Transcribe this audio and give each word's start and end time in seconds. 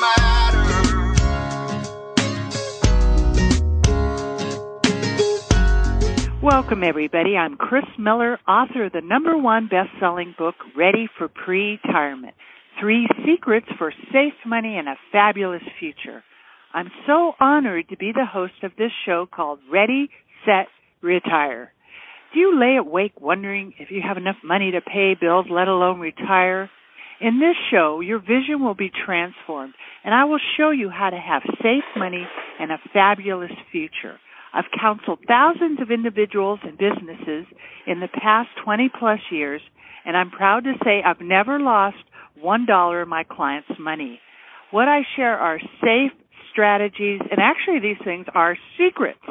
matter. 0.00 0.76
Welcome, 6.42 6.84
everybody. 6.84 7.36
I'm 7.36 7.56
Kris 7.56 7.84
Miller, 7.98 8.38
author 8.46 8.84
of 8.84 8.92
the 8.92 9.00
number 9.00 9.36
one 9.36 9.66
best 9.68 9.90
selling 9.98 10.34
book, 10.38 10.54
Ready 10.76 11.08
for 11.18 11.28
Pre 11.28 11.80
Retirement 11.84 12.34
Three 12.80 13.08
Secrets 13.24 13.66
for 13.78 13.92
Safe 14.12 14.34
Money 14.44 14.76
and 14.76 14.88
a 14.88 14.96
Fabulous 15.10 15.62
Future. 15.80 16.22
I'm 16.74 16.90
so 17.06 17.32
honored 17.40 17.88
to 17.88 17.96
be 17.96 18.12
the 18.12 18.26
host 18.26 18.62
of 18.62 18.72
this 18.76 18.92
show 19.04 19.26
called 19.26 19.60
Ready, 19.70 20.10
Set, 20.44 20.68
Retire. 21.02 21.72
Do 22.34 22.40
you 22.40 22.60
lay 22.60 22.76
awake 22.76 23.20
wondering 23.20 23.72
if 23.78 23.90
you 23.90 24.02
have 24.06 24.18
enough 24.18 24.36
money 24.44 24.72
to 24.72 24.80
pay 24.80 25.16
bills, 25.18 25.46
let 25.50 25.68
alone 25.68 26.00
retire? 26.00 26.70
In 27.20 27.40
this 27.40 27.56
show, 27.70 28.00
your 28.00 28.18
vision 28.18 28.62
will 28.62 28.74
be 28.74 28.90
transformed, 28.90 29.72
and 30.04 30.14
I 30.14 30.24
will 30.24 30.40
show 30.58 30.70
you 30.70 30.90
how 30.90 31.08
to 31.08 31.16
have 31.16 31.42
safe 31.62 31.84
money 31.96 32.26
and 32.60 32.70
a 32.70 32.78
fabulous 32.92 33.52
future. 33.72 34.18
I've 34.52 34.70
counseled 34.78 35.20
thousands 35.26 35.80
of 35.80 35.90
individuals 35.90 36.60
and 36.62 36.76
businesses 36.76 37.46
in 37.86 38.00
the 38.00 38.08
past 38.08 38.50
20 38.64 38.90
plus 38.98 39.20
years, 39.30 39.62
and 40.04 40.16
I'm 40.16 40.30
proud 40.30 40.64
to 40.64 40.74
say 40.84 41.02
I've 41.02 41.20
never 41.20 41.58
lost 41.58 41.96
one 42.40 42.66
dollar 42.66 43.00
of 43.00 43.08
my 43.08 43.24
clients' 43.24 43.68
money. 43.78 44.20
What 44.70 44.88
I 44.88 45.00
share 45.16 45.38
are 45.38 45.58
safe 45.82 46.12
strategies, 46.52 47.20
and 47.30 47.40
actually 47.40 47.80
these 47.80 48.02
things 48.04 48.26
are 48.34 48.58
secrets. 48.78 49.24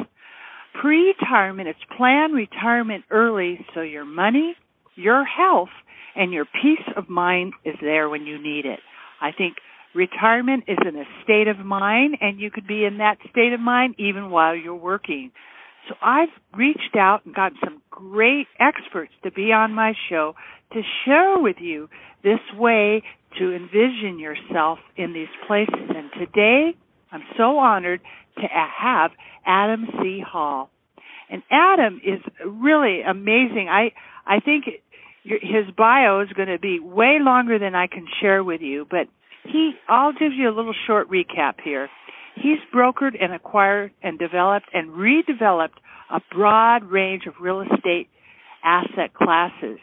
Pre-retirement, 0.80 1.68
it's 1.68 1.78
plan 1.96 2.32
retirement 2.32 3.04
early 3.10 3.64
so 3.74 3.80
your 3.80 4.04
money, 4.04 4.56
your 4.96 5.24
health, 5.24 5.70
and 6.16 6.32
your 6.32 6.44
peace 6.44 6.86
of 6.96 7.08
mind 7.08 7.52
is 7.64 7.74
there 7.80 8.08
when 8.08 8.26
you 8.26 8.42
need 8.42 8.66
it. 8.66 8.80
I 9.20 9.32
think 9.32 9.56
retirement 9.94 10.64
is 10.68 10.78
in 10.86 10.96
a 10.96 11.04
state 11.24 11.48
of 11.48 11.58
mind 11.58 12.18
and 12.20 12.40
you 12.40 12.50
could 12.50 12.66
be 12.66 12.84
in 12.84 12.98
that 12.98 13.18
state 13.30 13.52
of 13.52 13.60
mind 13.60 13.94
even 13.98 14.30
while 14.30 14.54
you're 14.54 14.74
working. 14.74 15.32
So 15.88 15.94
I've 16.02 16.28
reached 16.56 16.96
out 16.98 17.24
and 17.24 17.34
gotten 17.34 17.58
some 17.62 17.80
great 17.90 18.46
experts 18.58 19.12
to 19.22 19.30
be 19.30 19.52
on 19.52 19.72
my 19.72 19.92
show 20.08 20.34
to 20.72 20.82
share 21.04 21.38
with 21.38 21.56
you 21.60 21.88
this 22.22 22.40
way 22.56 23.02
to 23.38 23.54
envision 23.54 24.18
yourself 24.18 24.78
in 24.96 25.12
these 25.12 25.28
places. 25.46 25.90
And 25.94 26.10
today 26.18 26.76
I'm 27.12 27.22
so 27.36 27.58
honored 27.58 28.00
to 28.36 28.42
have 28.42 29.12
Adam 29.46 29.86
C. 30.02 30.22
Hall. 30.26 30.70
And 31.30 31.42
Adam 31.50 32.00
is 32.04 32.20
really 32.44 33.02
amazing. 33.02 33.68
I 33.70 33.92
I 34.26 34.40
think 34.40 34.64
his 35.26 35.66
bio 35.76 36.20
is 36.20 36.28
going 36.34 36.48
to 36.48 36.58
be 36.58 36.78
way 36.80 37.18
longer 37.20 37.58
than 37.58 37.74
I 37.74 37.86
can 37.86 38.06
share 38.20 38.44
with 38.44 38.60
you, 38.60 38.86
but 38.88 39.08
he 39.44 39.72
I'll 39.88 40.12
give 40.12 40.32
you 40.32 40.48
a 40.48 40.54
little 40.54 40.74
short 40.86 41.10
recap 41.10 41.54
here. 41.62 41.88
He's 42.36 42.58
brokered 42.74 43.20
and 43.20 43.32
acquired 43.32 43.92
and 44.02 44.18
developed 44.18 44.66
and 44.72 44.90
redeveloped 44.90 45.78
a 46.10 46.20
broad 46.32 46.84
range 46.84 47.22
of 47.26 47.34
real 47.40 47.62
estate 47.62 48.08
asset 48.62 49.14
classes. 49.14 49.78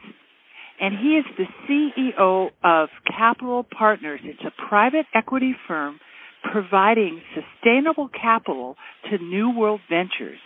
And 0.80 0.96
he 0.98 1.18
is 1.18 1.26
the 1.38 1.46
CEO 1.68 2.50
of 2.64 2.90
Capital 3.08 3.64
Partners. 3.64 4.20
It's 4.24 4.44
a 4.46 4.68
private 4.70 5.06
equity 5.14 5.56
firm 5.68 6.00
providing 6.52 7.22
sustainable 7.34 8.10
capital 8.10 8.76
to 9.10 9.18
new 9.18 9.50
world 9.50 9.80
ventures. 9.90 10.40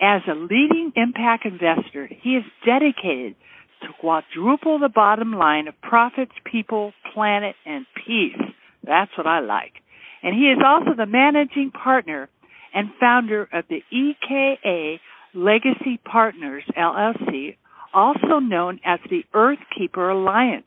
As 0.00 0.22
a 0.28 0.34
leading 0.34 0.92
impact 0.94 1.44
investor, 1.44 2.08
he 2.22 2.36
is 2.36 2.44
dedicated 2.64 3.34
to 3.82 3.88
quadruple 4.00 4.78
the 4.78 4.88
bottom 4.88 5.32
line 5.32 5.68
of 5.68 5.80
profits, 5.80 6.32
people, 6.44 6.92
planet, 7.14 7.54
and 7.66 7.86
peace. 7.94 8.40
That's 8.84 9.10
what 9.16 9.26
I 9.26 9.40
like. 9.40 9.74
And 10.22 10.34
he 10.34 10.46
is 10.46 10.58
also 10.64 10.94
the 10.96 11.06
managing 11.06 11.70
partner 11.70 12.28
and 12.74 12.90
founder 13.00 13.48
of 13.52 13.64
the 13.68 13.82
EKA 13.90 15.00
Legacy 15.34 16.00
Partners 16.04 16.64
LLC, 16.76 17.56
also 17.94 18.38
known 18.38 18.80
as 18.84 18.98
the 19.08 19.24
Earthkeeper 19.34 20.10
Alliance. 20.10 20.66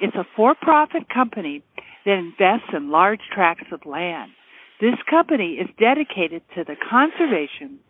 It's 0.00 0.16
a 0.16 0.26
for-profit 0.36 1.08
company 1.12 1.62
that 2.04 2.18
invests 2.18 2.70
in 2.72 2.90
large 2.90 3.20
tracts 3.32 3.66
of 3.72 3.84
land. 3.84 4.32
This 4.80 4.94
company 5.10 5.58
is 5.60 5.68
dedicated 5.78 6.42
to 6.54 6.64
the 6.64 6.76
conservation, 6.88 7.80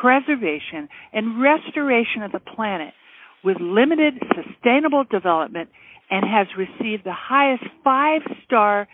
preservation, 0.00 0.88
and 1.12 1.42
restoration 1.42 2.22
of 2.22 2.32
the 2.32 2.40
planet 2.40 2.94
with 3.44 3.56
limited 3.60 4.14
sustainable 4.34 5.04
development 5.04 5.70
and 6.10 6.24
has 6.24 6.46
received 6.56 7.04
the 7.04 7.12
highest 7.12 7.64
five 7.84 8.22
star 8.44 8.88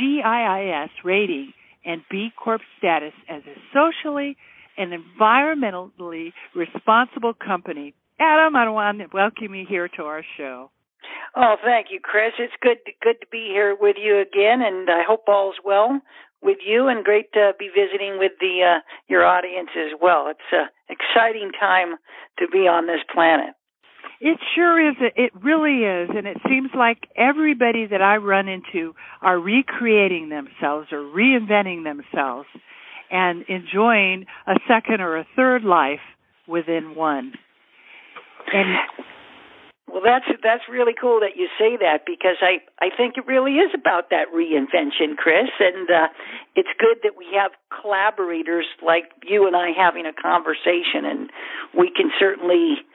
GIIRS 0.00 0.90
rating 1.04 1.52
and 1.84 2.02
B 2.10 2.30
Corp 2.36 2.60
status 2.78 3.12
as 3.28 3.42
a 3.44 3.56
socially 3.72 4.36
and 4.78 4.92
environmentally 4.92 6.32
responsible 6.54 7.34
company. 7.34 7.94
Adam, 8.18 8.56
I 8.56 8.68
want 8.70 8.98
to 8.98 9.06
welcome 9.12 9.54
you 9.54 9.66
here 9.68 9.88
to 9.96 10.02
our 10.02 10.22
show. 10.36 10.70
Oh, 11.34 11.56
thank 11.64 11.88
you, 11.90 11.98
Kris. 12.00 12.32
It's 12.38 12.52
good 12.60 12.78
good 13.02 13.20
to 13.20 13.26
be 13.30 13.48
here 13.52 13.76
with 13.78 13.96
you 13.98 14.20
again, 14.20 14.62
and 14.62 14.88
I 14.88 15.02
hope 15.06 15.24
all's 15.26 15.56
well 15.64 16.00
with 16.42 16.58
you. 16.64 16.88
And 16.88 17.04
great 17.04 17.32
to 17.32 17.52
be 17.58 17.68
visiting 17.68 18.18
with 18.18 18.32
the 18.38 18.76
uh, 18.76 18.80
your 19.08 19.24
audience 19.24 19.70
as 19.76 19.98
well. 20.00 20.28
It's 20.28 20.40
an 20.52 20.68
exciting 20.88 21.50
time 21.58 21.96
to 22.38 22.46
be 22.48 22.68
on 22.68 22.86
this 22.86 23.00
planet. 23.12 23.54
It 24.24 24.38
sure 24.54 24.78
is. 24.88 24.94
It 25.16 25.32
really 25.42 25.82
is. 25.82 26.08
And 26.16 26.28
it 26.28 26.36
seems 26.48 26.70
like 26.78 27.08
everybody 27.16 27.86
that 27.86 28.00
I 28.00 28.18
run 28.18 28.46
into 28.46 28.94
are 29.20 29.36
recreating 29.36 30.28
themselves 30.28 30.92
or 30.92 30.98
reinventing 30.98 31.82
themselves 31.82 32.46
and 33.10 33.44
enjoying 33.48 34.26
a 34.46 34.54
second 34.68 35.00
or 35.00 35.16
a 35.16 35.26
third 35.34 35.64
life 35.64 36.06
within 36.46 36.94
one. 36.94 37.32
And 38.52 38.78
well, 39.90 40.02
that's 40.04 40.24
that's 40.40 40.62
really 40.70 40.94
cool 40.94 41.18
that 41.18 41.34
you 41.34 41.48
say 41.58 41.76
that 41.78 42.06
because 42.06 42.38
I 42.42 42.62
I 42.78 42.94
think 42.96 43.14
it 43.16 43.26
really 43.26 43.58
is 43.58 43.74
about 43.74 44.10
that 44.10 44.30
reinvention, 44.32 45.16
Kris, 45.16 45.50
and 45.58 45.90
uh, 45.90 46.06
it's 46.54 46.70
good 46.78 46.98
that 47.02 47.18
we 47.18 47.26
have 47.34 47.50
collaborators 47.82 48.66
like 48.86 49.10
you 49.26 49.48
and 49.48 49.56
I 49.56 49.70
having 49.76 50.06
a 50.06 50.14
conversation, 50.14 51.04
and 51.04 51.30
we 51.76 51.90
can 51.90 52.10
certainly 52.18 52.86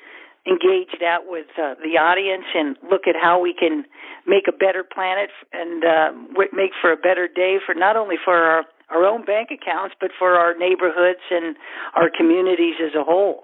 engage 0.48 0.96
that 1.00 1.28
with 1.28 1.48
uh, 1.60 1.76
the 1.84 2.00
audience 2.00 2.46
and 2.56 2.78
look 2.90 3.04
at 3.08 3.16
how 3.20 3.40
we 3.40 3.54
can 3.54 3.84
make 4.26 4.48
a 4.48 4.56
better 4.56 4.84
planet 4.84 5.30
and 5.52 5.84
uh, 5.84 6.12
make 6.54 6.72
for 6.82 6.92
a 6.92 6.98
better 6.98 7.28
day 7.28 7.58
for 7.66 7.76
not 7.76 7.96
only 7.96 8.16
for 8.24 8.36
our, 8.36 8.64
our 8.90 9.06
own 9.06 9.26
bank 9.26 9.50
accounts 9.52 9.96
but 10.00 10.12
for 10.18 10.36
our 10.36 10.58
neighborhoods 10.58 11.24
and 11.30 11.56
our 11.96 12.10
communities 12.10 12.76
as 12.80 12.96
a 12.96 13.04
whole. 13.04 13.42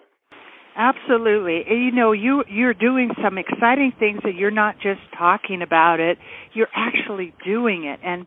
Absolutely. 0.76 1.64
You 1.70 1.92
know, 1.92 2.14
you 2.14 2.44
you're 2.50 2.74
doing 2.74 3.12
some 3.22 3.38
exciting 3.38 3.94
things 4.00 4.22
that 4.24 4.34
you're 4.34 4.50
not 4.50 4.76
just 4.82 5.02
talking 5.16 5.62
about 5.62 6.00
it, 6.00 6.18
you're 6.54 6.72
actually 6.76 7.34
doing 7.46 7.84
it. 7.84 8.00
And 8.04 8.26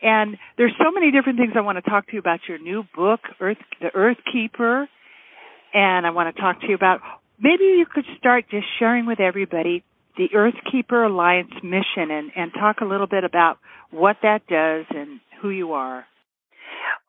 and 0.00 0.36
there's 0.56 0.72
so 0.78 0.90
many 0.90 1.10
different 1.10 1.38
things 1.38 1.52
I 1.54 1.60
want 1.60 1.82
to 1.82 1.90
talk 1.90 2.06
to 2.06 2.12
you 2.14 2.18
about 2.18 2.40
your 2.48 2.58
new 2.58 2.84
book, 2.94 3.20
Earth 3.40 3.58
the 3.80 3.90
Earth 3.94 4.16
Keeper, 4.32 4.88
and 5.74 6.06
I 6.06 6.10
want 6.10 6.34
to 6.34 6.40
talk 6.40 6.60
to 6.62 6.66
you 6.66 6.74
about 6.74 7.00
maybe 7.40 7.64
you 7.64 7.86
could 7.92 8.04
start 8.18 8.44
just 8.50 8.66
sharing 8.78 9.06
with 9.06 9.20
everybody 9.20 9.84
the 10.16 10.28
Earthkeeper 10.34 11.06
Alliance 11.06 11.52
mission 11.62 12.10
and, 12.10 12.30
and 12.34 12.52
talk 12.54 12.80
a 12.80 12.84
little 12.84 13.06
bit 13.06 13.24
about 13.24 13.58
what 13.90 14.16
that 14.22 14.46
does 14.46 14.86
and 14.90 15.20
who 15.42 15.50
you 15.50 15.72
are. 15.72 16.06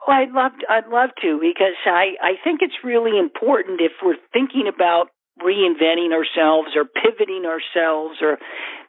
Well, 0.05 0.17
I'd 0.17 0.31
love 0.31 0.51
to, 0.59 0.65
I'd 0.71 0.87
love 0.87 1.09
to 1.21 1.39
because 1.39 1.75
I 1.85 2.15
I 2.21 2.33
think 2.43 2.61
it's 2.61 2.83
really 2.83 3.17
important 3.17 3.81
if 3.81 3.91
we're 4.03 4.17
thinking 4.33 4.69
about 4.73 5.07
reinventing 5.41 6.11
ourselves 6.13 6.69
or 6.75 6.85
pivoting 6.85 7.45
ourselves 7.45 8.17
or 8.21 8.37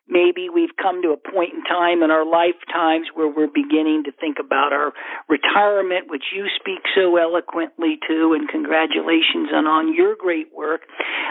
maybe 0.09 0.49
we've 0.49 0.77
come 0.81 1.03
to 1.03 1.11
a 1.11 1.17
point 1.17 1.55
in 1.55 1.63
time 1.65 2.03
in 2.03 2.11
our 2.11 2.25
lifetimes 2.25 3.09
where 3.15 3.29
we're 3.29 3.53
beginning 3.53 4.05
to 4.05 4.13
think 4.13 4.39
about 4.41 4.73
our 4.73 4.93
retirement, 5.29 6.11
which 6.11 6.33
you 6.35 6.47
speak 6.59 6.81
so 6.95 7.17
eloquently 7.17 7.99
to, 8.09 8.33
and 8.33 8.49
congratulations 8.49 9.51
on, 9.53 9.67
on 9.67 9.95
your 9.95 10.17
great 10.17 10.49
work. 10.55 10.83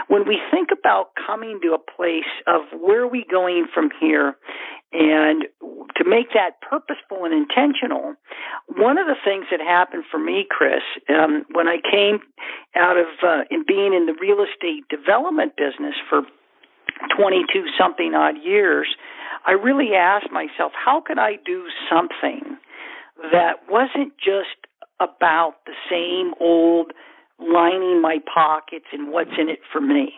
When 0.08 0.26
we 0.26 0.40
think 0.50 0.68
about 0.72 1.10
coming 1.26 1.60
to 1.62 1.74
a 1.74 1.78
place 1.78 2.30
of 2.46 2.62
where 2.80 3.02
are 3.02 3.08
we 3.08 3.26
going 3.30 3.66
from 3.72 3.90
here 4.00 4.36
and 4.92 5.44
to 5.96 6.04
make 6.04 6.32
that 6.32 6.60
purposeful 6.62 7.24
and 7.24 7.34
intentional, 7.34 8.14
one 8.76 8.96
of 8.96 9.06
the 9.06 9.16
things 9.24 9.46
that 9.50 9.60
happened 9.60 10.04
for 10.10 10.18
me, 10.18 10.46
Kris, 10.48 10.82
um, 11.10 11.44
when 11.52 11.68
I 11.68 11.76
came 11.90 12.20
out 12.74 12.96
of 12.96 13.06
uh, 13.22 13.42
in 13.50 13.64
being 13.66 13.92
in 13.92 14.06
the 14.06 14.16
real 14.20 14.44
estate 14.44 14.88
development 14.88 15.56
business 15.56 15.94
for 16.08 16.22
22 17.16 17.64
something 17.78 18.14
odd 18.14 18.36
years, 18.42 18.88
I 19.46 19.52
really 19.52 19.94
asked 19.96 20.30
myself, 20.32 20.72
how 20.72 21.02
could 21.04 21.18
I 21.18 21.32
do 21.44 21.64
something 21.90 22.56
that 23.32 23.68
wasn't 23.68 24.12
just 24.18 24.58
about 25.00 25.54
the 25.66 25.74
same 25.90 26.34
old 26.40 26.92
lining 27.38 28.02
my 28.02 28.18
pockets 28.32 28.86
and 28.92 29.12
what's 29.12 29.30
in 29.38 29.48
it 29.48 29.60
for 29.72 29.80
me? 29.80 30.12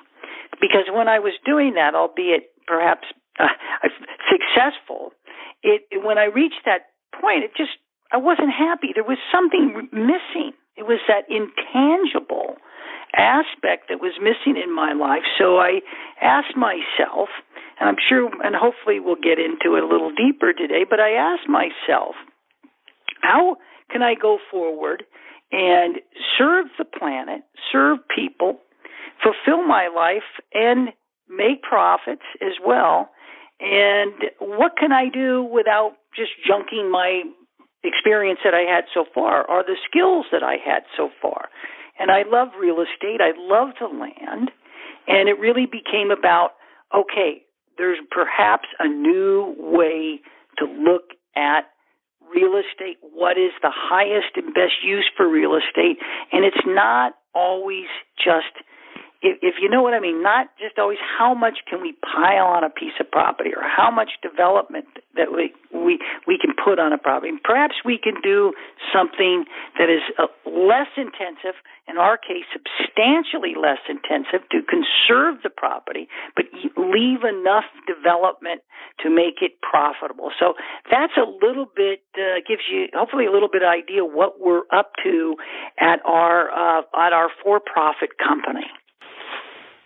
Because 0.60 0.88
when 0.92 1.08
I 1.08 1.18
was 1.18 1.32
doing 1.44 1.74
that, 1.74 1.94
albeit 1.94 2.50
perhaps 2.66 3.08
uh, 3.38 3.46
successful, 4.30 5.12
it 5.62 5.82
when 6.04 6.18
I 6.18 6.24
reached 6.24 6.64
that 6.64 6.92
point, 7.20 7.44
it 7.44 7.52
just 7.56 7.76
I 8.12 8.16
wasn't 8.16 8.50
happy. 8.50 8.88
There 8.94 9.04
was 9.04 9.18
something 9.32 9.88
missing. 9.92 10.52
It 10.76 10.84
was 10.84 11.00
that 11.08 11.28
intangible 11.28 12.56
aspect 13.16 13.88
that 13.88 14.00
was 14.00 14.14
missing 14.20 14.60
in 14.60 14.74
my 14.74 14.92
life. 14.92 15.22
So 15.38 15.58
I 15.58 15.80
asked 16.20 16.56
myself, 16.56 17.28
and 17.78 17.88
I'm 17.88 17.96
sure, 18.08 18.30
and 18.44 18.54
hopefully 18.54 19.00
we'll 19.00 19.20
get 19.20 19.38
into 19.38 19.76
it 19.76 19.82
a 19.82 19.88
little 19.88 20.12
deeper 20.12 20.52
today, 20.52 20.84
but 20.88 21.00
I 21.00 21.12
asked 21.12 21.48
myself, 21.48 22.14
how 23.22 23.56
can 23.90 24.02
I 24.02 24.14
go 24.14 24.38
forward 24.50 25.04
and 25.52 25.96
serve 26.38 26.66
the 26.78 26.84
planet, 26.84 27.42
serve 27.72 27.98
people, 28.14 28.58
fulfill 29.22 29.66
my 29.66 29.88
life, 29.88 30.28
and 30.54 30.90
make 31.28 31.62
profits 31.62 32.24
as 32.40 32.54
well? 32.64 33.10
And 33.60 34.14
what 34.40 34.72
can 34.78 34.92
I 34.92 35.08
do 35.12 35.42
without 35.42 35.92
just 36.16 36.30
junking 36.48 36.90
my 36.90 37.22
experience 37.82 38.40
that 38.44 38.54
I 38.54 38.62
had 38.70 38.84
so 38.92 39.04
far 39.14 39.44
or 39.48 39.62
the 39.62 39.76
skills 39.88 40.26
that 40.32 40.42
I 40.42 40.56
had 40.64 40.84
so 40.96 41.10
far? 41.20 41.48
And 42.00 42.10
I 42.10 42.22
love 42.26 42.48
real 42.58 42.80
estate. 42.80 43.20
I 43.20 43.32
love 43.36 43.74
the 43.78 43.86
land. 43.86 44.50
And 45.06 45.28
it 45.28 45.38
really 45.38 45.66
became 45.66 46.10
about 46.10 46.52
okay, 46.92 47.42
there's 47.78 47.98
perhaps 48.10 48.68
a 48.80 48.88
new 48.88 49.54
way 49.58 50.20
to 50.58 50.64
look 50.64 51.14
at 51.36 51.70
real 52.34 52.58
estate. 52.58 52.96
What 53.00 53.38
is 53.38 53.52
the 53.62 53.70
highest 53.72 54.36
and 54.36 54.52
best 54.54 54.82
use 54.84 55.08
for 55.16 55.28
real 55.28 55.54
estate? 55.54 55.98
And 56.32 56.44
it's 56.44 56.66
not 56.66 57.12
always 57.34 57.86
just 58.18 58.52
if, 59.22 59.38
if 59.42 59.54
you 59.60 59.68
know 59.68 59.82
what 59.82 59.92
I 59.92 60.00
mean, 60.00 60.22
not 60.22 60.48
just 60.58 60.78
always 60.78 60.98
how 61.00 61.34
much 61.34 61.58
can 61.68 61.82
we 61.82 61.94
pile 62.00 62.46
on 62.46 62.64
a 62.64 62.70
piece 62.70 62.96
of 62.98 63.10
property 63.10 63.50
or 63.54 63.62
how 63.62 63.90
much 63.90 64.10
development 64.22 64.86
that 65.14 65.32
we 65.32 65.52
we 65.74 65.98
we 66.26 66.38
can 66.40 66.54
put 66.56 66.78
on 66.78 66.92
a 66.92 66.98
property. 66.98 67.32
Perhaps 67.44 67.74
we 67.84 67.98
can 67.98 68.14
do 68.22 68.52
something 68.92 69.44
that 69.78 69.90
is 69.90 70.00
uh, 70.18 70.26
less 70.48 70.88
intensive, 70.96 71.52
in 71.88 71.98
our 71.98 72.16
case, 72.16 72.48
substantially 72.48 73.52
less 73.60 73.82
intensive 73.88 74.48
to 74.50 74.62
conserve 74.64 75.42
the 75.42 75.50
property, 75.50 76.08
but 76.34 76.46
leave 76.76 77.20
enough 77.24 77.68
development 77.86 78.62
to 79.00 79.10
make 79.10 79.42
it 79.42 79.60
profitable. 79.60 80.30
So 80.38 80.54
that's 80.90 81.16
a 81.20 81.28
little 81.44 81.66
bit 81.66 82.00
uh, 82.16 82.40
gives 82.48 82.64
you 82.72 82.88
hopefully 82.94 83.26
a 83.26 83.32
little 83.32 83.50
bit 83.52 83.62
of 83.62 83.68
idea 83.68 84.04
what 84.04 84.40
we're 84.40 84.64
up 84.72 84.92
to 85.04 85.36
at 85.78 86.00
our 86.06 86.48
uh, 86.48 86.82
at 86.96 87.12
our 87.12 87.28
for-profit 87.44 88.16
company 88.16 88.64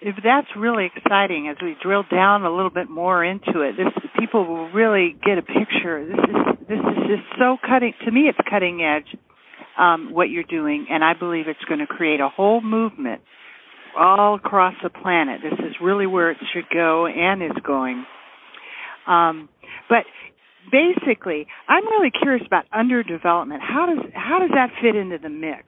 if 0.00 0.16
that's 0.22 0.48
really 0.56 0.90
exciting 0.94 1.48
as 1.48 1.56
we 1.62 1.76
drill 1.82 2.04
down 2.10 2.44
a 2.44 2.54
little 2.54 2.70
bit 2.70 2.90
more 2.90 3.24
into 3.24 3.60
it 3.60 3.76
this 3.76 3.92
people 4.18 4.46
will 4.46 4.70
really 4.70 5.16
get 5.24 5.38
a 5.38 5.42
picture. 5.42 6.04
This 6.06 6.18
is 6.18 6.68
this 6.68 6.78
is 6.78 6.98
just 7.06 7.38
so 7.38 7.56
cutting 7.60 7.92
to 8.04 8.10
me 8.10 8.22
it's 8.22 8.38
cutting 8.48 8.82
edge 8.82 9.16
um, 9.78 10.12
what 10.12 10.30
you're 10.30 10.44
doing 10.44 10.86
and 10.90 11.04
i 11.04 11.12
believe 11.14 11.46
it's 11.48 11.64
going 11.68 11.80
to 11.80 11.86
create 11.86 12.20
a 12.20 12.28
whole 12.28 12.60
movement 12.60 13.20
all 13.96 14.34
across 14.34 14.74
the 14.82 14.90
planet. 14.90 15.40
This 15.42 15.58
is 15.60 15.76
really 15.80 16.06
where 16.06 16.32
it 16.32 16.38
should 16.52 16.64
go 16.72 17.06
and 17.06 17.42
is 17.44 17.56
going. 17.64 18.04
Um, 19.06 19.48
but 19.88 20.04
basically 20.72 21.46
i'm 21.68 21.84
really 21.84 22.10
curious 22.10 22.44
about 22.46 22.64
underdevelopment. 22.70 23.60
How 23.60 23.86
does 23.86 24.10
how 24.14 24.38
does 24.38 24.50
that 24.54 24.70
fit 24.80 24.96
into 24.96 25.18
the 25.18 25.28
mix 25.28 25.66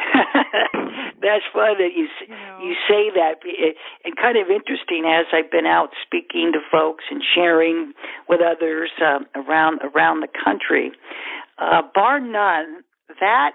That's 1.20 1.44
fun 1.52 1.76
that 1.78 1.92
you 1.94 2.08
you, 2.20 2.28
know. 2.28 2.58
you 2.62 2.74
say 2.88 3.10
that, 3.14 3.44
and 4.04 4.16
kind 4.16 4.38
of 4.38 4.48
interesting 4.48 5.04
as 5.04 5.26
I've 5.32 5.50
been 5.50 5.66
out 5.66 5.90
speaking 6.02 6.52
to 6.52 6.60
folks 6.72 7.04
and 7.10 7.22
sharing 7.34 7.92
with 8.28 8.40
others 8.40 8.90
um, 9.04 9.26
around 9.34 9.80
around 9.82 10.20
the 10.20 10.32
country. 10.32 10.92
Uh, 11.58 11.82
bar 11.94 12.20
none, 12.20 12.82
that 13.20 13.52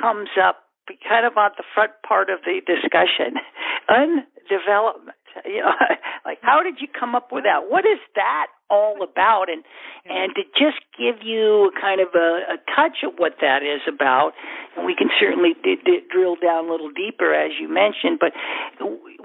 comes 0.00 0.30
up 0.40 0.62
kind 1.08 1.26
of 1.26 1.36
on 1.36 1.50
the 1.56 1.64
front 1.74 1.92
part 2.06 2.30
of 2.30 2.40
the 2.46 2.60
discussion. 2.64 3.36
Undevelopment. 3.90 5.18
You 5.44 5.62
know, 5.62 5.74
like 6.24 6.38
how 6.42 6.62
did 6.62 6.80
you 6.80 6.88
come 6.88 7.14
up 7.14 7.28
with 7.32 7.44
that? 7.44 7.68
What 7.68 7.84
is 7.84 7.98
that 8.14 8.46
all 8.70 9.02
about? 9.02 9.46
And 9.48 9.64
and 10.08 10.32
to 10.36 10.42
just 10.56 10.80
give 10.96 11.20
you 11.22 11.70
kind 11.80 12.00
of 12.00 12.08
a, 12.14 12.56
a 12.56 12.58
touch 12.72 13.04
of 13.04 13.14
what 13.18 13.40
that 13.40 13.62
is 13.62 13.82
about, 13.86 14.32
and 14.76 14.86
we 14.86 14.94
can 14.96 15.08
certainly 15.20 15.52
d- 15.62 15.76
d- 15.84 16.00
drill 16.10 16.36
down 16.40 16.68
a 16.68 16.70
little 16.70 16.90
deeper 16.90 17.34
as 17.34 17.52
you 17.60 17.68
mentioned. 17.68 18.18
But 18.18 18.32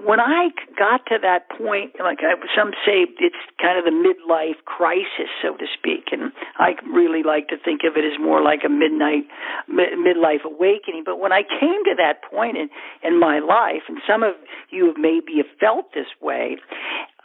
when 0.04 0.20
I 0.20 0.52
got 0.76 1.06
to 1.08 1.16
that 1.22 1.48
point, 1.48 1.96
like 1.98 2.18
I, 2.20 2.36
some 2.52 2.72
say, 2.84 3.08
it's 3.18 3.42
kind 3.60 3.78
of 3.78 3.84
the 3.84 3.96
midlife 3.96 4.60
crisis, 4.64 5.32
so 5.40 5.56
to 5.56 5.66
speak, 5.72 6.12
and 6.12 6.32
I 6.58 6.76
really 6.84 7.22
like 7.22 7.48
to 7.48 7.56
think 7.56 7.80
of 7.88 7.96
it 7.96 8.04
as 8.04 8.20
more 8.20 8.42
like 8.42 8.60
a 8.64 8.68
midnight 8.68 9.24
mid- 9.68 9.96
midlife 9.96 10.44
awakening. 10.44 11.04
But 11.04 11.18
when 11.18 11.32
I 11.32 11.42
came 11.42 11.84
to 11.88 11.94
that 11.96 12.20
point 12.28 12.56
in 12.56 12.68
in 13.02 13.18
my 13.18 13.38
life, 13.38 13.88
and 13.88 13.98
some 14.06 14.22
of 14.22 14.34
you 14.70 14.86
have 14.86 14.96
maybe 14.98 15.38
have 15.38 15.50
felt 15.58 15.94
this 15.94 16.10
way, 16.20 16.56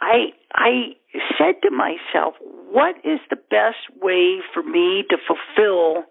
I 0.00 0.32
I 0.54 0.96
said 1.38 1.62
to 1.62 1.70
myself, 1.70 2.34
what 2.70 2.96
is 3.04 3.20
the 3.28 3.36
best 3.36 4.00
way 4.00 4.38
for 4.54 4.62
me 4.62 5.04
to 5.10 5.16
fulfill 5.26 6.04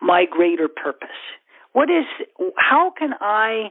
my 0.00 0.24
greater 0.30 0.68
purpose? 0.68 1.08
What 1.72 1.90
is 1.90 2.04
how 2.56 2.92
can 2.96 3.10
I 3.20 3.70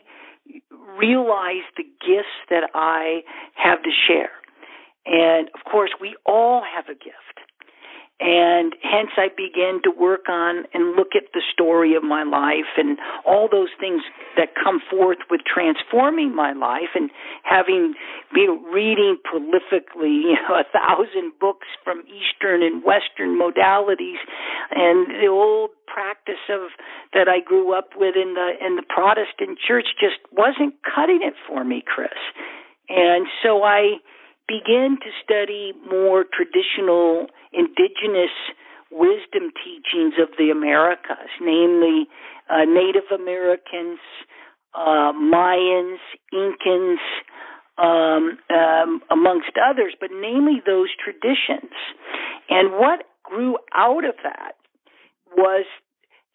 realize 0.99 1.65
the 1.77 1.83
gifts 1.83 2.37
that 2.49 2.69
I 2.73 3.21
have 3.55 3.81
to 3.83 3.89
share? 4.07 4.31
And 5.05 5.49
of 5.49 5.71
course, 5.71 5.91
we 5.99 6.15
all 6.25 6.63
have 6.75 6.85
a 6.85 6.93
gift. 6.93 7.24
And 8.17 8.71
hence 8.81 9.11
I 9.17 9.27
began 9.27 9.83
to 9.83 9.91
work 9.91 10.29
on 10.29 10.63
and 10.73 10.95
look 10.95 11.19
at 11.19 11.33
the 11.33 11.41
story 11.51 11.95
of 11.95 12.03
my 12.03 12.23
life 12.23 12.71
and 12.77 12.97
all 13.27 13.49
those 13.51 13.75
things 13.77 14.03
that 14.37 14.55
come 14.55 14.79
forth 14.89 15.17
with 15.29 15.41
transforming 15.43 16.33
my 16.33 16.53
life 16.53 16.95
and 16.95 17.11
having 17.43 17.93
been 18.33 18.63
reading 18.71 19.17
prolifically, 19.19 20.23
you 20.31 20.37
know, 20.47 20.55
a 20.55 20.63
thousand 20.71 21.33
books 21.41 21.67
from 21.83 22.03
Eastern 22.07 22.63
and 22.63 22.83
Western 22.83 23.35
modalities 23.35 24.23
and 24.71 25.11
the 25.21 25.27
old 25.27 25.71
practice 25.85 26.43
of 26.49 26.71
that 27.11 27.27
I 27.27 27.41
grew 27.43 27.77
up 27.77 27.89
with 27.97 28.15
in 28.15 28.33
the 28.33 28.51
in 28.65 28.77
the 28.77 28.83
Protestant 28.87 29.59
church 29.59 29.87
just 29.99 30.19
wasn't 30.31 30.75
cutting 30.83 31.19
it 31.21 31.33
for 31.47 31.63
me, 31.65 31.83
Kris. 31.85 32.15
And 32.87 33.27
so 33.43 33.63
I 33.63 33.99
begin 34.47 34.97
to 35.01 35.09
study 35.23 35.73
more 35.89 36.23
traditional 36.23 37.27
indigenous 37.53 38.33
wisdom 38.91 39.51
teachings 39.63 40.13
of 40.21 40.29
the 40.37 40.49
Americas, 40.51 41.29
namely 41.41 42.07
uh, 42.49 42.65
Native 42.65 43.09
Americans, 43.13 43.99
uh, 44.73 45.11
Mayans, 45.13 45.97
Incans, 46.33 47.01
um, 47.77 48.37
um, 48.49 49.01
amongst 49.11 49.51
others, 49.57 49.93
but 49.99 50.09
namely 50.13 50.61
those 50.65 50.89
traditions. 51.03 51.73
And 52.49 52.73
what 52.73 53.03
grew 53.23 53.57
out 53.73 54.05
of 54.05 54.15
that 54.23 54.55
was 55.35 55.65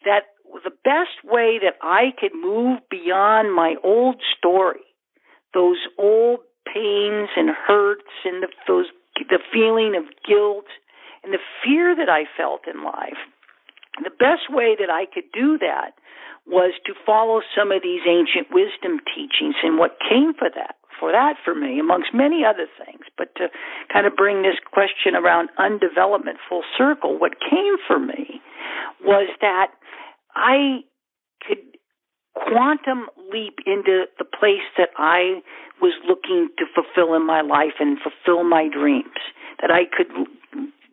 that 0.05 0.25
the 0.65 0.71
best 0.85 1.23
way 1.25 1.59
that 1.63 1.75
I 1.81 2.13
could 2.19 2.33
move 2.35 2.81
beyond 2.91 3.55
my 3.55 3.77
old 3.85 4.17
story, 4.37 4.81
those 5.55 5.79
old 5.99 6.41
pains 6.73 7.29
and 7.37 7.51
hurts 7.51 8.11
and 8.25 8.43
the, 8.43 8.49
those 8.67 8.87
the 9.29 9.41
feeling 9.53 9.95
of 9.97 10.05
guilt 10.27 10.67
and 11.23 11.33
the 11.33 11.43
fear 11.63 11.95
that 11.95 12.09
I 12.09 12.25
felt 12.37 12.63
in 12.67 12.83
life. 12.85 13.21
The 14.03 14.11
best 14.11 14.49
way 14.49 14.77
that 14.79 14.89
I 14.89 15.05
could 15.05 15.29
do 15.33 15.59
that 15.59 15.93
was 16.47 16.73
to 16.87 16.95
follow 17.05 17.41
some 17.57 17.71
of 17.71 17.83
these 17.83 18.01
ancient 18.09 18.49
wisdom 18.51 19.01
teachings 19.15 19.57
and 19.63 19.79
what 19.79 19.99
came 20.01 20.33
for 20.33 20.49
that 20.55 20.77
for 20.99 21.13
that 21.13 21.37
for 21.45 21.55
me 21.55 21.79
amongst 21.79 22.13
many 22.13 22.45
other 22.45 22.67
things 22.77 23.05
but 23.17 23.35
to 23.37 23.49
kind 23.93 24.07
of 24.07 24.17
bring 24.17 24.43
this 24.43 24.59
question 24.73 25.15
around 25.15 25.49
undevelopment 25.59 26.37
full 26.49 26.63
circle 26.77 27.19
what 27.19 27.41
came 27.41 27.77
for 27.87 27.99
me 27.99 28.41
was 29.05 29.29
that 29.41 29.69
I 30.35 30.81
could 31.47 31.59
quantum 32.35 33.07
leap 33.33 33.59
into 33.67 34.05
the 34.19 34.25
place 34.25 34.67
that 34.79 34.91
I 34.97 35.43
was 35.81 35.95
looking 36.07 36.49
to 36.59 36.65
fulfill 36.75 37.15
in 37.15 37.27
my 37.27 37.41
life 37.41 37.75
and 37.81 37.99
fulfill 37.99 38.45
my 38.45 38.69
dreams. 38.69 39.19
That 39.61 39.71
I 39.71 39.85
could 39.85 40.09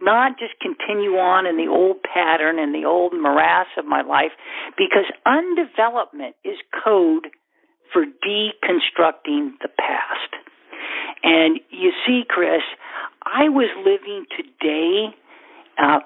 not 0.01 0.37
just 0.37 0.53
continue 0.61 1.17
on 1.17 1.45
in 1.45 1.57
the 1.57 1.71
old 1.71 1.97
pattern 2.03 2.59
and 2.59 2.73
the 2.73 2.85
old 2.85 3.13
morass 3.13 3.67
of 3.77 3.85
my 3.85 4.01
life, 4.01 4.31
because 4.77 5.05
undevelopment 5.25 6.35
is 6.43 6.57
code 6.83 7.27
for 7.91 8.03
deconstructing 8.03 9.51
the 9.61 9.69
past. 9.77 10.31
And 11.23 11.59
you 11.71 11.91
see, 12.05 12.23
Kris, 12.27 12.61
I 13.23 13.49
was 13.49 13.69
living 13.77 14.25
today 14.35 15.15
uh, 15.77 15.99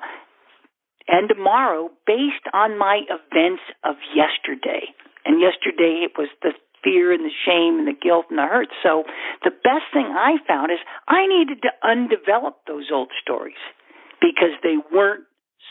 and 1.07 1.27
tomorrow 1.27 1.89
based 2.07 2.47
on 2.53 2.77
my 2.77 3.01
events 3.09 3.61
of 3.83 3.95
yesterday. 4.15 4.87
And 5.25 5.41
yesterday 5.41 6.05
it 6.05 6.17
was 6.17 6.29
the 6.41 6.53
fear 6.83 7.13
and 7.13 7.23
the 7.25 7.35
shame 7.45 7.79
and 7.79 7.87
the 7.87 7.97
guilt 7.97 8.25
and 8.29 8.39
the 8.39 8.45
hurt. 8.45 8.69
So 8.83 9.03
the 9.43 9.51
best 9.51 9.85
thing 9.93 10.09
I 10.09 10.37
found 10.47 10.71
is 10.71 10.79
I 11.07 11.27
needed 11.27 11.61
to 11.63 11.71
undevelop 11.85 12.65
those 12.67 12.89
old 12.91 13.09
stories 13.21 13.61
because 14.19 14.57
they 14.63 14.77
weren't 14.91 15.25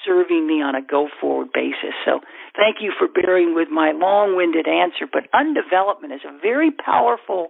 serving 0.05 0.47
me 0.47 0.63
on 0.63 0.75
a 0.75 0.81
go 0.81 1.09
forward 1.21 1.53
basis. 1.53 1.93
So 2.05 2.21
thank 2.57 2.81
you 2.81 2.93
for 2.97 3.07
bearing 3.09 3.55
with 3.55 3.69
my 3.69 3.93
long 3.93 4.37
winded 4.37 4.67
answer. 4.67 5.05
But 5.05 5.29
undevelopment 5.35 6.15
is 6.15 6.25
a 6.25 6.39
very 6.41 6.71
powerful 6.71 7.49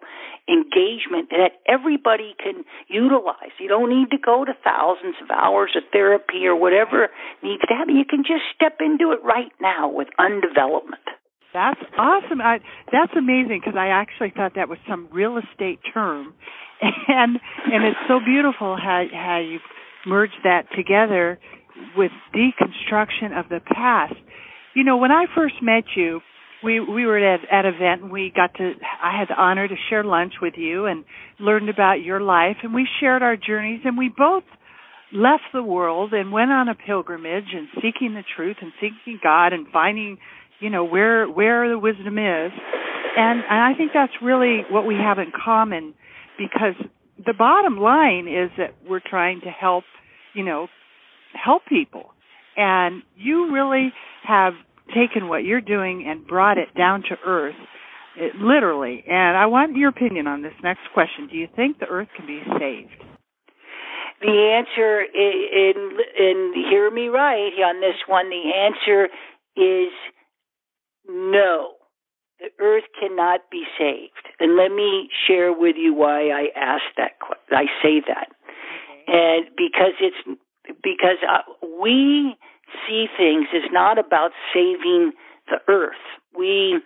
engagement 0.49 1.31
that 1.31 1.63
everybody 1.69 2.35
can 2.43 2.65
utilize. 2.89 3.55
You 3.59 3.69
don't 3.69 3.91
need 3.91 4.11
to 4.11 4.19
go 4.19 4.45
to 4.45 4.53
thousands 4.65 5.17
of 5.23 5.31
hours 5.31 5.77
of 5.77 5.85
therapy 5.93 6.47
or 6.47 6.57
whatever 6.57 7.09
needs 7.43 7.63
to 7.63 7.75
happen. 7.75 7.97
You 7.97 8.09
can 8.09 8.25
just 8.25 8.43
step 8.55 8.79
into 8.81 9.13
it 9.13 9.23
right 9.23 9.53
now 9.61 9.89
with 9.89 10.09
undevelopment. 10.19 11.07
That's 11.53 11.81
awesome. 11.99 12.41
I, 12.41 12.59
that's 12.93 13.13
amazing 13.17 13.61
because 13.65 13.79
I 13.79 13.89
actually 13.89 14.33
thought 14.35 14.53
that 14.55 14.69
was 14.69 14.79
some 14.89 15.09
real 15.13 15.39
estate 15.39 15.81
term, 15.93 16.35
and 16.81 17.39
and 17.67 17.85
it's 17.85 17.99
so 18.09 18.21
beautiful 18.25 18.77
how 18.77 19.05
how 19.13 19.39
you 19.41 19.59
merge 20.07 20.31
that 20.45 20.67
together 20.77 21.39
with 21.97 22.13
deconstruction 22.35 23.39
of 23.39 23.49
the 23.49 23.61
past. 23.61 24.15
You 24.75 24.85
know, 24.85 24.97
when 24.97 25.11
I 25.11 25.27
first 25.35 25.55
met 25.61 25.85
you, 25.97 26.21
we 26.63 26.79
we 26.79 27.05
were 27.07 27.19
at 27.19 27.41
at 27.51 27.65
an 27.65 27.75
event 27.75 28.03
and 28.03 28.13
we 28.13 28.33
got 28.35 28.55
to 28.55 28.73
I 29.03 29.19
had 29.19 29.29
the 29.29 29.41
honor 29.41 29.67
to 29.67 29.75
share 29.89 30.05
lunch 30.05 30.35
with 30.41 30.55
you 30.57 30.87
and 30.87 31.05
learned 31.39 31.69
about 31.69 32.03
your 32.03 32.21
life 32.21 32.59
and 32.63 32.75
we 32.75 32.87
shared 33.01 33.23
our 33.23 33.37
journeys 33.37 33.81
and 33.85 33.99
we 33.99 34.09
both 34.15 34.45
left 35.13 35.43
the 35.53 35.63
world 35.63 36.13
and 36.13 36.33
went 36.33 36.51
on 36.51 36.69
a 36.69 36.75
pilgrimage 36.75 37.53
and 37.53 37.69
seeking 37.77 38.15
the 38.15 38.25
truth 38.37 38.57
and 38.61 38.73
seeking 38.81 39.19
God 39.23 39.53
and 39.53 39.67
finding, 39.73 40.19
you 40.61 40.71
know, 40.71 40.85
where 40.85 41.27
where 41.27 41.69
the 41.69 41.79
wisdom 41.79 42.19
is. 42.19 42.53
And 43.17 43.41
and 43.49 43.61
I 43.61 43.75
think 43.77 43.93
that's 43.93 44.13
really 44.23 44.63
what 44.71 44.87
we 44.87 44.95
have 44.95 45.19
in 45.19 45.33
common 45.33 45.95
because 46.39 46.75
the 47.25 47.35
bottom 47.35 47.79
line 47.79 48.29
is 48.29 48.51
that 48.57 48.75
we're 48.89 49.03
trying 49.05 49.41
to 49.43 49.51
help, 49.51 49.85
you 50.35 50.45
know, 50.45 50.69
help 51.33 51.63
people. 51.67 52.13
And 52.57 53.03
you 53.17 53.53
really 53.53 53.93
have 54.27 54.55
taken 54.95 55.29
what 55.29 55.45
you're 55.45 55.61
doing 55.61 56.07
and 56.09 56.27
brought 56.27 56.59
it 56.59 56.75
down 56.77 57.03
to 57.03 57.17
earth, 57.25 57.55
it, 58.17 58.37
literally. 58.37 59.05
And 59.07 59.37
I 59.37 59.47
want 59.47 59.77
your 59.77 59.91
opinion 59.91 60.27
on 60.27 60.43
this 60.43 60.53
next 60.63 60.83
question. 60.93 61.29
Do 61.31 61.37
you 61.37 61.49
think 61.55 61.79
the 61.79 61.87
earth 61.87 62.09
can 62.17 62.27
be 62.27 62.43
saved? 62.59 63.05
The 64.21 64.61
answer, 64.61 65.01
in, 65.01 65.99
in 66.19 66.53
hear 66.69 66.91
me 66.91 67.09
right 67.09 67.53
on 67.65 67.81
this 67.81 67.97
one, 68.07 68.29
the 68.29 68.53
answer 68.53 69.09
is 69.57 69.89
no. 71.11 71.75
The 72.39 72.49
earth 72.59 72.85
cannot 72.99 73.51
be 73.51 73.65
saved. 73.79 74.27
And 74.39 74.57
let 74.57 74.71
me 74.73 75.11
share 75.27 75.53
with 75.53 75.77
you 75.77 75.93
why 75.93 76.31
I 76.31 76.47
ask 76.57 76.83
that. 76.97 77.13
I 77.51 77.65
say 77.83 78.01
that, 78.07 78.29
okay. 78.31 79.05
and 79.07 79.47
because 79.57 79.95
it's 80.01 80.39
because 80.83 81.21
uh, 81.29 81.43
we 81.81 82.37
see 82.87 83.07
things 83.17 83.47
is 83.53 83.69
not 83.73 83.99
about 83.99 84.31
saving 84.55 85.13
the 85.49 85.59
earth. 85.69 86.01
We 86.39 86.81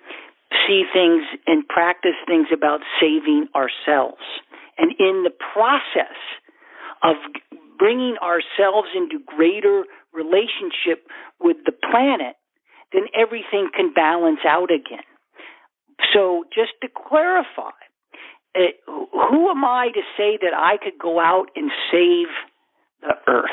see 0.67 0.85
things 0.93 1.23
and 1.47 1.67
practice 1.69 2.19
things 2.27 2.49
about 2.53 2.81
saving 3.01 3.49
ourselves. 3.55 4.23
And 4.79 4.93
in 4.99 5.25
the 5.25 5.31
process 5.53 6.19
of 7.03 7.17
bringing 7.79 8.17
ourselves 8.23 8.89
into 8.95 9.19
greater 9.25 9.85
relationship 10.13 11.07
with 11.41 11.59
the 11.67 11.73
planet, 11.73 12.37
then 12.95 13.05
everything 13.13 13.69
can 13.75 13.93
balance 13.93 14.41
out 14.49 14.71
again. 14.71 15.05
So, 16.13 16.45
just 16.55 16.73
to 16.83 16.89
clarify, 16.89 17.75
uh, 18.57 18.61
who 18.87 19.51
am 19.51 19.65
I 19.65 19.89
to 19.95 20.01
say 20.17 20.39
that 20.41 20.55
I 20.55 20.77
could 20.83 20.99
go 21.01 21.21
out 21.21 21.47
and 21.57 21.71
save 21.91 22.29
the 23.03 23.15
earth? 23.27 23.51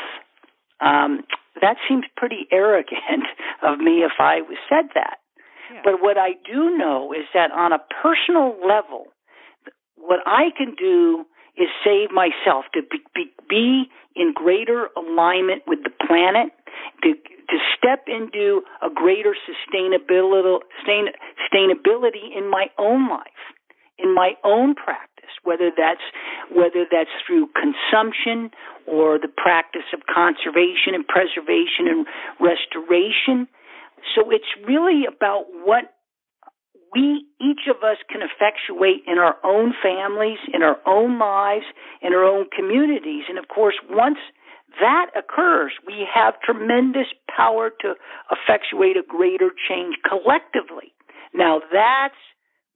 Um, 0.80 1.24
that 1.60 1.76
seems 1.88 2.04
pretty 2.16 2.46
arrogant 2.50 3.26
of 3.62 3.78
me 3.78 4.02
if 4.02 4.12
I 4.18 4.40
said 4.68 4.90
that. 4.94 5.18
Yeah. 5.72 5.80
But 5.84 6.02
what 6.02 6.18
I 6.18 6.30
do 6.44 6.76
know 6.76 7.12
is 7.12 7.26
that 7.34 7.50
on 7.50 7.72
a 7.72 7.78
personal 8.02 8.56
level, 8.66 9.06
what 9.96 10.20
I 10.26 10.50
can 10.56 10.74
do 10.76 11.24
is 11.56 11.68
save 11.84 12.10
myself 12.10 12.64
to 12.74 12.82
be, 12.82 12.98
be, 13.14 13.30
be 13.48 13.84
in 14.16 14.32
greater 14.34 14.88
alignment 14.96 15.62
with 15.66 15.80
the 15.84 15.90
planet, 16.06 16.52
to 17.02 17.14
to 17.52 17.58
step 17.76 18.08
into 18.08 18.62
a 18.80 18.88
greater 18.88 19.36
sustainability 19.44 20.58
sustainability 20.82 22.34
in 22.36 22.50
my 22.50 22.66
own 22.78 23.08
life, 23.08 23.44
in 23.98 24.14
my 24.14 24.32
own 24.42 24.74
practice 24.74 25.12
whether 25.44 25.70
that's 25.76 26.02
whether 26.50 26.86
that's 26.90 27.10
through 27.26 27.48
consumption 27.54 28.50
or 28.86 29.18
the 29.18 29.28
practice 29.28 29.88
of 29.92 30.00
conservation 30.12 30.94
and 30.94 31.06
preservation 31.06 31.86
and 31.88 32.06
restoration. 32.40 33.48
So 34.14 34.30
it's 34.30 34.50
really 34.66 35.04
about 35.06 35.46
what 35.64 35.94
we 36.94 37.24
each 37.40 37.70
of 37.70 37.82
us 37.82 37.96
can 38.10 38.20
effectuate 38.22 39.02
in 39.06 39.18
our 39.18 39.36
own 39.44 39.72
families, 39.82 40.38
in 40.52 40.62
our 40.62 40.76
own 40.86 41.18
lives, 41.18 41.64
in 42.02 42.12
our 42.12 42.24
own 42.24 42.46
communities. 42.54 43.24
And 43.28 43.38
of 43.38 43.48
course, 43.48 43.74
once 43.88 44.18
that 44.80 45.06
occurs, 45.16 45.72
we 45.86 46.06
have 46.12 46.40
tremendous 46.40 47.06
power 47.34 47.70
to 47.80 47.94
effectuate 48.30 48.96
a 48.96 49.02
greater 49.06 49.50
change 49.68 49.96
collectively. 50.06 50.92
Now 51.34 51.60
that's 51.72 52.18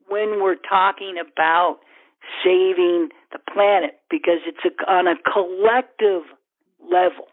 when 0.08 0.40
we're 0.42 0.56
talking 0.56 1.16
about 1.20 1.78
saving 2.44 3.08
the 3.32 3.38
planet 3.52 3.98
because 4.10 4.40
it's 4.46 4.64
a, 4.64 4.90
on 4.90 5.06
a 5.06 5.14
collective 5.32 6.22
level. 6.80 7.26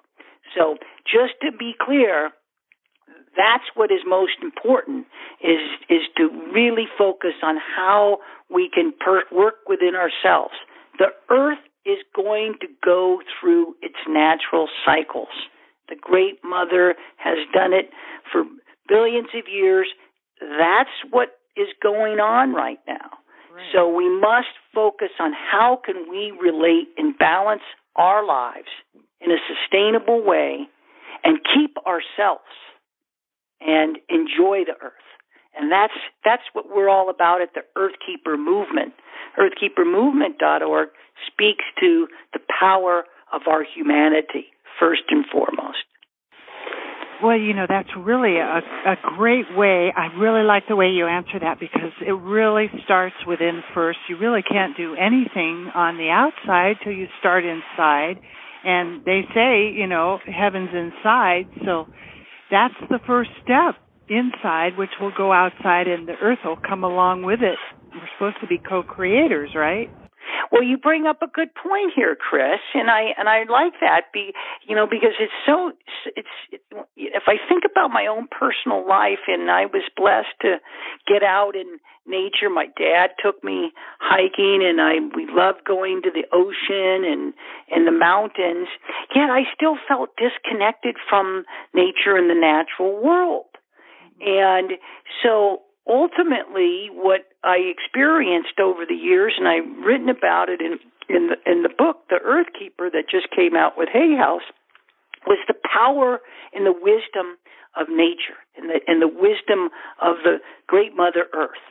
So 0.55 0.77
just 1.05 1.33
to 1.41 1.51
be 1.57 1.73
clear, 1.79 2.31
that's 3.35 3.63
what 3.73 3.91
is 3.91 4.01
most 4.05 4.37
important 4.41 5.07
is 5.41 5.59
is 5.89 6.01
to 6.17 6.29
really 6.53 6.85
focus 6.97 7.33
on 7.41 7.57
how 7.57 8.19
we 8.49 8.69
can 8.73 8.93
per- 8.99 9.25
work 9.31 9.55
within 9.67 9.95
ourselves. 9.95 10.53
The 10.99 11.07
earth 11.31 11.63
is 11.85 11.99
going 12.15 12.55
to 12.61 12.67
go 12.83 13.19
through 13.39 13.75
its 13.81 13.97
natural 14.07 14.67
cycles. 14.85 15.27
The 15.89 15.95
great 15.99 16.39
mother 16.43 16.95
has 17.17 17.37
done 17.53 17.73
it 17.73 17.89
for 18.31 18.43
billions 18.87 19.29
of 19.35 19.43
years. 19.51 19.87
That's 20.39 20.89
what 21.11 21.29
is 21.55 21.67
going 21.81 22.19
on 22.19 22.53
right 22.53 22.79
now. 22.87 23.09
So 23.71 23.87
we 23.87 24.09
must 24.09 24.47
focus 24.73 25.09
on 25.19 25.31
how 25.33 25.79
can 25.85 26.09
we 26.09 26.31
relate 26.41 26.87
and 26.97 27.17
balance 27.17 27.61
our 27.95 28.25
lives 28.25 28.69
in 29.21 29.31
a 29.31 29.37
sustainable 29.47 30.23
way 30.25 30.67
and 31.23 31.37
keep 31.53 31.77
ourselves 31.85 32.49
and 33.61 33.97
enjoy 34.09 34.65
the 34.65 34.75
earth. 34.81 35.12
And 35.57 35.71
that's 35.71 35.93
that's 36.25 36.43
what 36.53 36.65
we're 36.69 36.89
all 36.89 37.09
about 37.09 37.41
at 37.41 37.53
the 37.53 37.61
Earthkeeper 37.77 38.37
movement. 38.37 38.93
Earthkeepermovement.org 39.39 40.89
speaks 41.27 41.65
to 41.79 42.07
the 42.33 42.39
power 42.59 43.03
of 43.31 43.41
our 43.47 43.63
humanity 43.63 44.47
first 44.79 45.03
and 45.09 45.25
foremost. 45.31 45.85
Well, 47.23 47.37
you 47.37 47.53
know, 47.53 47.65
that's 47.69 47.89
really 47.95 48.37
a, 48.37 48.59
a 48.85 48.95
great 49.15 49.45
way. 49.55 49.93
I 49.95 50.07
really 50.19 50.43
like 50.43 50.63
the 50.67 50.75
way 50.75 50.87
you 50.87 51.07
answer 51.07 51.39
that 51.39 51.57
because 51.59 51.93
it 52.05 52.11
really 52.11 52.69
starts 52.83 53.15
within 53.25 53.61
first. 53.73 53.99
You 54.09 54.17
really 54.17 54.41
can't 54.41 54.75
do 54.75 54.95
anything 54.95 55.71
on 55.73 55.97
the 55.97 56.09
outside 56.09 56.77
till 56.83 56.91
you 56.91 57.07
start 57.19 57.45
inside. 57.45 58.19
And 58.65 59.05
they 59.05 59.21
say, 59.33 59.71
you 59.71 59.87
know, 59.87 60.19
heaven's 60.25 60.71
inside. 60.73 61.47
So 61.63 61.87
that's 62.51 62.75
the 62.89 62.99
first 63.07 63.29
step 63.43 63.75
inside, 64.09 64.77
which 64.77 64.91
will 64.99 65.13
go 65.15 65.31
outside 65.31 65.87
and 65.87 66.07
the 66.07 66.15
earth 66.21 66.39
will 66.43 66.57
come 66.57 66.83
along 66.83 67.23
with 67.23 67.41
it. 67.41 67.57
We're 67.93 68.09
supposed 68.17 68.41
to 68.41 68.47
be 68.47 68.57
co-creators, 68.57 69.51
right? 69.55 69.89
Well, 70.51 70.63
you 70.63 70.77
bring 70.77 71.05
up 71.07 71.21
a 71.21 71.27
good 71.27 71.49
point 71.55 71.93
here, 71.95 72.15
Kris, 72.15 72.61
and 72.73 72.89
I 72.89 73.13
and 73.17 73.27
I 73.27 73.43
like 73.49 73.73
that. 73.81 74.13
Be 74.13 74.33
you 74.67 74.75
know 74.75 74.87
because 74.87 75.13
it's 75.19 75.33
so 75.45 75.71
it's 76.15 76.27
it, 76.51 76.61
if 76.95 77.23
I 77.27 77.35
think 77.49 77.63
about 77.69 77.89
my 77.89 78.07
own 78.07 78.27
personal 78.27 78.87
life, 78.87 79.25
and 79.27 79.49
I 79.49 79.65
was 79.65 79.83
blessed 79.95 80.35
to 80.41 80.57
get 81.07 81.23
out 81.23 81.55
in 81.55 81.79
nature. 82.05 82.49
My 82.49 82.67
dad 82.77 83.11
took 83.21 83.43
me 83.43 83.71
hiking, 83.99 84.61
and 84.63 84.79
I 84.81 85.01
we 85.15 85.27
loved 85.29 85.65
going 85.65 86.01
to 86.03 86.11
the 86.11 86.25
ocean 86.31 87.03
and 87.03 87.33
and 87.71 87.87
the 87.87 87.97
mountains. 87.97 88.67
Yet 89.15 89.29
I 89.29 89.43
still 89.55 89.77
felt 89.87 90.11
disconnected 90.17 90.97
from 91.09 91.45
nature 91.73 92.15
and 92.15 92.29
the 92.29 92.39
natural 92.39 93.01
world, 93.01 93.47
and 94.25 94.71
so 95.21 95.61
ultimately 95.87 96.87
what 96.91 97.21
I 97.43 97.57
experienced 97.57 98.59
over 98.61 98.85
the 98.87 98.95
years, 98.95 99.33
and 99.37 99.47
I've 99.47 99.85
written 99.85 100.09
about 100.09 100.49
it 100.49 100.61
in 100.61 100.79
in 101.09 101.27
the, 101.27 101.51
in 101.51 101.63
the 101.63 101.69
book, 101.69 102.07
The 102.09 102.19
Earth 102.23 102.47
Keeper, 102.57 102.89
that 102.89 103.09
just 103.11 103.27
came 103.35 103.57
out 103.57 103.77
with 103.77 103.89
Hay 103.91 104.15
House, 104.15 104.43
was 105.27 105.37
the 105.47 105.53
power 105.53 106.21
and 106.53 106.65
the 106.65 106.71
wisdom 106.71 107.35
of 107.75 107.87
nature 107.89 108.39
and 108.55 108.69
the 108.69 108.79
and 108.87 109.01
the 109.01 109.07
wisdom 109.07 109.69
of 110.01 110.17
the 110.23 110.37
Great 110.67 110.95
Mother 110.95 111.25
Earth, 111.33 111.63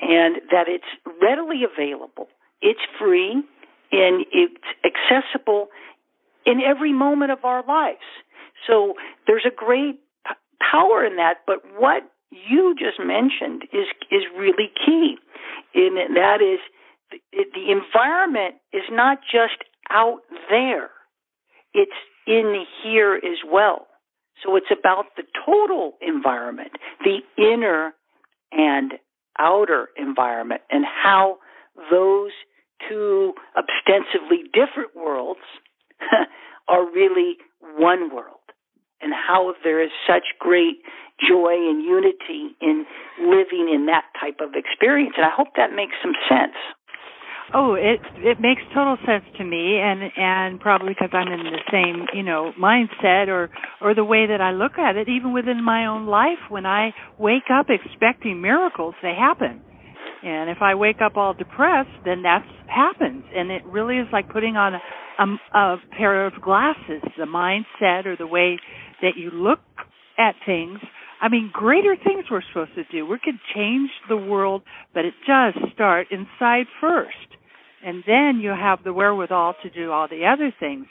and 0.00 0.36
that 0.50 0.68
it's 0.68 0.84
readily 1.22 1.62
available, 1.64 2.28
it's 2.60 2.80
free, 2.98 3.42
and 3.92 4.26
it's 4.32 4.64
accessible 4.84 5.68
in 6.44 6.60
every 6.60 6.92
moment 6.92 7.32
of 7.32 7.44
our 7.44 7.64
lives. 7.66 8.04
So 8.66 8.94
there's 9.26 9.46
a 9.46 9.54
great 9.54 10.00
power 10.70 11.04
in 11.04 11.16
that. 11.16 11.38
But 11.46 11.58
what 11.76 12.02
you 12.30 12.74
just 12.78 12.98
mentioned 12.98 13.62
is 13.72 13.86
is 14.10 14.22
really 14.36 14.70
key, 14.84 15.16
and 15.74 16.16
that 16.16 16.40
is 16.42 16.60
the, 17.10 17.44
the 17.54 17.70
environment 17.70 18.56
is 18.72 18.82
not 18.90 19.18
just 19.30 19.62
out 19.90 20.20
there; 20.50 20.90
it's 21.72 21.92
in 22.26 22.64
here 22.82 23.14
as 23.14 23.38
well. 23.50 23.86
So 24.44 24.56
it's 24.56 24.72
about 24.76 25.06
the 25.16 25.22
total 25.46 25.94
environment, 26.00 26.72
the 27.04 27.20
inner 27.38 27.94
and 28.52 28.94
outer 29.38 29.88
environment, 29.96 30.62
and 30.70 30.84
how 30.84 31.38
those 31.90 32.30
two 32.88 33.32
ostensibly 33.56 34.44
different 34.52 34.94
worlds 34.96 35.40
are 36.68 36.84
really 36.84 37.36
one 37.76 38.14
world 38.14 38.43
and 39.04 39.12
how 39.12 39.52
there 39.62 39.82
is 39.82 39.90
such 40.08 40.24
great 40.40 40.80
joy 41.20 41.54
and 41.54 41.84
unity 41.84 42.56
in 42.60 42.86
living 43.20 43.70
in 43.72 43.86
that 43.86 44.04
type 44.18 44.40
of 44.40 44.54
experience. 44.56 45.14
And 45.16 45.26
I 45.26 45.30
hope 45.30 45.54
that 45.56 45.70
makes 45.70 45.94
some 46.02 46.14
sense. 46.28 46.56
Oh, 47.52 47.74
it 47.74 48.00
it 48.16 48.40
makes 48.40 48.62
total 48.74 48.96
sense 49.06 49.24
to 49.36 49.44
me, 49.44 49.78
and 49.78 50.02
and 50.16 50.58
probably 50.58 50.94
because 50.94 51.10
I'm 51.12 51.30
in 51.30 51.44
the 51.44 51.60
same 51.70 52.06
you 52.14 52.22
know 52.22 52.52
mindset 52.60 53.28
or 53.28 53.50
or 53.80 53.94
the 53.94 54.04
way 54.04 54.26
that 54.26 54.40
I 54.40 54.52
look 54.52 54.78
at 54.78 54.96
it, 54.96 55.08
even 55.08 55.32
within 55.32 55.62
my 55.62 55.86
own 55.86 56.06
life. 56.06 56.40
When 56.48 56.64
I 56.64 56.92
wake 57.18 57.52
up 57.52 57.66
expecting 57.68 58.40
miracles, 58.40 58.94
they 59.02 59.14
happen, 59.14 59.60
and 60.24 60.48
if 60.48 60.62
I 60.62 60.74
wake 60.74 61.02
up 61.04 61.16
all 61.16 61.34
depressed, 61.34 61.90
then 62.04 62.22
that 62.22 62.44
happens, 62.66 63.24
and 63.36 63.50
it 63.50 63.64
really 63.66 63.98
is 63.98 64.08
like 64.10 64.30
putting 64.30 64.56
on 64.56 64.74
a, 64.74 64.80
a, 65.22 65.58
a 65.58 65.76
pair 65.96 66.26
of 66.26 66.32
glasses. 66.42 67.02
The 67.18 67.26
mindset 67.26 68.06
or 68.06 68.16
the 68.16 68.26
way 68.26 68.58
that 69.02 69.16
you 69.16 69.30
look 69.30 69.60
at 70.18 70.34
things. 70.46 70.78
I 71.20 71.28
mean, 71.28 71.50
greater 71.52 71.96
things 71.96 72.24
we're 72.30 72.42
supposed 72.48 72.74
to 72.74 72.84
do. 72.84 73.06
We 73.06 73.18
could 73.22 73.38
change 73.54 73.90
the 74.08 74.16
world, 74.16 74.62
but 74.92 75.04
it 75.04 75.14
does 75.26 75.54
start 75.72 76.08
inside 76.10 76.66
first. 76.80 77.16
And 77.84 78.02
then 78.06 78.40
you 78.40 78.50
have 78.50 78.82
the 78.84 78.92
wherewithal 78.92 79.54
to 79.62 79.70
do 79.70 79.90
all 79.90 80.08
the 80.08 80.26
other 80.26 80.52
things. 80.58 80.86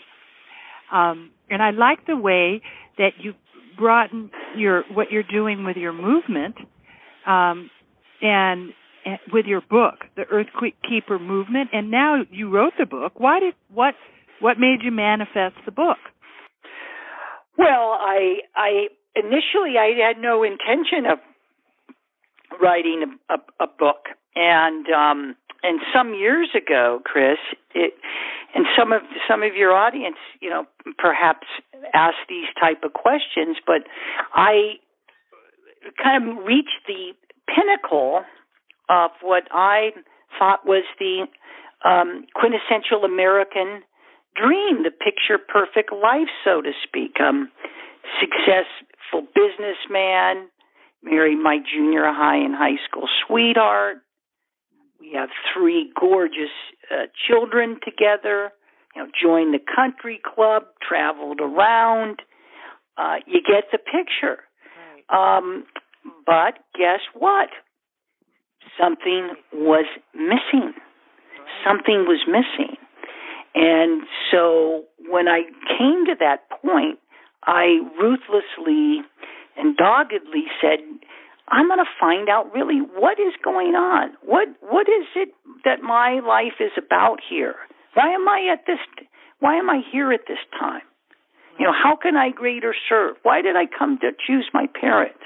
Um, 0.91 1.31
and 1.49 1.61
I 1.61 1.71
like 1.71 2.05
the 2.05 2.15
way 2.15 2.61
that 2.97 3.11
you 3.19 3.33
brought 3.77 4.11
in 4.11 4.29
your 4.55 4.83
what 4.93 5.11
you're 5.11 5.23
doing 5.23 5.65
with 5.65 5.77
your 5.77 5.93
movement, 5.93 6.55
um, 7.25 7.69
and, 8.21 8.73
and 9.05 9.19
with 9.31 9.45
your 9.45 9.61
book, 9.61 10.05
the 10.15 10.23
Earthquake 10.31 10.75
Keeper 10.87 11.17
movement. 11.17 11.69
And 11.73 11.89
now 11.89 12.21
you 12.29 12.49
wrote 12.49 12.73
the 12.77 12.85
book. 12.85 13.13
Why 13.19 13.39
did 13.39 13.55
what 13.73 13.95
what 14.39 14.59
made 14.59 14.79
you 14.83 14.91
manifest 14.91 15.55
the 15.65 15.71
book? 15.71 15.97
Well, 17.57 17.97
I 17.99 18.39
I 18.55 18.87
initially 19.15 19.77
I 19.77 19.93
had 20.07 20.21
no 20.21 20.43
intention 20.43 21.05
of 21.11 21.19
writing 22.61 23.17
a, 23.29 23.33
a, 23.33 23.65
a 23.65 23.67
book, 23.67 24.09
and 24.35 24.85
um, 24.89 25.35
and 25.61 25.79
some 25.93 26.13
years 26.13 26.49
ago, 26.55 27.01
Kris, 27.03 27.37
it 27.73 27.93
and 28.55 28.65
some 28.77 28.91
of 28.91 29.01
some 29.27 29.43
of 29.43 29.55
your 29.55 29.73
audience, 29.73 30.17
you 30.41 30.49
know, 30.49 30.65
perhaps 30.97 31.47
ask 31.93 32.15
these 32.29 32.47
type 32.59 32.83
of 32.83 32.93
questions, 32.93 33.57
but 33.65 33.83
I 34.33 34.73
kind 36.01 36.29
of 36.29 36.45
reached 36.45 36.85
the 36.87 37.13
pinnacle 37.47 38.21
of 38.89 39.11
what 39.21 39.43
I 39.51 39.91
thought 40.37 40.65
was 40.65 40.83
the 40.99 41.25
um, 41.87 42.25
quintessential 42.35 43.03
American 43.03 43.83
dream, 44.35 44.83
the 44.83 44.91
picture 44.91 45.37
perfect 45.37 45.91
life, 45.91 46.29
so 46.43 46.61
to 46.61 46.71
speak. 46.83 47.19
Um, 47.19 47.49
successful 48.19 49.27
businessman, 49.33 50.49
married 51.03 51.37
my 51.41 51.57
junior 51.57 52.05
high 52.05 52.37
and 52.37 52.55
high 52.55 52.79
school 52.87 53.07
sweetheart. 53.27 53.97
We 54.99 55.13
have 55.15 55.29
three 55.53 55.91
gorgeous 55.99 56.53
uh, 56.89 57.05
children 57.27 57.79
together. 57.83 58.51
You 58.95 59.03
know, 59.03 59.09
joined 59.21 59.53
the 59.53 59.59
country 59.59 60.21
club, 60.23 60.63
traveled 60.87 61.39
around. 61.41 62.21
Uh, 62.97 63.15
you 63.25 63.41
get 63.41 63.65
the 63.71 63.79
picture. 63.79 64.43
Right. 65.09 65.39
Um, 65.39 65.65
but 66.25 66.59
guess 66.77 67.01
what? 67.13 67.49
Something 68.79 69.29
was 69.53 69.85
missing. 70.13 70.73
Something 71.65 72.05
was 72.07 72.23
missing. 72.27 72.77
And 73.55 74.03
so 74.31 74.83
when 75.09 75.27
I 75.27 75.43
came 75.77 76.05
to 76.05 76.15
that 76.19 76.49
point, 76.61 76.99
I 77.45 77.79
ruthlessly 77.99 79.01
and 79.57 79.77
doggedly 79.77 80.45
said, 80.61 80.79
I'm 81.49 81.67
going 81.67 81.79
to 81.79 81.99
find 81.99 82.29
out 82.29 82.53
really 82.53 82.79
what 82.79 83.19
is 83.19 83.33
going 83.43 83.75
on. 83.75 84.11
What 84.25 84.47
what 84.61 84.87
is 84.87 85.05
it 85.15 85.29
that 85.65 85.81
my 85.81 86.19
life 86.25 86.59
is 86.59 86.71
about 86.77 87.19
here? 87.27 87.55
Why 87.93 88.13
am 88.13 88.27
I 88.27 88.49
at 88.51 88.65
this 88.65 88.79
why 89.39 89.57
am 89.57 89.69
I 89.69 89.81
here 89.91 90.11
at 90.13 90.21
this 90.27 90.39
time? 90.57 90.81
You 91.59 91.65
know, 91.65 91.73
how 91.73 91.95
can 91.95 92.15
I 92.15 92.29
greater 92.29 92.73
serve? 92.89 93.17
Why 93.23 93.41
did 93.41 93.55
I 93.55 93.65
come 93.67 93.99
to 93.99 94.11
choose 94.25 94.49
my 94.53 94.67
parents? 94.79 95.19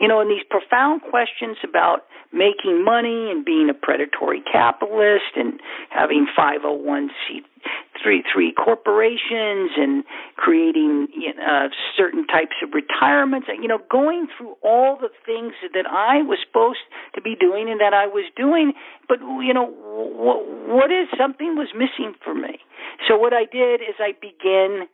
You 0.00 0.08
know, 0.08 0.20
and 0.20 0.30
these 0.30 0.44
profound 0.48 1.02
questions 1.02 1.58
about 1.64 2.04
making 2.32 2.84
money 2.84 3.30
and 3.30 3.44
being 3.44 3.68
a 3.70 3.74
predatory 3.74 4.40
capitalist 4.40 5.36
and 5.36 5.60
having 5.90 6.26
501c3 6.38 8.54
corporations 8.54 9.72
and 9.76 10.04
creating 10.36 11.08
you 11.16 11.34
know, 11.34 11.42
uh, 11.42 11.68
certain 11.96 12.24
types 12.26 12.56
of 12.62 12.74
retirements, 12.74 13.48
you 13.60 13.68
know, 13.68 13.78
going 13.90 14.28
through 14.36 14.54
all 14.62 14.96
the 15.00 15.08
things 15.24 15.54
that 15.72 15.86
I 15.86 16.20
was 16.22 16.38
supposed 16.46 16.80
to 17.14 17.22
be 17.22 17.34
doing 17.34 17.70
and 17.70 17.80
that 17.80 17.94
I 17.94 18.06
was 18.06 18.30
doing, 18.36 18.74
but 19.08 19.20
you 19.20 19.54
know, 19.54 19.66
what, 19.66 20.46
what 20.68 20.92
is 20.92 21.08
something 21.16 21.56
was 21.56 21.68
missing 21.74 22.12
for 22.22 22.34
me. 22.34 22.60
So 23.08 23.16
what 23.16 23.32
I 23.32 23.46
did 23.50 23.80
is 23.80 23.96
I 23.98 24.12
began 24.20 24.88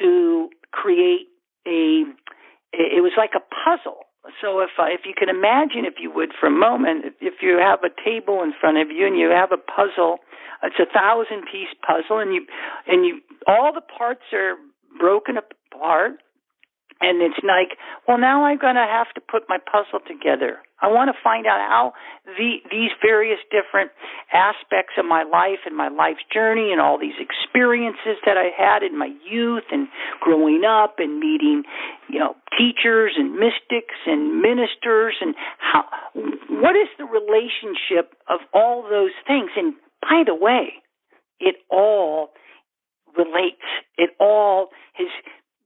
to 0.00 0.50
create 0.70 1.26
a 1.66 2.04
it 2.72 3.02
was 3.02 3.12
like 3.16 3.32
a 3.34 3.40
puzzle 3.40 4.05
so 4.40 4.60
if 4.60 4.70
uh, 4.78 4.84
if 4.86 5.00
you 5.04 5.14
can 5.16 5.28
imagine, 5.28 5.84
if 5.84 5.94
you 6.00 6.10
would, 6.10 6.32
for 6.38 6.46
a 6.46 6.50
moment, 6.50 7.04
if 7.20 7.34
you 7.42 7.58
have 7.58 7.80
a 7.84 7.92
table 8.04 8.42
in 8.42 8.52
front 8.58 8.78
of 8.78 8.90
you 8.90 9.06
and 9.06 9.18
you 9.18 9.30
have 9.30 9.52
a 9.52 9.58
puzzle, 9.58 10.18
it's 10.62 10.78
a 10.78 10.86
thousand 10.86 11.46
piece 11.50 11.72
puzzle, 11.86 12.18
and 12.18 12.34
you 12.34 12.46
and 12.86 13.04
you 13.04 13.20
all 13.46 13.72
the 13.72 13.80
parts 13.80 14.22
are 14.32 14.56
broken 14.98 15.36
apart, 15.36 16.22
and 17.00 17.20
it's 17.20 17.38
like, 17.44 17.76
well, 18.08 18.16
now 18.18 18.44
I'm 18.44 18.56
going 18.58 18.76
to 18.76 18.88
have 18.88 19.12
to 19.14 19.20
put 19.20 19.44
my 19.48 19.58
puzzle 19.58 20.00
together. 20.08 20.58
I 20.80 20.88
want 20.88 21.08
to 21.08 21.16
find 21.24 21.46
out 21.46 21.60
how 21.60 21.92
the, 22.24 22.60
these 22.70 22.92
various 23.04 23.40
different 23.52 23.92
aspects 24.32 24.96
of 24.96 25.04
my 25.04 25.24
life 25.24 25.64
and 25.64 25.76
my 25.76 25.88
life's 25.88 26.24
journey 26.32 26.72
and 26.72 26.80
all 26.80 26.98
these 26.98 27.16
experiences 27.20 28.20
that 28.24 28.36
I 28.36 28.48
had 28.52 28.82
in 28.82 28.96
my 28.96 29.12
youth 29.28 29.64
and 29.72 29.88
growing 30.20 30.64
up 30.64 30.96
and 30.98 31.20
meeting, 31.20 31.64
you 32.08 32.18
know, 32.18 32.36
teachers 32.56 33.12
and 33.16 33.32
mystics 33.36 33.96
and 34.06 34.40
ministers 34.40 35.16
and 35.20 35.34
how, 35.58 35.84
what 36.48 36.76
is 36.76 36.88
the 36.96 37.04
relationship 37.04 38.16
of 38.28 38.40
all 38.52 38.84
those 38.88 39.16
things? 39.26 39.50
And 39.56 39.74
by 40.00 40.24
the 40.24 40.34
way, 40.34 40.80
it 41.40 41.56
all 41.70 42.30
relates. 43.16 43.64
It 43.96 44.10
all 44.20 44.68
has 44.94 45.08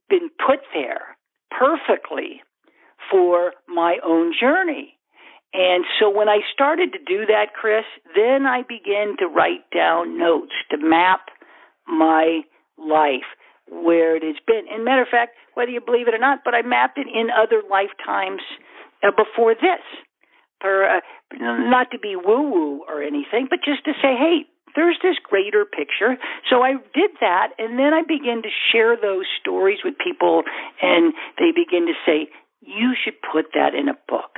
been 0.09 0.29
put 0.39 0.59
there 0.73 1.15
perfectly 1.57 2.41
for 3.09 3.53
my 3.67 3.97
own 4.05 4.33
journey. 4.39 4.97
And 5.53 5.83
so 5.99 6.09
when 6.09 6.29
I 6.29 6.39
started 6.53 6.93
to 6.93 6.99
do 6.99 7.25
that, 7.25 7.53
Kris, 7.53 7.83
then 8.15 8.45
I 8.45 8.63
began 8.67 9.17
to 9.19 9.27
write 9.27 9.69
down 9.75 10.17
notes 10.17 10.53
to 10.71 10.77
map 10.77 11.27
my 11.87 12.41
life 12.77 13.27
where 13.69 14.15
it 14.15 14.23
has 14.23 14.37
been. 14.47 14.63
And 14.71 14.85
matter 14.85 15.01
of 15.01 15.09
fact, 15.09 15.35
whether 15.55 15.71
you 15.71 15.81
believe 15.81 16.07
it 16.07 16.13
or 16.13 16.19
not, 16.19 16.39
but 16.45 16.53
I 16.53 16.61
mapped 16.61 16.97
it 16.97 17.07
in 17.07 17.27
other 17.29 17.61
lifetimes 17.69 18.41
uh, 19.03 19.11
before 19.11 19.53
this. 19.55 19.83
For 20.61 20.85
uh, 20.85 20.99
not 21.39 21.89
to 21.91 21.99
be 21.99 22.15
woo 22.15 22.51
woo 22.51 22.81
or 22.87 23.01
anything, 23.01 23.47
but 23.49 23.59
just 23.65 23.83
to 23.85 23.91
say, 23.93 24.15
hey, 24.15 24.45
there's 24.75 24.97
this 25.03 25.15
greater 25.23 25.65
picture. 25.65 26.17
So 26.49 26.61
I 26.63 26.73
did 26.93 27.11
that, 27.19 27.53
and 27.57 27.77
then 27.77 27.93
I 27.93 28.01
began 28.01 28.41
to 28.43 28.49
share 28.71 28.95
those 28.95 29.25
stories 29.39 29.79
with 29.83 29.95
people, 29.97 30.43
and 30.81 31.13
they 31.37 31.51
begin 31.51 31.87
to 31.87 31.93
say, 32.05 32.29
you 32.61 32.93
should 33.03 33.15
put 33.21 33.53
that 33.53 33.73
in 33.73 33.89
a 33.89 33.97
book. 34.07 34.37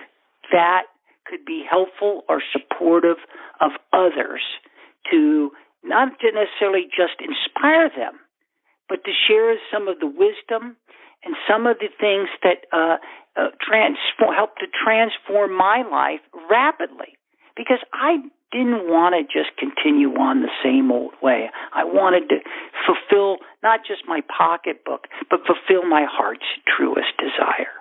That 0.52 0.84
could 1.26 1.46
be 1.46 1.64
helpful 1.70 2.24
or 2.30 2.42
supportive 2.52 3.18
of 3.60 3.72
others 3.92 4.42
to 5.12 5.52
not 5.84 6.20
to 6.20 6.32
necessarily 6.32 6.88
just 6.88 7.20
inspire 7.20 7.90
them, 7.90 8.20
but 8.88 9.04
to 9.04 9.12
share 9.28 9.56
some 9.72 9.88
of 9.88 10.00
the 10.00 10.08
wisdom 10.08 10.78
and 11.24 11.36
some 11.48 11.68
of 11.68 11.78
the 11.80 11.90
things 12.00 12.30
that 12.44 12.68
uh, 12.72 12.98
uh, 13.36 13.50
transform, 13.60 14.36
help 14.36 14.56
to 14.58 14.68
transform 14.72 15.56
my 15.56 15.84
life 15.90 16.22
rapidly. 16.50 17.18
Because 17.56 17.80
I 17.94 18.18
didn't 18.54 18.86
want 18.86 19.18
to 19.18 19.26
just 19.26 19.58
continue 19.58 20.14
on 20.14 20.42
the 20.42 20.54
same 20.64 20.92
old 20.92 21.14
way. 21.22 21.50
I 21.74 21.84
wanted 21.84 22.30
to 22.30 22.38
fulfill 22.86 23.38
not 23.64 23.82
just 23.86 24.04
my 24.08 24.22
pocketbook, 24.30 25.10
but 25.30 25.40
fulfill 25.50 25.90
my 25.90 26.06
heart's 26.08 26.46
truest 26.70 27.18
desire. 27.18 27.74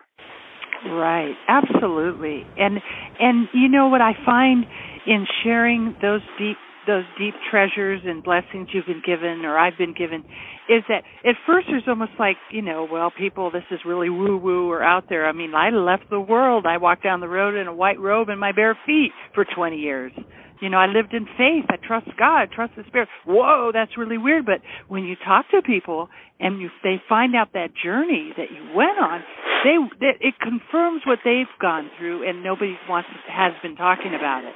Right, 0.89 1.37
absolutely. 1.47 2.45
And 2.59 2.81
and 3.21 3.49
you 3.55 3.69
know 3.69 3.87
what 3.87 4.01
I 4.01 4.13
find 4.25 4.65
in 5.07 5.27
sharing 5.45 5.95
those 6.03 6.23
deep 6.39 6.57
those 6.87 7.05
deep 7.17 7.35
treasures 7.51 8.01
and 8.05 8.25
blessings 8.25 8.69
you've 8.73 8.87
been 8.87 9.03
given 9.07 9.45
or 9.45 9.57
I've 9.57 9.79
been 9.79 9.95
given 9.95 10.25
is 10.69 10.83
that 10.89 11.05
at 11.25 11.37
first 11.47 11.69
there's 11.71 11.85
almost 11.87 12.13
like, 12.19 12.37
you 12.51 12.63
know, 12.63 12.89
well, 12.91 13.13
people, 13.17 13.51
this 13.51 13.63
is 13.71 13.81
really 13.87 14.11
woo 14.11 14.37
woo 14.37 14.71
or 14.71 14.83
out 14.83 15.05
there. 15.09 15.29
I 15.29 15.33
mean, 15.33 15.55
I 15.55 15.71
left 15.71 16.11
the 16.11 16.21
world. 16.21 16.67
I 16.67 16.79
walked 16.79 17.05
down 17.05 17.21
the 17.21 17.29
road 17.29 17.55
in 17.55 17.67
a 17.67 17.75
white 17.75 18.01
robe 18.01 18.29
and 18.29 18.41
my 18.41 18.53
bare 18.53 18.77
feet 18.87 19.13
for 19.35 19.45
20 19.45 19.77
years. 19.77 20.13
You 20.63 20.71
know, 20.71 20.79
I 20.79 20.87
lived 20.87 21.13
in 21.13 21.27
faith. 21.37 21.67
I 21.69 21.77
trust 21.85 22.07
God. 22.17 22.43
I 22.43 22.47
trust 22.47 22.75
the 22.77 22.85
Spirit. 22.87 23.09
Whoa, 23.27 23.73
that's 23.75 23.99
really 23.99 24.17
weird. 24.17 24.47
But 24.47 24.61
when 24.87 25.03
you 25.03 25.17
talk 25.17 25.51
to 25.51 25.61
people 25.61 26.09
and 26.39 26.61
you, 26.61 26.71
they 26.85 27.03
find 27.09 27.35
out 27.35 27.49
that 27.55 27.71
journey 27.83 28.33
that 28.37 28.47
you 28.55 28.73
went 28.73 28.97
on, 28.97 29.25
they, 29.65 29.75
they 29.99 30.29
it 30.29 30.35
confirms 30.41 31.03
what 31.05 31.19
they've 31.25 31.51
gone 31.61 31.91
through, 31.99 32.29
and 32.29 32.45
nobody 32.45 32.77
wants 32.89 33.09
has 33.29 33.53
been 33.61 33.75
talking 33.75 34.15
about 34.15 34.45
it. 34.45 34.55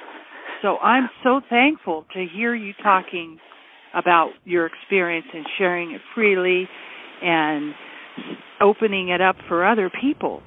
So 0.62 0.78
I'm 0.78 1.10
so 1.24 1.40
thankful 1.50 2.06
to 2.14 2.24
hear 2.32 2.54
you 2.54 2.72
talking 2.84 3.38
about 3.92 4.30
your 4.44 4.66
experience 4.66 5.26
and 5.34 5.44
sharing 5.58 5.90
it 5.90 6.00
freely 6.14 6.68
and 7.20 7.74
opening 8.60 9.08
it 9.08 9.20
up 9.20 9.36
for 9.48 9.66
other 9.66 9.90
people. 10.00 10.40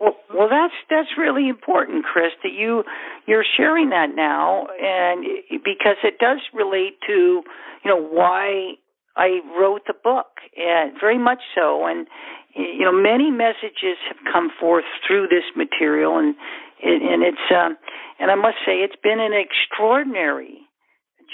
Well, 0.00 0.16
well, 0.34 0.48
that's 0.48 0.74
that's 0.90 1.18
really 1.18 1.48
important, 1.48 2.04
Kris. 2.04 2.32
That 2.42 2.52
you 2.52 2.84
you're 3.26 3.44
sharing 3.56 3.90
that 3.90 4.14
now, 4.14 4.66
and 4.80 5.24
because 5.64 5.96
it 6.02 6.18
does 6.18 6.38
relate 6.52 6.98
to 7.06 7.42
you 7.84 7.90
know 7.90 8.00
why 8.00 8.74
I 9.16 9.40
wrote 9.58 9.82
the 9.86 9.94
book, 9.94 10.26
and 10.56 10.92
very 11.00 11.18
much 11.18 11.40
so. 11.54 11.86
And 11.86 12.06
you 12.54 12.84
know, 12.84 12.92
many 12.92 13.30
messages 13.30 13.98
have 14.08 14.18
come 14.32 14.50
forth 14.60 14.84
through 15.06 15.28
this 15.28 15.44
material, 15.56 16.18
and 16.18 16.34
and 16.82 17.22
it's 17.22 17.46
um, 17.50 17.76
and 18.18 18.30
I 18.30 18.34
must 18.34 18.56
say 18.66 18.78
it's 18.78 19.00
been 19.02 19.20
an 19.20 19.32
extraordinary 19.32 20.58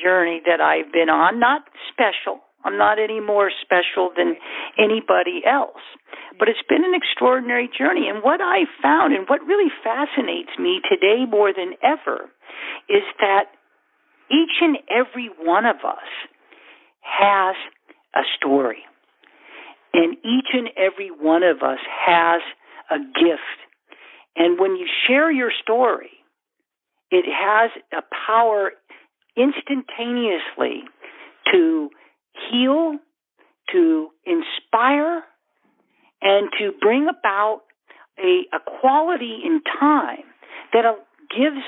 journey 0.03 0.41
that 0.47 0.61
I've 0.61 0.93
been 0.93 1.09
on. 1.09 1.39
Not 1.39 1.63
special. 1.93 2.41
I'm 2.65 2.77
not 2.77 2.99
any 2.99 3.21
more 3.21 3.51
special 3.63 4.11
than 4.17 4.37
anybody 4.79 5.43
else. 5.47 5.81
But 6.39 6.49
it's 6.49 6.63
been 6.69 6.85
an 6.85 6.95
extraordinary 6.95 7.69
journey. 7.69 8.09
And 8.09 8.23
what 8.23 8.41
I 8.41 8.65
found 8.83 9.15
and 9.15 9.29
what 9.29 9.41
really 9.47 9.71
fascinates 9.83 10.51
me 10.59 10.81
today 10.89 11.25
more 11.29 11.53
than 11.53 11.75
ever 11.83 12.29
is 12.89 13.03
that 13.19 13.45
each 14.31 14.61
and 14.61 14.79
every 14.89 15.31
one 15.41 15.65
of 15.65 15.77
us 15.87 16.09
has 17.01 17.57
a 18.15 18.23
story. 18.37 18.85
And 19.93 20.17
each 20.19 20.53
and 20.53 20.69
every 20.77 21.11
one 21.11 21.43
of 21.43 21.63
us 21.63 21.81
has 22.07 22.43
a 22.91 22.99
gift. 22.99 23.59
And 24.37 24.59
when 24.61 24.77
you 24.77 24.87
share 25.09 25.31
your 25.31 25.51
story, 25.63 26.11
it 27.11 27.25
has 27.27 27.71
a 27.93 28.03
power 28.27 28.71
instantaneously 29.37 30.85
to 31.53 31.91
heal, 32.51 32.99
to 33.73 34.09
inspire, 34.25 35.23
and 36.23 36.51
to 36.59 36.73
bring 36.81 37.09
about 37.09 37.63
a, 38.19 38.43
a 38.53 38.59
quality 38.81 39.39
in 39.45 39.61
time 39.79 40.25
that 40.73 40.85
gives 41.31 41.65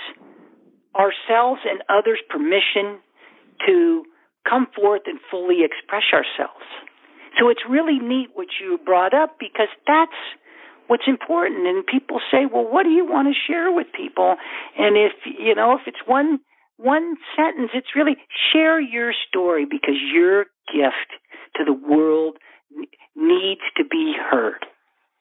ourselves 0.94 1.60
and 1.64 1.82
others 1.88 2.18
permission 2.28 2.98
to 3.66 4.04
come 4.48 4.66
forth 4.74 5.02
and 5.06 5.18
fully 5.30 5.64
express 5.64 6.02
ourselves. 6.12 6.66
So 7.38 7.48
it's 7.48 7.62
really 7.68 7.98
neat 7.98 8.30
what 8.34 8.48
you 8.60 8.78
brought 8.84 9.14
up 9.14 9.38
because 9.38 9.68
that's 9.86 10.12
what's 10.88 11.06
important. 11.06 11.66
And 11.66 11.86
people 11.86 12.20
say, 12.30 12.44
well, 12.52 12.66
what 12.68 12.82
do 12.82 12.90
you 12.90 13.06
want 13.06 13.28
to 13.28 13.52
share 13.52 13.72
with 13.72 13.86
people? 13.96 14.36
And 14.76 14.96
if, 14.96 15.12
you 15.24 15.54
know, 15.54 15.74
if 15.74 15.82
it's 15.86 16.02
one, 16.04 16.40
one 16.82 17.16
sentence, 17.36 17.70
it's 17.74 17.94
really 17.96 18.16
share 18.52 18.80
your 18.80 19.12
story 19.28 19.64
because 19.64 19.96
your 20.12 20.44
gift 20.72 21.10
to 21.56 21.64
the 21.64 21.72
world 21.72 22.38
needs 23.16 23.60
to 23.76 23.84
be 23.84 24.14
heard. 24.30 24.66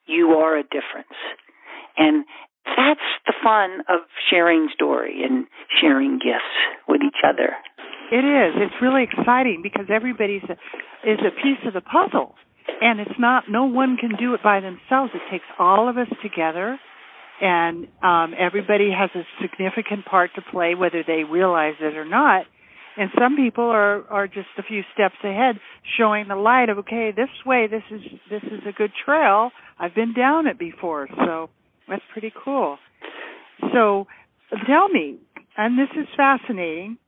You 0.06 0.30
are 0.30 0.56
a 0.56 0.62
difference. 0.62 1.16
And 1.96 2.24
that's 2.64 3.00
the 3.26 3.34
fun 3.42 3.80
of 3.88 4.00
sharing 4.30 4.68
story 4.74 5.22
and 5.24 5.46
sharing 5.80 6.18
gifts 6.18 6.56
with 6.88 7.00
each 7.06 7.22
other. 7.26 7.54
It 8.10 8.24
is. 8.24 8.54
It's 8.56 8.82
really 8.82 9.04
exciting 9.04 9.60
because 9.62 9.86
everybody's 9.88 10.42
a, 10.44 10.52
is 11.08 11.18
a 11.20 11.30
piece 11.42 11.64
of 11.66 11.74
the 11.74 11.80
puzzle 11.80 12.34
and 12.80 13.00
it's 13.00 13.18
not 13.18 13.44
no 13.48 13.64
one 13.64 13.96
can 13.96 14.10
do 14.18 14.34
it 14.34 14.40
by 14.42 14.60
themselves 14.60 15.10
it 15.14 15.22
takes 15.30 15.44
all 15.58 15.88
of 15.88 15.96
us 15.96 16.08
together 16.22 16.78
and 17.40 17.86
um 18.02 18.34
everybody 18.38 18.90
has 18.90 19.10
a 19.14 19.22
significant 19.40 20.04
part 20.04 20.30
to 20.34 20.42
play 20.50 20.74
whether 20.74 21.02
they 21.06 21.24
realize 21.24 21.74
it 21.80 21.96
or 21.96 22.04
not. 22.04 22.44
And 22.96 23.10
some 23.18 23.36
people 23.36 23.64
are 23.64 24.04
are 24.10 24.26
just 24.26 24.48
a 24.58 24.62
few 24.62 24.82
steps 24.94 25.16
ahead 25.24 25.56
showing 25.98 26.28
the 26.28 26.36
light 26.36 26.68
of 26.68 26.78
okay 26.78 27.12
this 27.14 27.30
way 27.46 27.66
this 27.66 27.82
is 27.90 28.00
this 28.30 28.42
is 28.44 28.60
a 28.68 28.72
good 28.72 28.92
trail. 29.04 29.50
I've 29.78 29.94
been 29.94 30.14
down 30.14 30.46
it 30.46 30.58
before 30.58 31.08
so 31.16 31.50
that's 31.88 32.02
pretty 32.12 32.32
cool. 32.44 32.78
So 33.72 34.06
tell 34.66 34.88
me 34.88 35.18
and 35.56 35.78
this 35.78 35.90
is 35.96 36.06
fascinating 36.16 36.98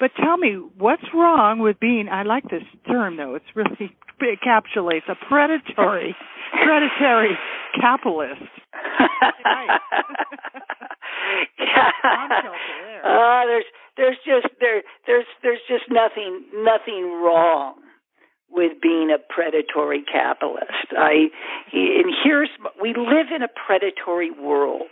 but 0.00 0.12
tell 0.22 0.36
me 0.36 0.60
what's 0.78 1.02
wrong 1.12 1.58
with 1.58 1.80
being 1.80 2.08
I 2.08 2.22
like 2.22 2.44
this 2.44 2.62
term 2.86 3.16
though, 3.16 3.34
it's 3.34 3.44
really 3.54 3.96
encapsulates 4.20 5.08
a 5.08 5.14
predatory 5.28 6.14
predatory 6.64 7.36
capitalist. 7.80 8.42
yeah. 11.58 11.90
Uh, 13.04 13.46
there's 13.46 13.64
there's 13.96 14.16
just 14.24 14.46
there 14.60 14.82
there's 15.06 15.26
there's 15.42 15.60
just 15.68 15.84
nothing 15.90 16.44
nothing 16.54 17.20
wrong 17.22 17.74
with 18.50 18.80
being 18.80 19.10
a 19.10 19.18
predatory 19.18 20.02
capitalist. 20.10 20.92
I 20.96 21.28
and 21.72 22.14
here's 22.24 22.50
we 22.80 22.90
live 22.90 23.30
in 23.34 23.42
a 23.42 23.48
predatory 23.48 24.30
world. 24.30 24.88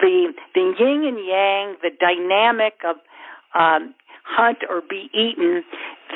The 0.00 0.32
the 0.54 0.74
yin 0.78 1.04
and 1.04 1.18
yang, 1.18 1.76
the 1.82 1.90
dynamic 1.98 2.74
of 2.84 2.96
um, 3.54 3.94
hunt 4.24 4.58
or 4.68 4.82
be 4.82 5.08
eaten, 5.14 5.64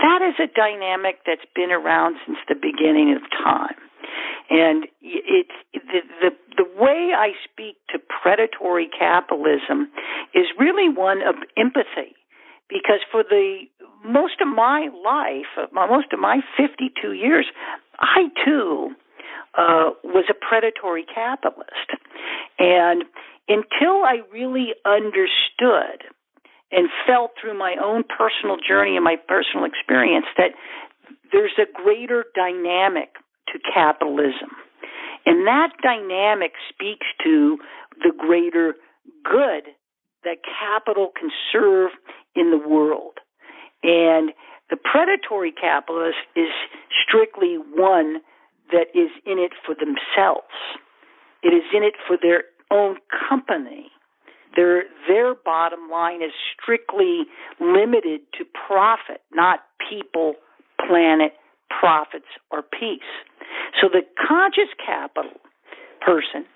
that 0.02 0.22
is 0.22 0.34
a 0.38 0.46
dynamic 0.52 1.20
that's 1.26 1.46
been 1.54 1.70
around 1.70 2.16
since 2.26 2.38
the 2.48 2.54
beginning 2.54 3.16
of 3.16 3.22
time. 3.30 3.76
And 4.50 4.86
it's 5.00 5.50
the, 5.72 6.00
the 6.20 6.30
the 6.56 6.64
way 6.76 7.12
I 7.16 7.32
speak 7.44 7.76
to 7.90 7.98
predatory 7.98 8.88
capitalism 8.98 9.90
is 10.34 10.46
really 10.58 10.88
one 10.88 11.22
of 11.22 11.36
empathy, 11.56 12.16
because 12.68 13.00
for 13.10 13.22
the 13.22 13.62
most 14.04 14.40
of 14.40 14.48
my 14.48 14.88
life, 15.04 15.68
most 15.72 16.12
of 16.12 16.18
my 16.18 16.40
52 16.56 17.12
years, 17.12 17.46
I 17.98 18.28
too 18.44 18.90
uh, 19.56 19.90
was 20.02 20.24
a 20.30 20.34
predatory 20.34 21.04
capitalist, 21.04 21.90
and 22.58 23.04
until 23.48 24.04
I 24.04 24.20
really 24.32 24.74
understood 24.84 26.06
and 26.72 26.88
felt 27.06 27.32
through 27.40 27.58
my 27.58 27.74
own 27.82 28.04
personal 28.04 28.56
journey 28.56 28.96
and 28.96 29.04
my 29.04 29.16
personal 29.28 29.64
experience 29.64 30.26
that 30.36 30.52
there's 31.32 31.58
a 31.58 31.66
greater 31.82 32.24
dynamic 32.34 33.10
to 33.52 33.58
capitalism. 33.72 34.50
And 35.26 35.46
that 35.46 35.70
dynamic 35.82 36.52
speaks 36.68 37.06
to 37.24 37.58
the 38.02 38.12
greater 38.16 38.74
good 39.24 39.64
that 40.24 40.38
capital 40.44 41.10
can 41.18 41.30
serve 41.52 41.90
in 42.34 42.50
the 42.50 42.68
world. 42.68 43.18
And 43.82 44.32
the 44.68 44.76
predatory 44.76 45.52
capitalist 45.52 46.18
is 46.36 46.50
strictly 47.06 47.56
one 47.56 48.18
that 48.70 48.86
is 48.94 49.10
in 49.26 49.38
it 49.38 49.52
for 49.66 49.74
themselves. 49.74 50.54
It 51.42 51.48
is 51.48 51.64
in 51.74 51.82
it 51.82 51.94
for 52.06 52.16
their 52.20 52.44
own 52.70 52.96
company. 53.28 53.90
Their 54.56 54.84
their 55.08 55.34
bottom 55.34 55.88
line 55.90 56.22
is 56.22 56.32
strictly 56.54 57.24
limited 57.60 58.20
to 58.38 58.44
profit, 58.66 59.22
not 59.32 59.60
people, 59.88 60.34
planet, 60.86 61.32
profits, 61.68 62.26
or 62.50 62.62
peace. 62.62 63.00
So 63.80 63.88
the 63.88 64.02
conscious 64.16 64.72
capital 64.84 65.32
person 66.00 66.46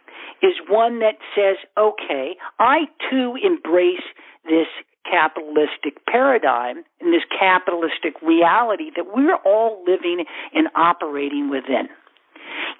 is 0.42 0.52
one 0.68 1.00
that 1.00 1.16
says, 1.34 1.56
okay, 1.78 2.36
I 2.58 2.86
too 3.10 3.34
embrace 3.42 4.04
this 4.44 4.66
capitalistic 5.04 6.04
paradigm 6.06 6.78
and 7.00 7.12
this 7.12 7.24
capitalistic 7.38 8.20
reality 8.22 8.90
that 8.96 9.06
we're 9.14 9.36
all 9.44 9.84
living 9.86 10.24
and 10.52 10.68
operating 10.76 11.50
within. 11.50 11.88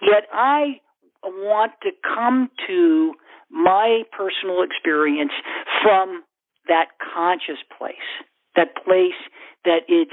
Yet 0.01 0.25
I 0.33 0.81
want 1.23 1.73
to 1.83 1.90
come 2.03 2.51
to 2.66 3.14
my 3.51 4.03
personal 4.16 4.62
experience 4.62 5.33
from 5.83 6.25
that 6.68 6.88
conscious 7.14 7.61
place, 7.79 7.94
that 8.57 8.75
place 8.85 9.20
that 9.64 9.81
it's 9.88 10.11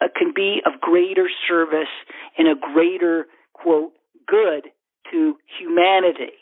uh, 0.00 0.08
can 0.16 0.32
be 0.34 0.60
of 0.66 0.80
greater 0.80 1.28
service 1.48 1.92
and 2.36 2.48
a 2.48 2.54
greater, 2.74 3.26
quote, 3.54 3.92
good 4.26 4.68
to 5.10 5.36
humanity 5.58 6.32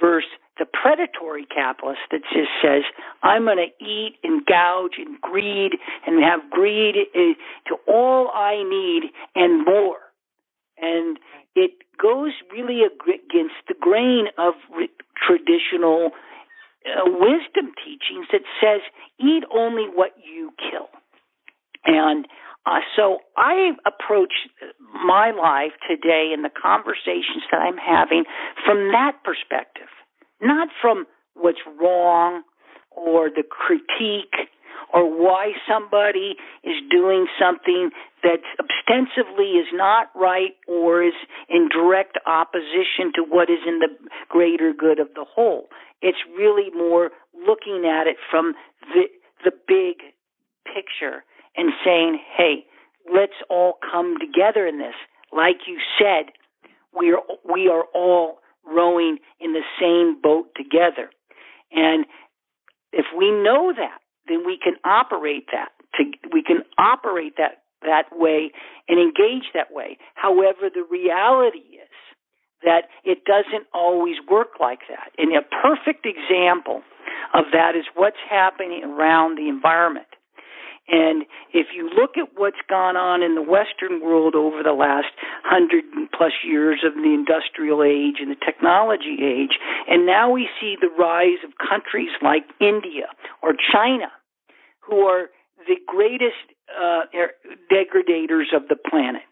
versus 0.00 0.30
the 0.58 0.66
predatory 0.66 1.46
capitalist 1.46 2.00
that 2.10 2.22
just 2.32 2.50
says, 2.62 2.82
I'm 3.22 3.44
going 3.44 3.58
to 3.58 3.84
eat 3.84 4.16
and 4.24 4.44
gouge 4.44 4.98
and 4.98 5.20
greed 5.20 5.72
and 6.06 6.22
have 6.22 6.50
greed 6.50 6.96
eh, 7.14 7.34
to 7.68 7.76
all 7.86 8.28
I 8.34 8.62
need 8.68 9.10
and 9.34 9.64
more. 9.64 9.98
And 10.78 11.18
it 11.54 11.72
goes 12.00 12.32
really 12.52 12.82
against 12.82 13.54
the 13.68 13.74
grain 13.78 14.26
of 14.36 14.54
traditional 15.26 16.10
uh, 16.86 17.04
wisdom 17.06 17.72
teachings 17.84 18.26
that 18.32 18.42
says, 18.60 18.80
eat 19.20 19.44
only 19.52 19.84
what 19.92 20.12
you 20.22 20.52
kill. 20.58 20.88
And 21.84 22.26
uh, 22.68 22.80
so 22.96 23.18
I 23.36 23.72
approach 23.86 24.32
my 25.06 25.30
life 25.30 25.72
today 25.88 26.32
and 26.34 26.44
the 26.44 26.50
conversations 26.50 27.48
that 27.50 27.58
I'm 27.58 27.78
having 27.78 28.24
from 28.66 28.92
that 28.92 29.12
perspective, 29.24 29.88
not 30.42 30.68
from 30.82 31.06
what's 31.34 31.64
wrong 31.80 32.42
or 32.90 33.30
the 33.30 33.44
critique 33.48 34.50
or 34.92 35.08
why 35.08 35.52
somebody 35.66 36.36
is 36.62 36.76
doing 36.90 37.26
something 37.40 37.90
that 38.22 38.40
ostensibly 38.60 39.56
is 39.56 39.68
not 39.72 40.08
right 40.14 40.52
or 40.66 41.02
is 41.02 41.16
in 41.48 41.68
direct 41.68 42.18
opposition 42.26 43.12
to 43.14 43.22
what 43.22 43.48
is 43.48 43.60
in 43.66 43.78
the 43.78 43.88
greater 44.28 44.74
good 44.76 44.98
of 44.98 45.08
the 45.14 45.24
whole. 45.24 45.68
It's 46.02 46.18
really 46.36 46.70
more 46.76 47.10
looking 47.34 47.84
at 47.88 48.06
it 48.06 48.16
from 48.30 48.54
the 48.92 49.04
the 49.44 49.52
big 49.68 50.02
picture 50.66 51.22
and 51.58 51.72
saying, 51.84 52.18
"Hey, 52.36 52.64
let's 53.12 53.36
all 53.50 53.78
come 53.90 54.16
together 54.18 54.66
in 54.66 54.78
this." 54.78 54.94
Like 55.32 55.66
you 55.66 55.78
said, 55.98 56.32
we 56.98 57.12
are 57.12 57.22
we 57.44 57.68
are 57.68 57.84
all 57.92 58.40
rowing 58.64 59.18
in 59.40 59.52
the 59.52 59.64
same 59.80 60.20
boat 60.20 60.54
together. 60.56 61.10
And 61.72 62.06
if 62.92 63.06
we 63.16 63.30
know 63.30 63.72
that, 63.76 63.98
then 64.28 64.44
we 64.46 64.58
can 64.62 64.74
operate 64.84 65.46
that. 65.52 65.70
To, 65.96 66.04
we 66.32 66.42
can 66.42 66.62
operate 66.78 67.34
that 67.38 67.62
that 67.82 68.06
way 68.12 68.50
and 68.88 68.98
engage 68.98 69.52
that 69.54 69.72
way. 69.72 69.98
However, 70.14 70.68
the 70.72 70.84
reality 70.90 71.58
is 71.58 71.88
that 72.62 72.88
it 73.04 73.24
doesn't 73.24 73.66
always 73.72 74.16
work 74.28 74.58
like 74.60 74.80
that. 74.88 75.12
And 75.16 75.32
a 75.36 75.42
perfect 75.42 76.06
example 76.06 76.82
of 77.34 77.46
that 77.52 77.76
is 77.76 77.84
what's 77.94 78.18
happening 78.28 78.82
around 78.84 79.38
the 79.38 79.48
environment. 79.48 80.08
And 80.88 81.24
if 81.52 81.68
you 81.76 81.90
look 81.94 82.16
at 82.16 82.32
what's 82.36 82.60
gone 82.68 82.96
on 82.96 83.22
in 83.22 83.34
the 83.34 83.42
Western 83.42 84.00
world 84.00 84.34
over 84.34 84.62
the 84.62 84.72
last 84.72 85.12
hundred 85.44 85.84
plus 86.16 86.32
years 86.42 86.80
of 86.84 86.94
the 86.94 87.12
industrial 87.12 87.82
age 87.82 88.16
and 88.20 88.30
the 88.30 88.40
technology 88.40 89.20
age, 89.20 89.60
and 89.86 90.06
now 90.06 90.30
we 90.30 90.48
see 90.60 90.76
the 90.80 90.88
rise 90.98 91.44
of 91.44 91.52
countries 91.60 92.10
like 92.22 92.44
India 92.60 93.12
or 93.42 93.52
China, 93.52 94.08
who 94.80 95.04
are 95.04 95.28
the 95.66 95.76
greatest 95.86 96.40
uh, 96.72 97.04
er, 97.12 97.36
degradators 97.70 98.56
of 98.56 98.68
the 98.68 98.76
planet. 98.76 99.22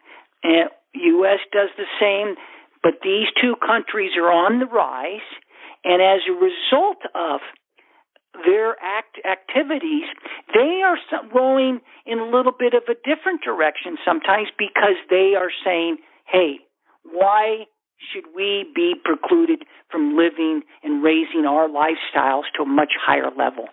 And 0.42 0.68
U.S. 0.94 1.40
does 1.52 1.70
the 1.76 1.88
same, 2.00 2.36
but 2.82 3.00
these 3.02 3.28
two 3.40 3.54
countries 3.64 4.12
are 4.16 4.30
on 4.30 4.60
the 4.60 4.66
rise, 4.66 5.24
and 5.84 6.02
as 6.02 6.20
a 6.28 6.32
result 6.32 7.00
of 7.14 7.40
their 8.44 8.76
act 8.82 9.18
activities, 9.24 10.04
they 10.54 10.82
are 10.84 10.96
going 11.32 11.80
in 12.04 12.18
a 12.18 12.24
little 12.24 12.52
bit 12.52 12.74
of 12.74 12.82
a 12.88 12.94
different 13.04 13.42
direction 13.42 13.96
sometimes 14.04 14.48
because 14.58 14.96
they 15.10 15.34
are 15.34 15.50
saying, 15.64 15.98
"Hey, 16.26 16.60
why 17.04 17.66
should 17.98 18.24
we 18.34 18.70
be 18.74 18.94
precluded 18.94 19.64
from 19.90 20.16
living 20.16 20.62
and 20.82 21.02
raising 21.02 21.46
our 21.46 21.68
lifestyles 21.68 22.44
to 22.54 22.62
a 22.62 22.66
much 22.66 22.92
higher 23.00 23.30
level?" 23.30 23.68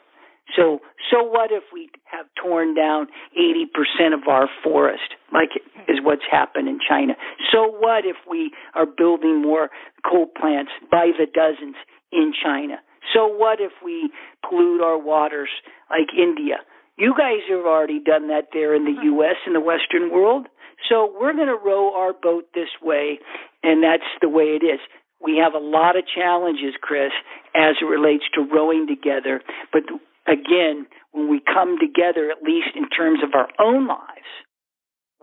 So, 0.56 0.82
so 1.10 1.23
what 1.23 1.52
if 1.52 1.63
we 1.73 1.89
have 2.06 2.26
torn 2.36 2.76
down 2.76 3.08
80% 3.38 4.13
of 4.13 4.28
our 4.28 4.49
forest, 4.63 5.15
like 5.32 5.49
is 5.88 5.99
what's 6.04 6.26
happened 6.30 6.67
in 6.67 6.80
China? 6.88 7.15
So 7.52 7.67
what 7.67 8.06
if 8.06 8.17
we 8.30 8.52
are 8.76 8.86
building 8.86 9.41
more 9.41 9.69
coal 10.06 10.28
plants 10.28 10.71
by 10.91 11.12
the 11.17 11.26
dozens 11.26 11.76
in 12.12 12.34
China? 12.34 12.80
So 13.13 13.28
what 13.28 13.60
if 13.60 13.72
we 13.84 14.12
pollute 14.48 14.82
our 14.82 14.98
waters 14.98 15.50
like 15.89 16.10
India? 16.18 16.58
You 16.98 17.13
guys 17.18 17.42
have 17.50 17.66
already 17.66 18.00
done 18.00 18.28
that 18.28 18.50
there 18.54 18.76
in 18.76 18.86
the 18.86 18.92
mm-hmm. 18.92 19.18
U.S. 19.18 19.36
in 19.48 19.54
the 19.54 19.60
Western 19.60 20.12
world. 20.12 20.48
So 20.89 21.12
we're 21.20 21.34
going 21.34 21.48
to 21.48 21.58
row 21.58 21.96
our 21.96 22.13
boat 22.13 22.46
this 22.54 22.70
way, 22.82 23.20
and 23.63 23.84
that's 23.84 24.08
the 24.22 24.30
way 24.30 24.60
it 24.60 24.63
is. 24.63 24.80
We 25.24 25.38
have 25.42 25.54
a 25.54 25.63
lot 25.63 25.96
of 25.98 26.04
challenges, 26.06 26.76
Kris, 26.82 27.12
as 27.56 27.76
it 27.82 27.86
relates 27.86 28.26
to 28.36 28.42
rowing 28.42 28.86
together. 28.88 29.42
But 29.72 29.84
again, 30.28 30.86
when 31.13 31.30
we 31.30 31.39
come 31.39 31.78
together, 31.80 32.30
at 32.30 32.44
least 32.44 32.76
in 32.76 32.89
terms 32.89 33.20
of 33.24 33.34
our 33.34 33.48
own 33.60 33.88
lives, 33.88 34.28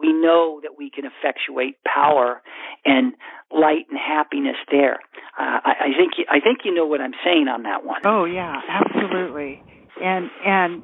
we 0.00 0.12
know 0.12 0.60
that 0.62 0.72
we 0.78 0.90
can 0.90 1.04
effectuate 1.04 1.76
power 1.84 2.42
and 2.84 3.12
light 3.52 3.86
and 3.90 3.98
happiness 3.98 4.56
there. 4.70 5.00
Uh, 5.38 5.60
I, 5.64 5.72
I 5.80 5.88
think 5.96 6.12
I 6.28 6.40
think 6.40 6.60
you 6.64 6.74
know 6.74 6.86
what 6.86 7.00
I'm 7.00 7.14
saying 7.24 7.48
on 7.48 7.64
that 7.64 7.84
one. 7.84 8.00
Oh 8.04 8.24
yeah, 8.24 8.60
absolutely. 8.68 9.62
And 10.02 10.30
and 10.44 10.82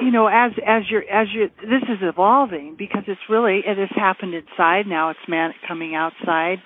you 0.00 0.10
know 0.10 0.26
as 0.26 0.52
as 0.66 0.82
you're 0.90 1.04
as 1.10 1.28
you're 1.32 1.48
this 1.48 1.82
is 1.88 1.98
evolving 2.02 2.76
because 2.78 3.04
it's 3.06 3.20
really 3.28 3.62
it 3.66 3.78
has 3.78 3.90
happened 3.94 4.34
inside 4.34 4.86
now 4.86 5.10
it's 5.10 5.20
man 5.28 5.52
coming 5.66 5.94
outside 5.94 6.58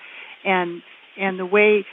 and 0.44 0.82
and 1.16 1.38
the 1.38 1.46
way 1.46 1.84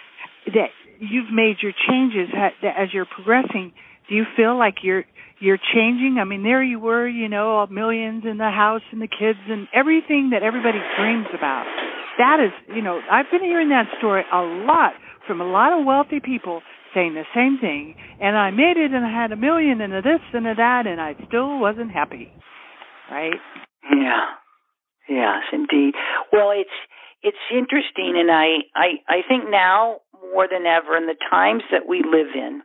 that 0.47 0.69
you've 0.99 1.31
made 1.31 1.57
your 1.62 1.73
changes 1.89 2.29
as 2.63 2.93
you're 2.93 3.05
progressing 3.05 3.73
do 4.12 4.17
you 4.17 4.26
feel 4.36 4.60
like 4.60 4.84
you're 4.84 5.06
you're 5.39 5.58
changing? 5.74 6.17
I 6.19 6.26
mean, 6.26 6.43
there 6.43 6.62
you 6.62 6.80
were, 6.80 7.08
you 7.08 7.30
know, 7.30 7.65
millions 7.71 8.24
in 8.30 8.38
the 8.38 8.52
house 8.52 8.84
and 8.91 9.02
the 9.02 9.08
kids 9.08 9.39
and 9.47 9.67
everything 9.74 10.32
that 10.36 10.43
everybody 10.43 10.80
dreams 11.00 11.28
about. 11.34 11.65
That 12.19 12.43
is, 12.43 12.76
you 12.76 12.84
know, 12.84 13.00
I've 13.10 13.32
been 13.32 13.41
hearing 13.41 13.69
that 13.69 13.88
story 13.97 14.24
a 14.32 14.41
lot 14.67 14.93
from 15.26 15.39
a 15.39 15.47
lot 15.47 15.71
of 15.71 15.86
wealthy 15.86 16.19
people 16.19 16.62
saying 16.93 17.13
the 17.15 17.24
same 17.34 17.58
thing. 17.62 17.95
And 18.19 18.38
I 18.38 18.52
made 18.52 18.76
it 18.76 18.91
and 18.91 19.06
I 19.06 19.10
had 19.10 19.32
a 19.32 19.38
million 19.38 19.80
and 19.80 19.93
a 19.93 20.02
this 20.02 20.19
and 20.34 20.45
a 20.45 20.56
that 20.56 20.86
and 20.86 21.00
I 21.00 21.15
still 21.28 21.58
wasn't 21.58 21.91
happy. 21.91 22.30
Right? 23.10 23.39
Yeah. 23.89 24.28
Yes, 25.08 25.43
indeed. 25.54 25.93
Well, 26.34 26.52
it's 26.52 26.78
it's 27.24 27.38
interesting 27.50 28.19
and 28.19 28.30
I 28.30 28.67
I 28.76 28.88
I 29.08 29.17
think 29.26 29.50
now 29.50 30.02
more 30.34 30.47
than 30.52 30.65
ever 30.65 30.97
in 30.97 31.08
the 31.08 31.15
times 31.32 31.63
that 31.71 31.88
we 31.88 32.04
live 32.04 32.36
in 32.36 32.62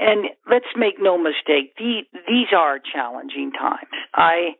and 0.00 0.30
let's 0.50 0.72
make 0.76 0.94
no 0.98 1.18
mistake, 1.18 1.76
these, 1.78 2.06
these 2.26 2.48
are 2.56 2.80
challenging 2.80 3.52
times. 3.52 3.92
I, 4.14 4.56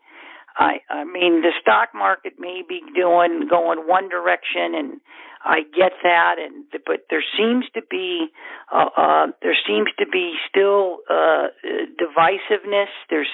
I, 0.56 0.80
I 0.90 1.04
mean, 1.04 1.40
the 1.40 1.52
stock 1.62 1.88
market 1.94 2.34
may 2.38 2.60
be 2.68 2.80
doing 2.94 3.48
going 3.48 3.88
one 3.88 4.10
direction, 4.10 4.74
and 4.76 5.00
I 5.42 5.60
get 5.74 5.92
that, 6.02 6.36
and 6.38 6.66
but 6.84 7.06
there 7.08 7.24
seems 7.38 7.64
to 7.72 7.80
be, 7.90 8.26
uh, 8.70 8.90
uh, 8.94 9.26
there 9.40 9.56
seems 9.66 9.88
to 9.98 10.04
be 10.06 10.34
still 10.50 10.98
uh, 11.08 11.48
divisiveness. 11.96 12.92
There's 13.08 13.32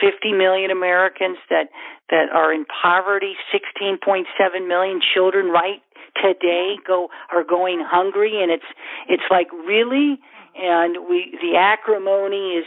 50 0.00 0.32
million 0.32 0.70
Americans 0.70 1.36
that 1.50 1.68
that 2.08 2.32
are 2.32 2.54
in 2.54 2.64
poverty. 2.64 3.34
16.7 3.52 4.24
million 4.66 5.00
children 5.14 5.48
right 5.48 5.82
today 6.16 6.76
go 6.86 7.08
are 7.30 7.44
going 7.44 7.84
hungry, 7.84 8.42
and 8.42 8.50
it's 8.50 8.64
it's 9.08 9.28
like 9.30 9.52
really 9.52 10.18
and 10.56 11.08
we 11.08 11.38
the 11.40 11.56
acrimony 11.58 12.58
is 12.58 12.66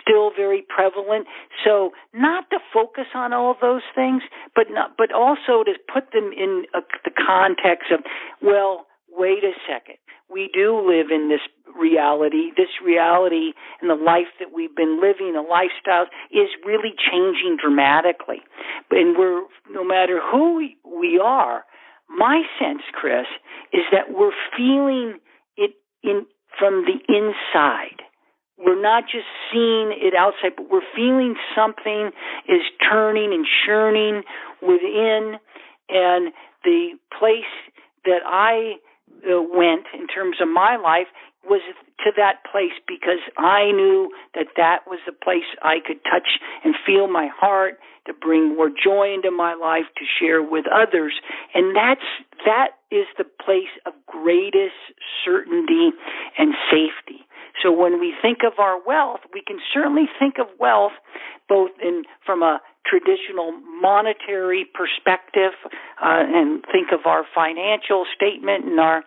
still 0.00 0.30
very 0.34 0.64
prevalent. 0.68 1.26
So 1.64 1.90
not 2.14 2.48
to 2.50 2.58
focus 2.72 3.06
on 3.14 3.32
all 3.32 3.54
those 3.60 3.82
things, 3.94 4.22
but 4.54 4.66
not, 4.70 4.96
but 4.96 5.12
also 5.12 5.64
to 5.64 5.74
put 5.92 6.12
them 6.12 6.30
in 6.36 6.64
a, 6.74 6.80
the 7.04 7.10
context 7.10 7.92
of 7.92 8.00
well, 8.42 8.86
wait 9.08 9.44
a 9.44 9.52
second. 9.68 9.96
We 10.30 10.48
do 10.54 10.78
live 10.78 11.10
in 11.10 11.28
this 11.28 11.40
reality. 11.76 12.50
This 12.56 12.70
reality 12.84 13.52
and 13.80 13.90
the 13.90 14.02
life 14.02 14.30
that 14.38 14.52
we've 14.54 14.74
been 14.74 15.00
living, 15.00 15.32
the 15.34 15.42
lifestyle, 15.42 16.06
is 16.30 16.48
really 16.64 16.94
changing 17.10 17.56
dramatically. 17.60 18.42
And 18.90 19.16
we're, 19.18 19.42
no 19.70 19.84
matter 19.84 20.20
who 20.30 20.68
we 20.84 21.20
are, 21.22 21.64
my 22.08 22.42
sense, 22.58 22.82
Kris, 22.92 23.26
is 23.72 23.82
that 23.92 24.12
we're 24.12 24.32
feeling 24.56 25.18
it 25.56 25.72
in 26.02 26.26
from 26.60 26.84
the 26.84 27.00
inside. 27.08 28.04
We're 28.58 28.80
not 28.80 29.04
just 29.04 29.26
seeing 29.50 29.90
it 29.96 30.14
outside, 30.14 30.52
but 30.56 30.70
we're 30.70 30.86
feeling 30.94 31.34
something 31.56 32.10
is 32.46 32.60
turning 32.88 33.32
and 33.32 33.46
churning 33.66 34.22
within. 34.60 35.40
And 35.88 36.32
the 36.62 36.90
place 37.18 37.50
that 38.04 38.20
I 38.26 38.74
uh, 39.24 39.40
went 39.40 39.86
in 39.98 40.06
terms 40.06 40.36
of 40.42 40.48
my 40.48 40.76
life 40.76 41.08
was 41.44 41.62
to 42.04 42.12
that 42.16 42.44
place 42.50 42.76
because 42.86 43.20
I 43.36 43.72
knew 43.72 44.10
that 44.34 44.46
that 44.56 44.86
was 44.86 45.00
the 45.06 45.12
place 45.12 45.48
I 45.62 45.78
could 45.84 46.02
touch 46.04 46.40
and 46.64 46.74
feel 46.86 47.08
my 47.08 47.28
heart 47.32 47.78
to 48.06 48.12
bring 48.12 48.56
more 48.56 48.70
joy 48.70 49.12
into 49.12 49.30
my 49.30 49.54
life 49.54 49.84
to 49.96 50.04
share 50.18 50.42
with 50.42 50.64
others. 50.66 51.12
And 51.54 51.76
that's 51.76 52.06
that 52.44 52.80
is 52.90 53.06
the 53.18 53.24
place 53.24 53.72
of 53.86 53.92
greatest 54.06 54.76
certainty 55.24 55.90
and 56.38 56.54
safety. 56.70 57.26
So 57.62 57.70
when 57.70 58.00
we 58.00 58.14
think 58.20 58.38
of 58.44 58.58
our 58.58 58.80
wealth 58.84 59.20
we 59.32 59.42
can 59.46 59.58
certainly 59.72 60.08
think 60.18 60.36
of 60.38 60.46
wealth 60.58 60.92
both 61.48 61.70
in 61.82 62.04
from 62.24 62.42
a 62.42 62.60
traditional 62.86 63.52
monetary 63.80 64.66
perspective 64.72 65.52
uh, 66.02 66.24
and 66.26 66.64
think 66.72 66.88
of 66.92 67.06
our 67.06 67.24
financial 67.34 68.06
statement 68.14 68.64
and 68.64 68.80
our 68.80 69.04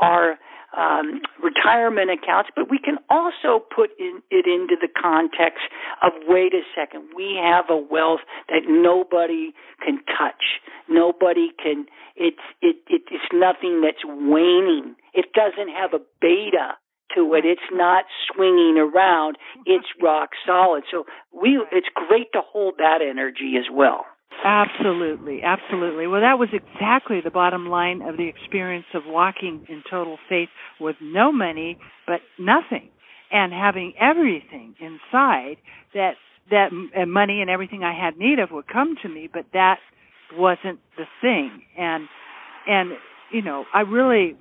our 0.00 0.38
um, 0.76 1.20
retirement 1.42 2.10
accounts, 2.10 2.50
but 2.54 2.70
we 2.70 2.78
can 2.78 2.98
also 3.08 3.64
put 3.74 3.90
in, 3.98 4.22
it 4.30 4.46
into 4.46 4.76
the 4.80 4.88
context 4.88 5.66
of 6.02 6.12
wait 6.26 6.54
a 6.54 6.62
second, 6.74 7.08
we 7.14 7.38
have 7.42 7.66
a 7.68 7.76
wealth 7.76 8.20
that 8.48 8.62
nobody 8.68 9.52
can 9.84 9.98
touch, 10.06 10.60
nobody 10.88 11.50
can. 11.62 11.86
It's 12.16 12.44
it, 12.60 12.76
it 12.88 13.02
it's 13.10 13.32
nothing 13.32 13.80
that's 13.82 14.04
waning. 14.04 14.94
It 15.14 15.32
doesn't 15.32 15.72
have 15.74 15.94
a 15.94 16.00
beta 16.20 16.76
to 17.14 17.34
it. 17.34 17.44
It's 17.44 17.60
not 17.72 18.04
swinging 18.32 18.76
around. 18.78 19.36
It's 19.66 19.86
rock 20.00 20.30
solid. 20.46 20.84
So 20.90 21.04
we, 21.32 21.60
it's 21.72 21.88
great 21.94 22.32
to 22.32 22.40
hold 22.44 22.74
that 22.78 23.00
energy 23.02 23.54
as 23.58 23.66
well. 23.72 24.04
Absolutely, 24.44 25.42
absolutely. 25.42 26.06
Well, 26.06 26.22
that 26.22 26.38
was 26.38 26.48
exactly 26.52 27.20
the 27.22 27.30
bottom 27.30 27.68
line 27.68 28.00
of 28.02 28.16
the 28.16 28.28
experience 28.28 28.86
of 28.94 29.02
walking 29.06 29.66
in 29.68 29.82
total 29.90 30.18
faith 30.28 30.48
with 30.80 30.96
no 31.02 31.30
money, 31.30 31.78
but 32.06 32.20
nothing, 32.38 32.88
and 33.30 33.52
having 33.52 33.92
everything 34.00 34.74
inside 34.80 35.56
that 35.94 36.14
that 36.50 36.70
uh, 37.00 37.06
money 37.06 37.40
and 37.42 37.50
everything 37.50 37.84
I 37.84 37.92
had 37.94 38.18
need 38.18 38.38
of 38.40 38.50
would 38.50 38.66
come 38.66 38.96
to 39.02 39.08
me, 39.08 39.28
but 39.32 39.44
that 39.52 39.78
wasn't 40.36 40.80
the 40.96 41.04
thing. 41.20 41.62
And 41.78 42.08
and 42.66 42.92
you 43.30 43.42
know, 43.42 43.66
I 43.74 43.80
really 43.82 44.36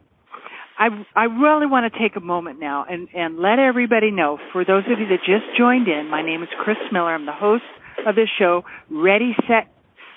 I 0.78 0.88
I 1.16 1.26
really 1.26 1.66
want 1.68 1.92
to 1.92 2.00
take 2.00 2.16
a 2.16 2.22
moment 2.22 2.60
now 2.60 2.86
and 2.90 3.10
and 3.14 3.38
let 3.40 3.60
everybody 3.60 4.12
know. 4.12 4.38
For 4.54 4.64
those 4.64 4.84
of 4.90 5.00
you 5.00 5.08
that 5.10 5.20
just 5.26 5.58
joined 5.58 5.88
in, 5.90 6.10
my 6.10 6.22
name 6.22 6.42
is 6.42 6.50
Kris 6.64 6.78
Miller. 6.92 7.14
I'm 7.14 7.26
the 7.26 7.34
host 7.34 7.64
of 8.08 8.16
this 8.16 8.30
show, 8.40 8.64
Ready 8.90 9.36
Set 9.48 9.68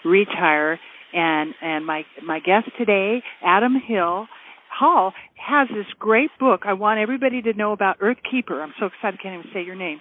Retire, 0.04 0.78
and 1.12 1.54
and 1.62 1.86
my 1.86 2.04
my 2.24 2.40
guest 2.40 2.68
today, 2.78 3.22
Adam 3.44 3.74
Hill. 3.86 4.26
Hall 4.72 5.12
has 5.36 5.68
this 5.68 5.86
great 5.98 6.30
book. 6.40 6.62
I 6.64 6.72
want 6.72 6.98
everybody 6.98 7.42
to 7.42 7.52
know 7.52 7.72
about 7.72 7.96
Earth 8.00 8.16
Keeper. 8.28 8.62
I'm 8.62 8.72
so 8.80 8.86
excited 8.86 9.20
I 9.20 9.22
can't 9.22 9.38
even 9.38 9.52
say 9.52 9.62
your 9.62 9.76
name. 9.76 10.00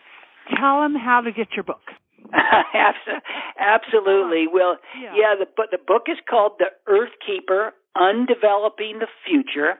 Tell 0.57 0.81
them 0.81 0.95
how 0.95 1.21
to 1.21 1.31
get 1.31 1.47
your 1.55 1.63
book. 1.63 1.83
Absolutely. 3.59 4.45
Well, 4.51 4.77
yeah. 4.95 5.11
yeah, 5.13 5.35
the 5.37 5.45
but 5.57 5.67
the 5.71 5.77
book 5.77 6.03
is 6.07 6.17
called 6.29 6.53
The 6.59 6.71
Earth 6.87 7.11
Keeper: 7.25 7.73
Undeveloping 7.95 8.99
the 8.99 9.07
Future. 9.27 9.75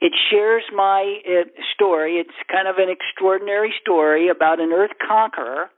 It 0.00 0.12
shares 0.30 0.62
my 0.74 1.20
uh, 1.26 1.48
story. 1.74 2.18
It's 2.18 2.36
kind 2.50 2.68
of 2.68 2.76
an 2.78 2.88
extraordinary 2.88 3.72
story 3.80 4.28
about 4.28 4.60
an 4.60 4.72
earth 4.72 4.94
conqueror 5.06 5.70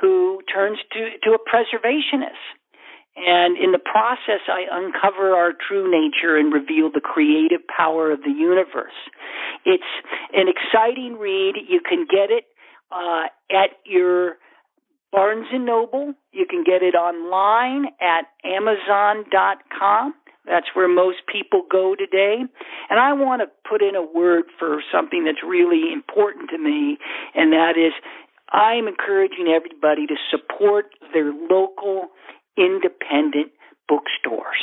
who 0.00 0.40
turns 0.52 0.78
to, 0.92 1.10
to 1.24 1.36
a 1.36 1.38
preservationist. 1.38 2.57
And 3.18 3.58
in 3.58 3.72
the 3.72 3.78
process, 3.78 4.46
I 4.46 4.64
uncover 4.70 5.34
our 5.34 5.52
true 5.52 5.90
nature 5.90 6.36
and 6.36 6.52
reveal 6.52 6.90
the 6.92 7.00
creative 7.00 7.66
power 7.66 8.12
of 8.12 8.22
the 8.22 8.30
universe. 8.30 8.94
It's 9.64 9.90
an 10.32 10.46
exciting 10.46 11.18
read. 11.18 11.56
You 11.68 11.80
can 11.80 12.06
get 12.08 12.30
it 12.30 12.44
uh, 12.92 13.26
at 13.50 13.70
your 13.84 14.36
Barnes 15.10 15.46
and 15.52 15.66
Noble. 15.66 16.14
You 16.32 16.46
can 16.48 16.62
get 16.64 16.82
it 16.82 16.94
online 16.94 17.86
at 18.00 18.26
Amazon.com. 18.44 20.14
That's 20.46 20.66
where 20.74 20.88
most 20.88 21.18
people 21.30 21.62
go 21.70 21.94
today. 21.94 22.36
And 22.88 22.98
I 23.00 23.12
want 23.12 23.42
to 23.42 23.48
put 23.68 23.82
in 23.82 23.96
a 23.96 24.02
word 24.02 24.44
for 24.58 24.82
something 24.92 25.24
that's 25.24 25.42
really 25.46 25.92
important 25.92 26.50
to 26.50 26.58
me, 26.58 26.98
and 27.34 27.52
that 27.52 27.76
is 27.76 27.92
I'm 28.50 28.88
encouraging 28.88 29.48
everybody 29.48 30.06
to 30.06 30.14
support 30.30 30.86
their 31.12 31.32
local 31.50 32.08
independent 32.58 33.52
bookstores. 33.88 34.58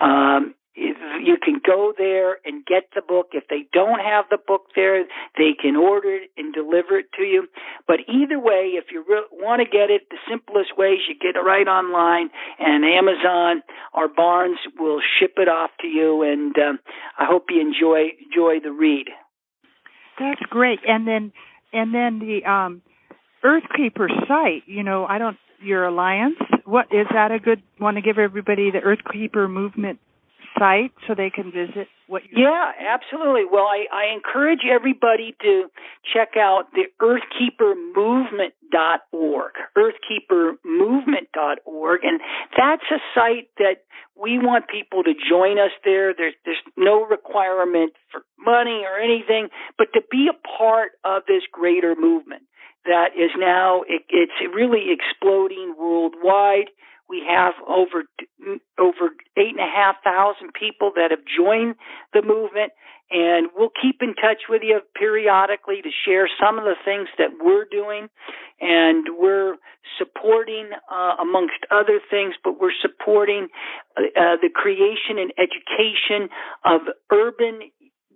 Um, 0.00 0.54
you 0.74 1.36
can 1.42 1.60
go 1.64 1.92
there 1.96 2.38
and 2.44 2.64
get 2.64 2.84
the 2.94 3.02
book. 3.02 3.28
If 3.32 3.44
they 3.50 3.66
don't 3.72 4.00
have 4.00 4.26
the 4.30 4.38
book 4.38 4.68
there, 4.74 5.04
they 5.36 5.52
can 5.60 5.76
order 5.76 6.14
it 6.14 6.30
and 6.36 6.54
deliver 6.54 6.98
it 6.98 7.06
to 7.16 7.22
you. 7.22 7.48
But 7.86 8.00
either 8.08 8.38
way, 8.38 8.78
if 8.78 8.84
you 8.92 9.04
re- 9.06 9.26
want 9.32 9.60
to 9.60 9.66
get 9.66 9.90
it, 9.90 10.08
the 10.10 10.16
simplest 10.28 10.78
way 10.78 10.92
is 10.92 11.00
you 11.08 11.16
get 11.20 11.38
it 11.38 11.44
right 11.44 11.66
online, 11.66 12.30
and 12.58 12.84
Amazon 12.84 13.62
or 13.92 14.08
Barnes 14.08 14.58
will 14.78 15.00
ship 15.18 15.34
it 15.36 15.48
off 15.48 15.70
to 15.80 15.86
you. 15.86 16.22
And 16.22 16.56
um, 16.56 16.78
I 17.18 17.26
hope 17.26 17.46
you 17.50 17.60
enjoy 17.60 18.10
enjoy 18.24 18.60
the 18.62 18.72
read. 18.72 19.08
That's 20.18 20.42
great. 20.48 20.80
And 20.86 21.06
then 21.06 21.32
and 21.72 21.94
then 21.94 22.20
the 22.20 22.48
um, 22.48 22.82
Earthkeeper 23.44 24.08
site. 24.26 24.62
You 24.66 24.82
know, 24.82 25.04
I 25.04 25.18
don't 25.18 25.36
your 25.60 25.86
alliance. 25.86 26.36
What 26.64 26.86
is 26.92 27.06
that 27.12 27.30
a 27.32 27.38
good? 27.38 27.62
Want 27.78 27.96
to 27.96 28.02
give 28.02 28.18
everybody 28.18 28.70
the 28.70 28.80
Earthkeeper 28.80 29.50
movement 29.50 29.98
site 30.58 30.92
so 31.06 31.14
they 31.14 31.30
can 31.30 31.52
visit 31.52 31.86
what 32.06 32.22
you 32.24 32.30
Yeah, 32.44 32.72
absolutely. 32.78 33.44
Well, 33.50 33.66
I, 33.66 33.86
I 33.92 34.06
encourage 34.14 34.60
everybody 34.70 35.34
to 35.42 35.70
check 36.12 36.36
out 36.36 36.70
the 36.72 36.86
earthkeepermovement.org, 37.00 39.52
earthkeepermovement.org 39.78 42.04
and 42.04 42.20
that's 42.56 42.90
a 42.90 42.98
site 43.14 43.48
that 43.58 43.82
we 44.20 44.38
want 44.38 44.68
people 44.68 45.02
to 45.02 45.14
join 45.14 45.58
us 45.58 45.72
there. 45.84 46.12
There's 46.14 46.34
there's 46.44 46.62
no 46.76 47.06
requirement 47.06 47.94
for 48.12 48.22
money 48.38 48.84
or 48.84 48.98
anything, 48.98 49.48
but 49.78 49.88
to 49.94 50.02
be 50.10 50.28
a 50.28 50.34
part 50.58 50.92
of 51.04 51.22
this 51.26 51.42
greater 51.50 51.94
movement 51.98 52.42
that 52.84 53.10
is 53.16 53.30
now 53.36 53.82
it, 53.88 54.02
it's 54.08 54.32
really 54.54 54.86
exploding 54.90 55.74
worldwide. 55.78 56.70
We 57.08 57.22
have 57.28 57.54
over 57.66 58.04
over 58.78 59.10
eight 59.36 59.50
and 59.50 59.60
a 59.60 59.70
half 59.70 59.96
thousand 60.04 60.54
people 60.54 60.92
that 60.94 61.10
have 61.10 61.26
joined 61.26 61.74
the 62.14 62.22
movement, 62.22 62.72
and 63.10 63.48
we'll 63.56 63.74
keep 63.82 64.00
in 64.00 64.14
touch 64.14 64.46
with 64.48 64.62
you 64.64 64.80
periodically 64.94 65.82
to 65.82 65.90
share 66.04 66.28
some 66.40 66.58
of 66.58 66.64
the 66.64 66.76
things 66.84 67.08
that 67.18 67.30
we're 67.42 67.66
doing, 67.68 68.08
and 68.60 69.06
we're 69.18 69.56
supporting, 69.98 70.70
uh, 70.90 71.16
amongst 71.20 71.58
other 71.70 71.98
things, 72.08 72.34
but 72.44 72.60
we're 72.60 72.76
supporting 72.80 73.48
uh, 73.96 74.02
uh, 74.16 74.36
the 74.40 74.48
creation 74.54 75.18
and 75.18 75.32
education 75.36 76.28
of 76.64 76.82
urban 77.10 77.70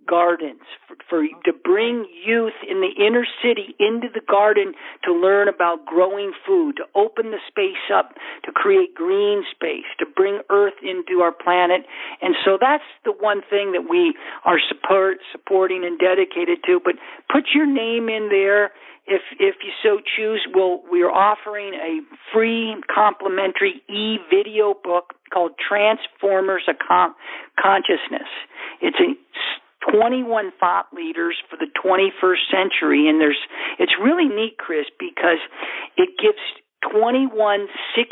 gardens 0.07 0.61
for, 0.87 0.95
for 1.09 1.27
to 1.45 1.53
bring 1.53 2.07
youth 2.25 2.57
in 2.67 2.81
the 2.81 2.93
inner 2.95 3.25
city 3.41 3.75
into 3.79 4.07
the 4.13 4.21
garden 4.21 4.73
to 5.03 5.13
learn 5.13 5.47
about 5.47 5.85
growing 5.85 6.31
food, 6.45 6.77
to 6.77 6.83
open 6.95 7.31
the 7.31 7.41
space 7.47 7.91
up, 7.93 8.13
to 8.43 8.51
create 8.51 8.95
green 8.95 9.43
space, 9.51 9.85
to 9.99 10.05
bring 10.05 10.41
earth 10.49 10.77
into 10.81 11.21
our 11.21 11.31
planet. 11.31 11.85
And 12.21 12.35
so 12.43 12.57
that's 12.59 12.87
the 13.03 13.11
one 13.11 13.41
thing 13.49 13.73
that 13.73 13.89
we 13.89 14.15
are 14.43 14.59
support, 14.67 15.17
supporting 15.31 15.83
and 15.85 15.99
dedicated 15.99 16.59
to. 16.65 16.79
But 16.83 16.95
put 17.31 17.45
your 17.53 17.65
name 17.65 18.09
in 18.09 18.29
there 18.29 18.71
if 19.07 19.21
if 19.39 19.55
you 19.63 19.71
so 19.83 20.01
choose, 20.17 20.45
we'll 20.53 20.81
we 20.91 21.03
are 21.03 21.11
offering 21.11 21.73
a 21.75 22.01
free 22.33 22.75
complimentary 22.93 23.81
e 23.87 24.17
video 24.33 24.73
book 24.73 25.13
called 25.31 25.51
Transformers 25.61 26.63
of 26.67 26.75
Con- 26.85 27.13
Consciousness. 27.59 28.29
It's 28.81 28.97
a 28.99 29.13
21 29.91 30.51
thought 30.59 30.87
leaders 30.93 31.35
for 31.49 31.57
the 31.57 31.67
21st 31.75 32.51
century. 32.51 33.07
And 33.07 33.19
there's, 33.19 33.39
it's 33.79 33.93
really 34.01 34.27
neat, 34.27 34.57
Kris, 34.57 34.85
because 34.99 35.39
it 35.97 36.09
gives 36.21 36.39
21 36.91 37.67
60 37.95 38.11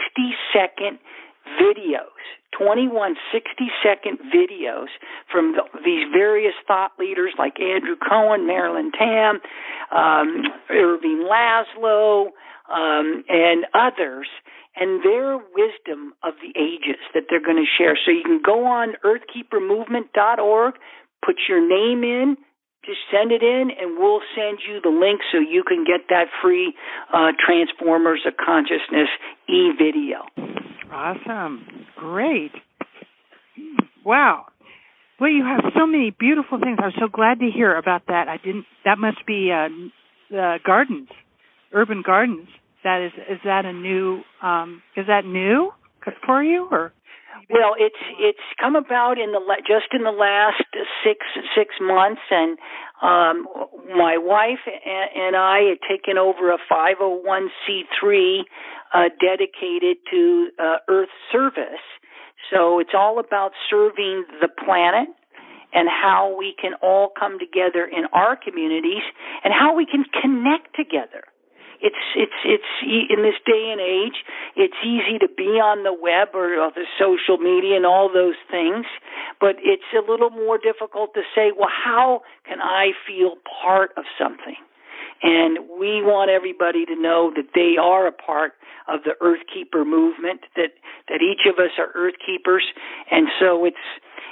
second 0.54 1.00
videos, 1.60 2.24
21 2.58 3.16
60 3.32 3.68
second 3.84 4.20
videos 4.34 4.88
from 5.32 5.54
the, 5.54 5.64
these 5.84 6.08
various 6.14 6.54
thought 6.68 6.92
leaders 7.00 7.34
like 7.38 7.60
Andrew 7.60 7.96
Cohen, 7.96 8.48
Marilyn 8.48 8.92
Tam, 8.92 9.40
um, 9.92 10.44
Ervin 10.70 11.28
Laszlo, 11.30 12.28
um, 12.70 13.24
and 13.28 13.66
others 13.74 14.28
and 14.76 15.04
their 15.04 15.38
wisdom 15.38 16.14
of 16.24 16.34
the 16.42 16.50
ages 16.60 17.00
that 17.14 17.26
they're 17.30 17.44
going 17.44 17.58
to 17.58 17.70
share. 17.78 17.98
So 18.04 18.12
you 18.12 18.24
can 18.24 18.42
go 18.44 18.66
on 18.66 18.94
earthkeepermovement.org, 19.06 20.74
put 21.26 21.36
your 21.48 21.62
name 21.62 22.04
in, 22.04 22.38
just 22.86 23.00
send 23.12 23.32
it 23.32 23.42
in 23.42 23.70
and 23.72 23.98
we'll 23.98 24.22
send 24.36 24.60
you 24.68 24.82
the 24.82 24.90
link 24.90 25.22
so 25.32 25.40
you 25.40 25.64
can 25.64 25.86
get 25.86 26.08
that 26.10 26.26
free 26.42 26.74
uh, 27.14 27.32
Transformers 27.40 28.22
of 28.28 28.34
Consciousness 28.38 29.08
e 29.48 29.72
video. 29.78 30.26
Awesome. 30.92 31.66
Great. 31.96 32.52
Wow. 34.06 34.46
Well, 35.20 35.32
you 35.32 35.46
have 35.46 35.72
so 35.78 35.88
many 35.88 36.12
beautiful 36.12 36.60
things. 36.60 36.78
I'm 36.84 36.92
so 37.00 37.08
glad 37.08 37.40
to 37.40 37.50
hear 37.50 37.76
about 37.76 38.08
that. 38.08 38.28
I 38.28 38.38
didn't. 38.38 38.66
That 38.84 38.98
must 38.98 39.26
be 39.26 39.52
uh, 39.52 39.70
the 40.30 40.58
gardens, 40.66 41.08
urban 41.72 42.04
gardens. 42.06 42.48
That 42.84 43.06
is. 43.06 43.14
Is 43.30 43.40
that 43.46 43.66
a 43.66 43.72
new? 43.72 44.22
Um, 44.42 44.82
is 44.98 45.08
that 45.08 45.24
new 45.24 45.72
for 46.26 46.44
you 46.44 46.68
or? 46.70 46.92
Well, 47.50 47.76
it's 47.78 48.00
it's 48.20 48.46
come 48.60 48.76
about 48.76 49.18
in 49.18 49.32
the 49.32 49.42
just 49.68 49.94
in 49.94 50.04
the 50.04 50.12
last 50.12 50.64
six 51.04 51.26
six 51.56 51.76
months, 51.82 52.22
and 52.30 52.58
um, 53.02 53.48
my 53.96 54.18
wife 54.18 54.64
and 54.66 55.36
I 55.36 55.60
had 55.70 55.80
taken 55.88 56.18
over 56.18 56.52
a 56.52 56.58
501c3 56.72 58.40
uh, 58.94 59.10
dedicated 59.20 59.98
to 60.12 60.50
uh, 60.60 60.78
Earth 60.88 61.10
service. 61.32 61.84
So 62.52 62.80
it's 62.80 62.94
all 62.94 63.20
about 63.20 63.52
serving 63.70 64.26
the 64.42 64.48
planet 64.48 65.10
and 65.74 65.90
how 65.90 66.36
we 66.38 66.56
can 66.62 66.74
all 66.82 67.10
come 67.18 67.40
together 67.40 67.84
in 67.84 68.06
our 68.14 68.36
communities 68.38 69.04
and 69.44 69.54
how 69.54 69.76
we 69.76 69.86
can 69.86 70.06
connect 70.22 70.76
together 70.76 71.24
it's 71.84 72.04
it's 72.16 72.40
it's 72.48 72.72
in 72.84 73.22
this 73.22 73.38
day 73.46 73.70
and 73.70 73.82
age 73.82 74.24
it's 74.56 74.80
easy 74.84 75.20
to 75.20 75.28
be 75.28 75.60
on 75.60 75.84
the 75.84 75.94
web 75.94 76.30
or, 76.34 76.56
or 76.56 76.72
the 76.72 76.88
social 76.98 77.38
media 77.38 77.76
and 77.76 77.86
all 77.86 78.08
those 78.08 78.40
things 78.50 78.86
but 79.40 79.56
it's 79.60 79.92
a 79.92 80.00
little 80.10 80.32
more 80.32 80.58
difficult 80.58 81.14
to 81.14 81.22
say 81.36 81.52
well 81.52 81.70
how 81.70 82.22
can 82.48 82.62
i 82.62 82.92
feel 83.06 83.36
part 83.62 83.92
of 83.98 84.06
something? 84.18 84.56
And 85.22 85.70
we 85.80 86.04
want 86.04 86.30
everybody 86.30 86.86
to 86.86 86.96
know 87.00 87.32
that 87.36 87.56
they 87.56 87.78
are 87.82 88.08
a 88.08 88.12
part 88.12 88.54
of 88.90 89.04
the 89.06 89.16
earth 89.22 89.40
keeper 89.54 89.86
movement 89.86 90.42
that 90.56 90.76
that 91.08 91.22
each 91.22 91.48
of 91.48 91.60
us 91.60 91.72
are 91.78 91.90
earth 91.96 92.16
keepers 92.26 92.64
and 93.10 93.28
so 93.40 93.64
it's 93.64 93.78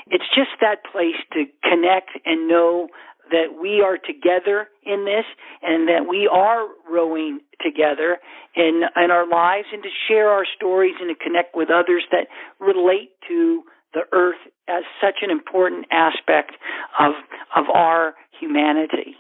it's 0.07 0.27
just 0.35 0.49
that 0.59 0.83
place 0.91 1.15
to 1.31 1.45
connect 1.63 2.11
and 2.25 2.49
know 2.49 2.89
that 3.31 3.59
we 3.59 3.81
are 3.81 3.97
together 3.97 4.67
in 4.83 5.05
this 5.05 5.25
and 5.61 5.87
that 5.87 6.07
we 6.07 6.29
are 6.31 6.67
rowing 6.89 7.39
together 7.61 8.17
in 8.55 8.83
in 8.95 9.11
our 9.11 9.27
lives 9.27 9.67
and 9.73 9.83
to 9.83 9.89
share 10.07 10.29
our 10.29 10.45
stories 10.55 10.95
and 10.99 11.09
to 11.09 11.23
connect 11.23 11.55
with 11.55 11.69
others 11.69 12.03
that 12.11 12.27
relate 12.59 13.11
to 13.27 13.63
the 13.93 14.01
earth 14.11 14.39
as 14.67 14.83
such 15.01 15.19
an 15.21 15.31
important 15.31 15.85
aspect 15.91 16.51
of 16.99 17.13
of 17.55 17.65
our 17.73 18.13
humanity. 18.39 19.15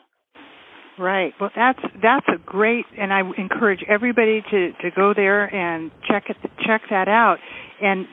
Right. 0.97 1.33
Well, 1.39 1.49
that's 1.55 1.79
that's 2.01 2.27
a 2.27 2.37
great, 2.45 2.85
and 2.97 3.11
I 3.11 3.21
encourage 3.37 3.83
everybody 3.87 4.43
to 4.51 4.71
to 4.81 4.91
go 4.95 5.13
there 5.15 5.43
and 5.53 5.89
check 6.07 6.25
it 6.29 6.37
check 6.65 6.81
that 6.89 7.07
out, 7.07 7.37
and 7.81 8.05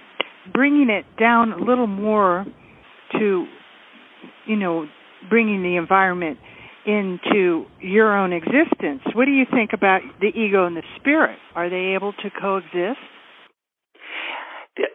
bringing 0.53 0.89
it 0.89 1.05
down 1.19 1.53
a 1.53 1.59
little 1.59 1.87
more 1.87 2.47
to, 3.13 3.47
you 4.47 4.57
know, 4.57 4.87
bringing 5.29 5.63
the 5.63 5.77
environment 5.77 6.39
into 6.87 7.67
your 7.81 8.17
own 8.17 8.33
existence. 8.33 9.03
What 9.15 9.27
do 9.27 9.33
you 9.33 9.45
think 9.51 9.73
about 9.73 10.01
the 10.21 10.29
ego 10.29 10.67
and 10.67 10.77
the 10.77 10.83
spirit? 10.97 11.39
Are 11.55 11.69
they 11.69 11.95
able 11.95 12.13
to 12.13 12.31
coexist? 12.31 12.99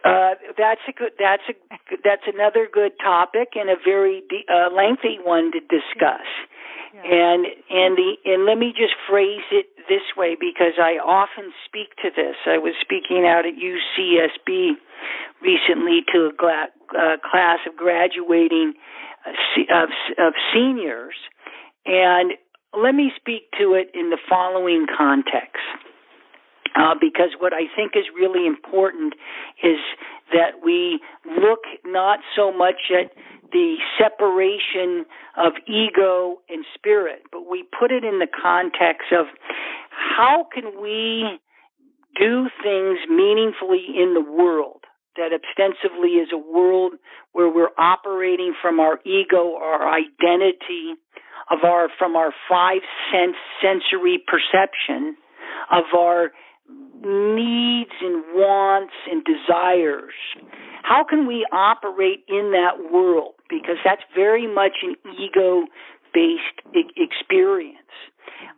Uh, 0.04 0.34
that's 0.56 0.80
a 0.88 0.92
good. 0.92 1.12
That's 1.18 1.42
a. 1.48 1.54
That's 2.02 2.24
another 2.26 2.66
good 2.72 2.92
topic 3.02 3.52
and 3.54 3.68
a 3.68 3.76
very 3.84 4.22
de- 4.30 4.48
uh, 4.48 4.72
lengthy 4.74 5.18
one 5.22 5.52
to 5.52 5.60
discuss. 5.60 6.24
Yeah. 6.94 7.02
And 7.04 7.44
and 7.68 7.92
the 7.98 8.16
and 8.24 8.46
let 8.46 8.56
me 8.56 8.72
just 8.72 8.94
phrase 9.08 9.44
it 9.52 9.66
this 9.88 10.16
way 10.16 10.36
because 10.40 10.80
I 10.80 10.96
often 11.04 11.52
speak 11.66 11.92
to 12.00 12.08
this. 12.08 12.36
I 12.46 12.56
was 12.56 12.72
speaking 12.80 13.26
out 13.28 13.44
at 13.44 13.60
UCSB 13.60 14.72
recently 15.42 16.00
to 16.14 16.30
a 16.30 16.34
gla- 16.36 16.72
uh, 16.96 17.16
class 17.20 17.58
of 17.68 17.76
graduating 17.76 18.72
of, 19.26 19.88
of 20.18 20.32
seniors. 20.52 21.14
And 21.86 22.32
let 22.72 22.94
me 22.94 23.12
speak 23.16 23.50
to 23.58 23.74
it 23.74 23.90
in 23.94 24.10
the 24.10 24.18
following 24.28 24.86
context. 24.96 25.62
Uh, 26.76 26.94
because 27.00 27.30
what 27.38 27.52
I 27.52 27.70
think 27.76 27.92
is 27.94 28.04
really 28.12 28.48
important 28.48 29.14
is 29.62 29.78
that 30.32 30.64
we 30.64 30.98
look 31.24 31.60
not 31.84 32.18
so 32.34 32.52
much 32.52 32.90
at 32.90 33.12
the 33.52 33.76
separation 33.96 35.06
of 35.36 35.52
ego 35.68 36.40
and 36.48 36.64
spirit, 36.74 37.22
but 37.30 37.48
we 37.48 37.62
put 37.78 37.92
it 37.92 38.02
in 38.02 38.18
the 38.18 38.26
context 38.26 39.12
of 39.12 39.26
how 39.90 40.48
can 40.52 40.82
we 40.82 41.38
do 42.18 42.48
things 42.62 42.98
meaningfully 43.08 43.86
in 43.94 44.14
the 44.14 44.20
world 44.20 44.83
that 45.16 45.30
ostensibly 45.32 46.20
is 46.20 46.28
a 46.32 46.38
world 46.38 46.94
where 47.32 47.48
we're 47.48 47.74
operating 47.78 48.54
from 48.60 48.80
our 48.80 48.98
ego, 49.04 49.56
our 49.56 49.88
identity, 49.88 50.94
of 51.50 51.64
our 51.64 51.88
from 51.98 52.16
our 52.16 52.32
five 52.48 52.82
sense 53.12 53.36
sensory 53.60 54.22
perception, 54.26 55.16
of 55.70 55.84
our 55.96 56.32
needs 57.04 57.90
and 58.00 58.24
wants 58.34 58.94
and 59.10 59.24
desires. 59.24 60.14
How 60.82 61.04
can 61.08 61.26
we 61.26 61.46
operate 61.52 62.24
in 62.28 62.52
that 62.52 62.92
world? 62.92 63.34
Because 63.48 63.76
that's 63.84 64.02
very 64.14 64.46
much 64.46 64.72
an 64.82 64.96
ego 65.18 65.64
based 66.12 66.60
experience. 66.96 67.78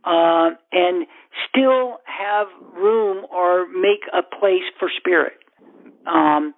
Uh, 0.05 0.51
and 0.73 1.07
still 1.49 1.99
have 2.05 2.47
room 2.77 3.27
or 3.31 3.67
make 3.69 4.03
a 4.13 4.23
place 4.23 4.63
for 4.79 4.89
spirit. 4.97 5.35
Um, 6.07 6.55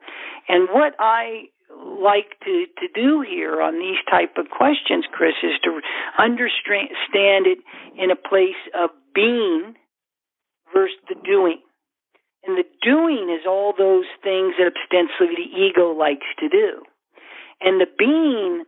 and 0.49 0.69
what 0.71 0.95
I 0.99 1.49
like 1.79 2.39
to, 2.45 2.65
to 2.81 2.89
do 2.95 3.25
here 3.29 3.61
on 3.61 3.79
these 3.79 4.01
type 4.11 4.37
of 4.37 4.51
questions, 4.51 5.05
Kris, 5.13 5.35
is 5.43 5.59
to 5.65 5.81
understand 6.19 7.47
it 7.47 7.59
in 7.97 8.11
a 8.11 8.17
place 8.17 8.61
of 8.75 8.91
being 9.15 9.75
versus 10.73 10.97
the 11.09 11.17
doing. 11.25 11.61
And 12.47 12.57
the 12.57 12.69
doing 12.83 13.29
is 13.29 13.47
all 13.47 13.75
those 13.77 14.07
things 14.23 14.55
that 14.59 14.73
ostensibly 14.73 15.45
the 15.45 15.59
ego 15.59 15.93
likes 15.93 16.27
to 16.41 16.49
do. 16.49 16.83
And 17.61 17.81
the 17.81 17.91
being 17.99 18.65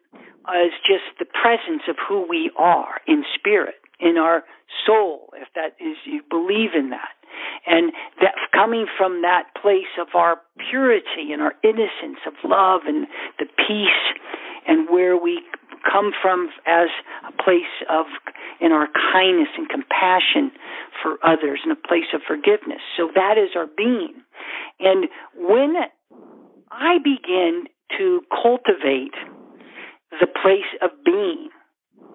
is 0.51 0.73
just 0.85 1.17
the 1.19 1.27
presence 1.27 1.83
of 1.89 1.97
who 2.09 2.27
we 2.29 2.51
are 2.59 3.01
in 3.07 3.25
spirit, 3.39 3.77
in 4.01 4.17
our 4.19 4.43
soul, 4.87 5.33
if 5.41 5.49
that 5.55 5.77
is, 5.81 5.97
you 6.05 6.23
believe 6.29 6.75
in 6.77 6.91
that. 6.91 7.20
And 7.67 7.93
that 8.21 8.35
coming 8.53 8.87
from 8.97 9.23
that 9.23 9.45
place 9.61 9.91
of 10.01 10.09
our 10.15 10.37
purity 10.71 11.33
and 11.33 11.43
our 11.43 11.55
innocence 11.63 12.21
of 12.27 12.35
love 12.45 12.83
and 12.87 13.07
the 13.39 13.47
peace 13.57 14.05
and 14.67 14.89
where 14.89 15.17
we 15.17 15.43
come 15.91 16.13
from 16.21 16.49
as 16.67 16.89
a 17.27 17.33
place 17.43 17.73
of 17.89 18.07
in 18.61 18.73
our 18.73 18.89
kindness 19.13 19.49
and 19.57 19.69
compassion 19.69 20.53
for 21.03 21.17
others 21.25 21.61
and 21.65 21.73
a 21.73 21.89
place 21.89 22.13
of 22.15 22.21
forgiveness. 22.27 22.81
So 22.97 23.09
that 23.15 23.39
is 23.39 23.57
our 23.57 23.67
being. 23.67 24.15
And 24.79 25.09
when 25.35 25.75
I 26.71 26.99
begin 26.99 27.65
to 27.99 28.21
cultivate 28.31 29.15
the 30.21 30.27
place 30.27 30.69
of 30.83 30.91
being 31.05 31.49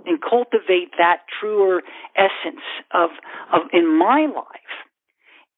and 0.06 0.20
cultivate 0.22 0.92
that 0.98 1.22
truer 1.40 1.82
essence 2.16 2.64
of, 2.94 3.10
of 3.52 3.62
in 3.74 3.98
my 3.98 4.28
life, 4.34 4.85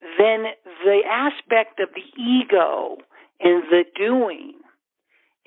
then 0.01 0.45
the 0.83 1.01
aspect 1.09 1.79
of 1.79 1.89
the 1.95 2.21
ego 2.21 2.97
and 3.39 3.63
the 3.69 3.83
doing 3.95 4.53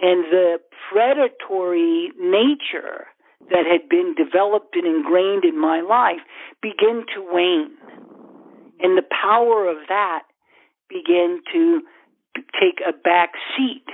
and 0.01 0.25
the 0.33 0.59
predatory 0.91 2.11
nature 2.19 3.07
that 3.51 3.65
had 3.67 3.89
been 3.89 4.15
developed 4.15 4.75
and 4.75 4.87
ingrained 4.87 5.45
in 5.45 5.59
my 5.59 5.81
life 5.81 6.21
begin 6.63 7.05
to 7.15 7.27
wane. 7.33 7.77
And 8.81 8.97
the 8.97 9.07
power 9.11 9.69
of 9.69 9.77
that 9.89 10.23
begin 10.89 11.41
to 11.53 11.81
take 12.61 12.81
a 12.87 12.93
back 12.93 13.31
seat 13.57 13.85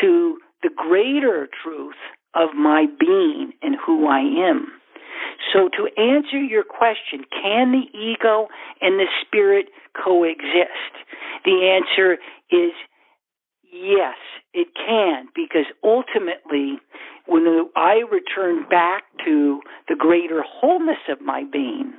to 0.00 0.38
the 0.62 0.70
greater 0.74 1.48
truth 1.62 1.96
of 2.34 2.54
my 2.54 2.86
being 2.98 3.52
and 3.62 3.76
who 3.84 4.06
I 4.06 4.20
am. 4.20 4.68
So 5.52 5.68
to 5.68 6.00
answer 6.00 6.40
your 6.40 6.64
question, 6.64 7.24
can 7.30 7.72
the 7.72 7.86
ego 7.98 8.48
and 8.80 8.98
the 8.98 9.06
spirit 9.24 9.66
coexist? 10.04 10.94
The 11.44 11.80
answer 11.80 12.18
is 12.50 12.72
yes, 13.72 14.16
it 14.52 14.68
can, 14.76 15.26
because 15.34 15.66
ultimately, 15.82 16.78
when 17.26 17.46
I 17.74 18.02
return 18.10 18.68
back 18.68 19.04
to 19.24 19.60
the 19.88 19.96
greater 19.96 20.42
wholeness 20.46 20.98
of 21.08 21.20
my 21.20 21.44
being, 21.50 21.94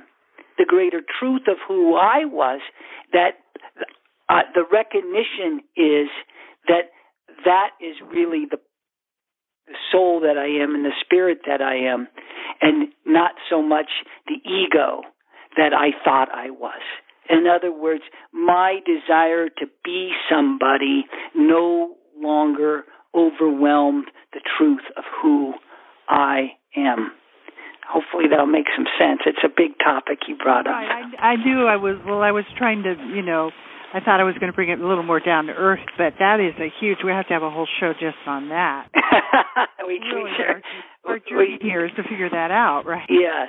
the 0.56 0.64
greater 0.66 1.00
truth 1.18 1.42
of 1.48 1.56
who 1.66 1.96
I 1.96 2.24
was, 2.24 2.60
that 3.12 3.32
uh, 4.28 4.42
the 4.54 4.64
recognition 4.70 5.60
is 5.76 6.08
that 6.68 6.90
that 7.44 7.70
is 7.80 7.96
really 8.12 8.44
the 8.48 8.58
the 9.66 9.74
soul 9.90 10.20
that 10.20 10.36
I 10.36 10.62
am 10.62 10.74
and 10.74 10.84
the 10.84 10.94
spirit 11.04 11.38
that 11.46 11.60
I 11.62 11.76
am, 11.76 12.08
and 12.60 12.88
not 13.06 13.32
so 13.48 13.62
much 13.62 13.90
the 14.26 14.36
ego 14.48 15.02
that 15.56 15.72
I 15.72 15.90
thought 16.04 16.28
I 16.32 16.50
was. 16.50 16.80
In 17.30 17.46
other 17.46 17.72
words, 17.72 18.02
my 18.32 18.80
desire 18.84 19.48
to 19.48 19.66
be 19.84 20.10
somebody 20.30 21.04
no 21.34 21.94
longer 22.20 22.84
overwhelmed 23.14 24.06
the 24.32 24.40
truth 24.58 24.84
of 24.96 25.04
who 25.22 25.54
I 26.08 26.52
am. 26.76 27.12
Hopefully 27.88 28.24
that'll 28.28 28.46
make 28.46 28.66
some 28.76 28.86
sense. 28.98 29.20
It's 29.26 29.44
a 29.44 29.48
big 29.48 29.78
topic 29.78 30.20
you 30.26 30.36
brought 30.36 30.66
up. 30.66 30.72
Right, 30.72 31.04
I, 31.18 31.32
I 31.32 31.36
do. 31.36 31.66
I 31.66 31.76
was 31.76 31.96
well. 32.06 32.22
I 32.22 32.32
was 32.32 32.44
trying 32.56 32.82
to, 32.82 32.94
you 33.14 33.22
know, 33.22 33.50
I 33.94 34.00
thought 34.00 34.18
I 34.18 34.24
was 34.24 34.34
going 34.40 34.50
to 34.50 34.56
bring 34.56 34.70
it 34.70 34.80
a 34.80 34.86
little 34.86 35.04
more 35.04 35.20
down 35.20 35.46
to 35.46 35.52
earth, 35.52 35.78
but 35.96 36.14
that 36.18 36.40
is 36.40 36.58
a 36.58 36.66
huge. 36.80 36.98
We 37.04 37.12
have 37.12 37.28
to 37.28 37.34
have 37.34 37.44
a 37.44 37.50
whole 37.50 37.68
show 37.78 37.92
just 37.92 38.18
on 38.26 38.48
that. 38.48 38.88
we, 39.86 40.00
really, 40.02 40.24
we 40.24 40.30
sure. 40.36 40.60
Our, 41.04 41.12
our 41.12 41.18
journey 41.20 41.58
here 41.62 41.86
is 41.86 41.92
to 41.96 42.02
figure 42.02 42.28
that 42.28 42.50
out, 42.50 42.86
right? 42.86 43.06
Yes. 43.08 43.46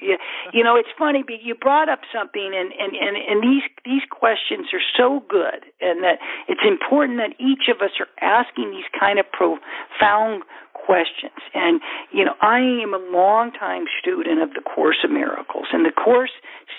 Yeah, 0.00 0.16
you 0.52 0.64
know 0.64 0.76
it's 0.76 0.88
funny. 0.98 1.22
But 1.22 1.42
you 1.42 1.54
brought 1.54 1.88
up 1.88 2.00
something, 2.12 2.52
and 2.54 2.72
and 2.72 2.96
and 2.96 3.16
and 3.16 3.42
these 3.42 3.64
these 3.84 4.02
questions 4.10 4.68
are 4.72 4.84
so 4.96 5.22
good, 5.28 5.66
and 5.80 6.02
that 6.02 6.18
it's 6.48 6.64
important 6.66 7.18
that 7.18 7.36
each 7.38 7.68
of 7.68 7.82
us 7.82 7.92
are 8.00 8.08
asking 8.20 8.70
these 8.70 8.88
kind 8.98 9.18
of 9.18 9.26
profound 9.30 10.42
questions. 10.88 11.36
And, 11.52 11.82
you 12.12 12.24
know, 12.24 12.32
I 12.40 12.60
am 12.60 12.94
a 12.94 13.02
long-time 13.12 13.84
student 14.00 14.40
of 14.40 14.54
the 14.54 14.62
Course 14.62 15.04
of 15.04 15.10
Miracles, 15.10 15.66
and 15.72 15.84
the 15.84 15.92
Course 15.92 16.32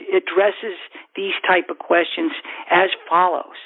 addresses 0.09 0.81
these 1.15 1.37
type 1.47 1.69
of 1.69 1.77
questions 1.77 2.31
as 2.71 2.89
follows. 3.07 3.59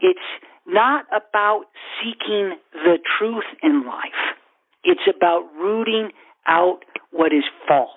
It's 0.00 0.24
not 0.66 1.04
about 1.12 1.64
seeking 2.00 2.56
the 2.72 2.96
truth 3.18 3.44
in 3.62 3.84
life. 3.84 4.36
It's 4.84 5.04
about 5.04 5.44
rooting 5.58 6.10
out 6.46 6.80
what 7.10 7.32
is 7.32 7.44
false. 7.66 7.88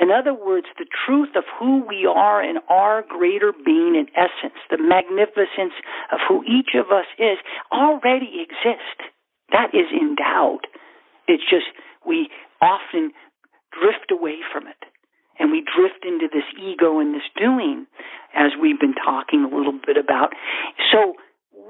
In 0.00 0.10
other 0.10 0.34
words, 0.34 0.66
the 0.78 0.86
truth 1.06 1.30
of 1.36 1.44
who 1.58 1.84
we 1.86 2.06
are 2.06 2.40
and 2.40 2.58
our 2.68 3.02
greater 3.08 3.52
being 3.52 3.96
and 3.96 4.08
essence, 4.14 4.58
the 4.70 4.78
magnificence 4.78 5.74
of 6.12 6.20
who 6.28 6.44
each 6.44 6.74
of 6.74 6.92
us 6.92 7.06
is, 7.18 7.38
already 7.72 8.44
exists. 8.44 9.02
That 9.50 9.74
is 9.74 9.88
endowed. 9.90 10.66
It's 11.26 11.42
just 11.48 11.66
we 12.06 12.28
often 12.60 13.12
drift 13.72 14.10
away 14.10 14.38
from 14.52 14.66
it. 14.66 14.78
And 15.38 15.50
we 15.50 15.62
drift 15.64 16.04
into 16.04 16.28
this 16.32 16.46
ego 16.56 16.98
and 16.98 17.14
this 17.14 17.28
doing, 17.36 17.86
as 18.34 18.52
we've 18.60 18.80
been 18.80 18.94
talking 18.94 19.44
a 19.44 19.54
little 19.54 19.78
bit 19.84 19.96
about. 19.96 20.30
So 20.92 21.14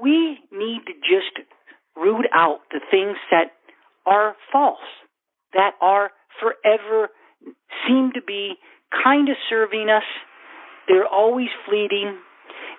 we 0.01 0.39
need 0.51 0.81
to 0.87 0.93
just 1.03 1.47
root 1.95 2.25
out 2.33 2.59
the 2.71 2.79
things 2.91 3.17
that 3.31 3.51
are 4.05 4.35
false, 4.51 4.79
that 5.53 5.71
are 5.81 6.11
forever, 6.41 7.09
seem 7.87 8.11
to 8.13 8.21
be 8.21 8.55
kind 8.91 9.29
of 9.29 9.35
serving 9.49 9.89
us. 9.89 10.03
They're 10.87 11.07
always 11.07 11.49
fleeting. 11.67 12.17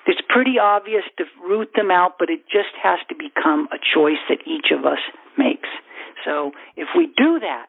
It's 0.06 0.20
pretty 0.28 0.58
obvious 0.60 1.02
to 1.18 1.24
root 1.46 1.68
them 1.76 1.90
out, 1.90 2.12
but 2.18 2.30
it 2.30 2.40
just 2.50 2.72
has 2.82 2.98
to 3.10 3.14
become 3.14 3.68
a 3.72 3.76
choice 3.76 4.22
that 4.28 4.38
each 4.46 4.72
of 4.72 4.86
us 4.86 5.00
makes. 5.36 5.68
So 6.24 6.52
if 6.76 6.88
we 6.96 7.06
do 7.06 7.40
that, 7.40 7.66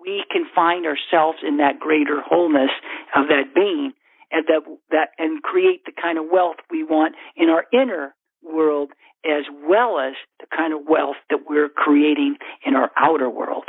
we 0.00 0.24
can 0.30 0.44
find 0.54 0.86
ourselves 0.86 1.38
in 1.46 1.56
that 1.56 1.80
greater 1.80 2.20
wholeness 2.20 2.70
of 3.14 3.28
that 3.28 3.54
being 3.54 3.92
and 4.30 4.46
that 4.46 4.62
that 4.90 5.08
and 5.18 5.42
create 5.42 5.84
the 5.84 5.92
kind 6.00 6.18
of 6.18 6.26
wealth 6.30 6.56
we 6.70 6.84
want 6.84 7.14
in 7.36 7.48
our 7.48 7.64
inner 7.72 8.14
world 8.42 8.90
as 9.24 9.44
well 9.66 9.98
as 9.98 10.14
the 10.40 10.46
kind 10.54 10.72
of 10.72 10.80
wealth 10.88 11.16
that 11.30 11.40
we're 11.48 11.68
creating 11.68 12.36
in 12.64 12.76
our 12.76 12.90
outer 12.96 13.28
world. 13.28 13.64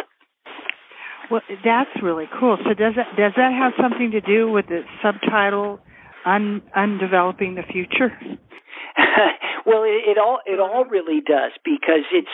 Well, 1.29 1.41
that's 1.63 1.89
really 2.01 2.27
cool. 2.39 2.57
So 2.63 2.73
does 2.73 2.93
that 2.95 3.15
does 3.17 3.33
that 3.35 3.51
have 3.51 3.73
something 3.81 4.11
to 4.11 4.21
do 4.21 4.49
with 4.49 4.67
the 4.67 4.81
subtitle 5.03 5.79
un, 6.25 6.61
undeveloping 6.75 7.55
the 7.55 7.63
future? 7.63 8.11
well, 9.65 9.83
it, 9.83 10.11
it 10.11 10.17
all 10.17 10.39
it 10.45 10.59
all 10.59 10.85
really 10.85 11.21
does 11.21 11.51
because 11.65 12.05
it's 12.13 12.27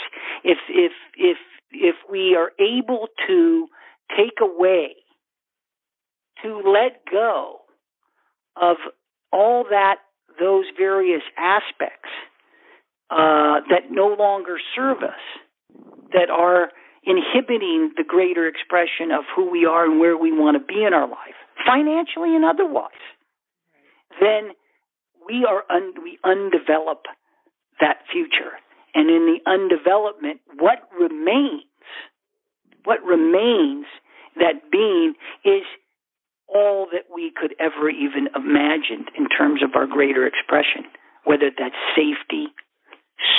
if 0.43 0.57
if 0.69 0.91
if 1.17 1.37
if 1.71 1.95
we 2.09 2.35
are 2.35 2.51
able 2.59 3.07
to 3.27 3.67
take 4.15 4.39
away, 4.41 4.95
to 6.43 6.57
let 6.57 7.01
go 7.11 7.61
of 8.55 8.77
all 9.31 9.65
that, 9.69 9.95
those 10.39 10.65
various 10.77 11.23
aspects 11.37 12.09
uh, 13.09 13.61
that 13.69 13.91
no 13.91 14.15
longer 14.17 14.57
serve 14.75 14.97
us, 14.97 15.79
that 16.11 16.29
are 16.29 16.69
inhibiting 17.05 17.91
the 17.97 18.03
greater 18.03 18.47
expression 18.47 19.11
of 19.11 19.23
who 19.35 19.49
we 19.49 19.65
are 19.65 19.85
and 19.85 19.99
where 19.99 20.17
we 20.17 20.31
want 20.31 20.57
to 20.57 20.63
be 20.63 20.83
in 20.83 20.93
our 20.93 21.07
life, 21.07 21.37
financially 21.65 22.35
and 22.35 22.45
otherwise, 22.45 22.91
then 24.19 24.51
we 25.27 25.45
are 25.45 25.63
un- 25.69 25.93
we 26.01 26.19
undevelop 26.25 27.03
that 27.79 27.97
future. 28.11 28.59
And 28.95 29.09
in 29.09 29.25
the 29.25 29.39
undevelopment, 29.49 30.39
what 30.59 30.87
remains, 30.97 31.63
what 32.83 33.03
remains 33.03 33.85
that 34.35 34.71
being 34.71 35.15
is 35.43 35.63
all 36.47 36.87
that 36.91 37.05
we 37.13 37.31
could 37.35 37.55
ever 37.59 37.89
even 37.89 38.29
imagine 38.35 39.05
in 39.17 39.27
terms 39.27 39.63
of 39.63 39.71
our 39.75 39.87
greater 39.87 40.27
expression, 40.27 40.85
whether 41.23 41.49
that's 41.57 41.75
safety, 41.95 42.47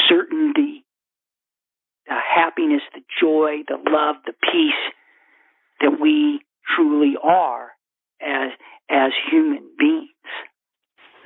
certainty, 0.08 0.83
the 2.06 2.14
happiness, 2.14 2.82
the 2.94 3.00
joy, 3.20 3.62
the 3.68 3.78
love, 3.90 4.16
the 4.26 4.32
peace 4.32 4.72
that 5.80 6.00
we 6.00 6.40
truly 6.76 7.14
are 7.22 7.70
as 8.20 8.50
as 8.90 9.12
human 9.30 9.70
beings. 9.78 10.10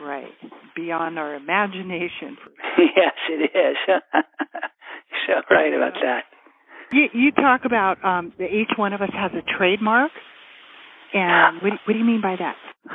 Right. 0.01 0.33
Beyond 0.77 1.19
our 1.19 1.35
imagination. 1.35 2.37
yes, 2.79 3.15
it 3.29 3.51
is. 3.55 3.77
so 5.27 5.33
right 5.51 5.75
about 5.75 5.95
that. 6.03 6.23
You, 6.93 7.09
you 7.13 7.33
talk 7.33 7.63
about 7.65 8.03
um, 8.05 8.33
that 8.39 8.51
each 8.53 8.71
one 8.77 8.93
of 8.93 9.03
us 9.03 9.11
has 9.13 9.33
a 9.33 9.43
trademark, 9.59 10.11
and 11.13 11.61
what, 11.61 11.73
what 11.85 11.93
do 11.93 11.99
you 11.99 12.05
mean 12.05 12.23
by 12.23 12.37
that? 12.39 12.57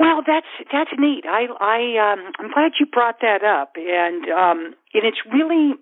Well, 0.00 0.22
that's 0.26 0.46
that's 0.72 0.90
neat. 0.98 1.22
I 1.28 1.46
I 1.60 2.12
um, 2.12 2.32
I'm 2.40 2.50
glad 2.52 2.72
you 2.80 2.86
brought 2.86 3.20
that 3.20 3.44
up, 3.44 3.74
and 3.76 4.24
um, 4.32 4.74
and 4.94 5.04
it's 5.04 5.18
really 5.32 5.74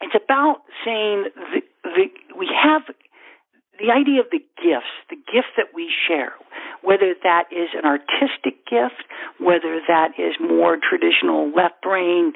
it's 0.00 0.14
about 0.14 0.62
saying 0.84 1.26
the, 1.34 1.60
the 1.84 2.06
we 2.36 2.48
have 2.54 2.82
the 3.78 3.90
idea 3.94 4.20
of 4.20 4.26
the 4.30 4.42
gifts, 4.58 4.90
the 5.08 5.16
gifts 5.16 5.54
that 5.56 5.70
we 5.74 5.86
share, 5.86 6.34
whether 6.82 7.14
that 7.22 7.46
is 7.50 7.70
an 7.78 7.86
artistic 7.86 8.66
gift, 8.66 9.06
whether 9.38 9.78
that 9.86 10.18
is 10.18 10.34
more 10.42 10.76
traditional 10.76 11.50
left 11.54 11.80
brain 11.82 12.32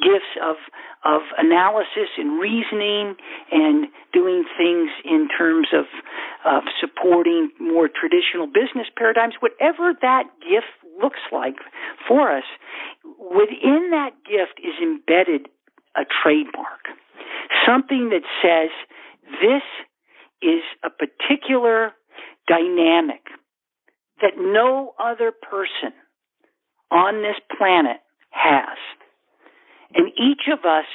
gifts 0.00 0.36
of 0.42 0.56
of 1.04 1.22
analysis 1.36 2.14
and 2.16 2.38
reasoning 2.38 3.16
and 3.50 3.88
doing 4.12 4.44
things 4.56 4.90
in 5.04 5.28
terms 5.28 5.68
of 5.72 5.84
of 6.44 6.62
supporting 6.80 7.50
more 7.58 7.88
traditional 7.88 8.46
business 8.46 8.86
paradigms, 8.96 9.34
whatever 9.40 9.94
that 10.00 10.24
gift 10.40 10.68
looks 11.00 11.20
like 11.32 11.56
for 12.06 12.30
us, 12.30 12.44
within 13.18 13.90
that 13.90 14.12
gift 14.24 14.60
is 14.60 14.74
embedded 14.82 15.48
a 15.96 16.04
trademark. 16.22 16.88
Something 17.66 18.10
that 18.10 18.22
says 18.42 18.70
this 19.40 19.62
is 20.42 20.62
a 20.84 20.90
particular 20.90 21.92
dynamic 22.48 23.22
that 24.20 24.32
no 24.36 24.94
other 24.98 25.32
person 25.32 25.92
on 26.90 27.22
this 27.22 27.36
planet 27.56 27.98
has. 28.30 28.78
And 29.94 30.08
each 30.08 30.48
of 30.52 30.60
us 30.64 30.86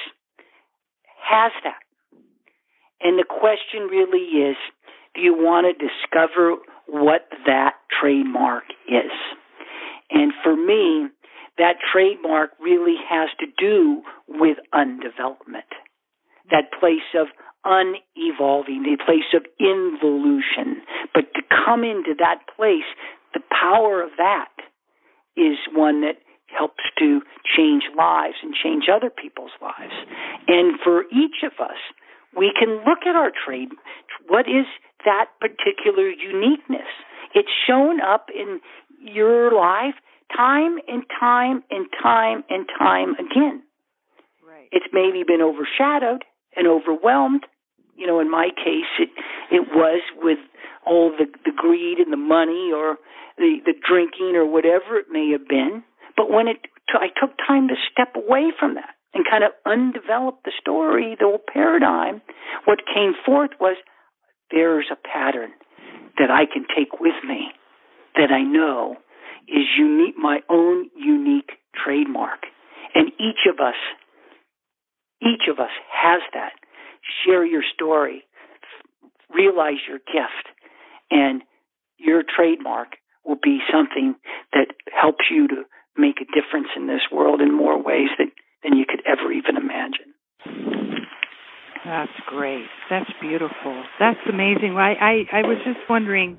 has 1.22 1.52
that. 1.64 1.80
And 3.00 3.18
the 3.18 3.24
question 3.24 3.88
really 3.90 4.50
is 4.50 4.56
do 5.14 5.20
you 5.20 5.34
want 5.34 5.66
to 5.66 5.86
discover 5.86 6.56
what 6.86 7.28
that 7.46 7.74
trademark 8.00 8.64
is? 8.88 9.12
And 10.10 10.32
for 10.42 10.56
me, 10.56 11.08
that 11.58 11.74
trademark 11.92 12.50
really 12.60 12.96
has 13.08 13.28
to 13.40 13.46
do 13.58 14.02
with 14.28 14.58
undevelopment. 14.72 15.68
That 16.50 16.72
place 16.78 17.14
of 17.14 17.28
unevolving, 17.64 18.82
the 18.82 18.98
place 19.04 19.28
of 19.34 19.44
involution. 19.60 20.82
But 21.12 21.32
to 21.34 21.42
come 21.48 21.84
into 21.84 22.14
that 22.18 22.40
place, 22.56 22.88
the 23.34 23.40
power 23.50 24.02
of 24.02 24.10
that 24.18 24.52
is 25.36 25.58
one 25.72 26.00
that 26.02 26.16
helps 26.46 26.82
to 26.98 27.20
change 27.44 27.84
lives 27.96 28.36
and 28.42 28.54
change 28.54 28.84
other 28.88 29.10
people's 29.10 29.52
lives. 29.60 29.94
And 30.46 30.78
for 30.82 31.04
each 31.12 31.44
of 31.44 31.52
us, 31.60 31.76
we 32.36 32.52
can 32.58 32.82
look 32.88 33.04
at 33.06 33.16
our 33.16 33.30
trade. 33.30 33.68
What 34.28 34.46
is 34.48 34.66
that 35.04 35.26
particular 35.40 36.08
uniqueness? 36.08 36.88
It's 37.34 37.52
shown 37.66 38.00
up 38.00 38.26
in 38.34 38.60
your 39.00 39.52
life 39.52 39.94
time 40.34 40.78
and 40.88 41.04
time 41.20 41.62
and 41.70 41.86
time 42.02 42.44
and 42.48 42.66
time 42.78 43.14
again. 43.14 43.62
Right. 44.46 44.68
It's 44.72 44.86
maybe 44.92 45.22
been 45.26 45.42
overshadowed 45.42 46.24
and 46.58 46.66
overwhelmed. 46.66 47.46
You 47.96 48.06
know, 48.06 48.20
in 48.20 48.30
my 48.30 48.50
case, 48.54 48.90
it 48.98 49.10
it 49.50 49.68
was 49.72 50.02
with 50.20 50.38
all 50.84 51.10
the 51.10 51.26
the 51.44 51.52
greed 51.56 51.98
and 51.98 52.12
the 52.12 52.20
money, 52.20 52.70
or 52.74 52.96
the 53.38 53.58
the 53.64 53.74
drinking, 53.74 54.36
or 54.36 54.44
whatever 54.44 54.98
it 54.98 55.06
may 55.10 55.30
have 55.32 55.48
been. 55.48 55.82
But 56.16 56.30
when 56.30 56.48
it, 56.48 56.58
I 56.92 57.08
took 57.14 57.30
time 57.46 57.68
to 57.68 57.74
step 57.90 58.14
away 58.16 58.52
from 58.58 58.74
that, 58.74 58.98
and 59.14 59.24
kind 59.24 59.44
of 59.44 59.52
undevelop 59.66 60.42
the 60.44 60.52
story, 60.60 61.16
the 61.18 61.26
old 61.26 61.46
paradigm, 61.52 62.20
what 62.64 62.80
came 62.92 63.12
forth 63.24 63.50
was 63.60 63.76
there's 64.50 64.86
a 64.90 64.96
pattern 64.96 65.50
that 66.18 66.30
I 66.30 66.44
can 66.52 66.66
take 66.76 67.00
with 67.00 67.14
me 67.26 67.48
that 68.16 68.30
I 68.32 68.42
know 68.42 68.96
is 69.46 69.64
unique, 69.78 70.16
my 70.18 70.40
own 70.50 70.90
unique 70.96 71.50
trademark. 71.74 72.40
And 72.94 73.08
each 73.20 73.46
of 73.50 73.60
us, 73.60 73.76
each 75.22 75.48
of 75.50 75.58
us 75.58 75.72
has 75.92 76.20
that. 76.34 76.52
Share 77.24 77.44
your 77.44 77.62
story, 77.74 78.24
realize 79.34 79.80
your 79.88 79.98
gift, 79.98 80.46
and 81.10 81.42
your 81.98 82.22
trademark 82.22 82.88
will 83.24 83.38
be 83.42 83.58
something 83.72 84.14
that 84.52 84.68
helps 84.92 85.24
you 85.30 85.48
to 85.48 85.62
make 85.96 86.16
a 86.20 86.24
difference 86.24 86.68
in 86.76 86.86
this 86.86 87.02
world 87.12 87.40
in 87.40 87.54
more 87.54 87.80
ways 87.82 88.08
than, 88.18 88.30
you 88.76 88.84
could 88.88 89.02
ever 89.06 89.32
even 89.32 89.56
imagine. 89.56 90.14
That's 91.84 92.12
great. 92.26 92.66
That's 92.90 93.10
beautiful. 93.20 93.82
That's 93.98 94.20
amazing. 94.28 94.76
I, 94.76 94.94
I, 95.32 95.38
I 95.38 95.42
was 95.42 95.56
just 95.64 95.78
wondering 95.88 96.38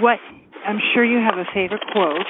what 0.00 0.18
I'm 0.66 0.78
sure 0.94 1.04
you 1.04 1.18
have 1.18 1.38
a 1.38 1.44
favorite 1.52 1.82
quote 1.92 2.26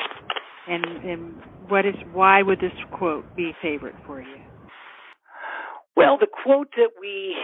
and, 0.67 0.85
and 0.85 1.35
what 1.69 1.87
is 1.87 1.95
why 2.13 2.43
would 2.43 2.61
this 2.61 2.73
quote 2.93 3.25
be 3.37 3.53
favorite 3.63 3.95
for 4.07 4.21
you? 4.21 4.37
Well, 5.97 6.19
the 6.19 6.27
quote 6.27 6.71
that 6.77 6.91
we 7.01 7.37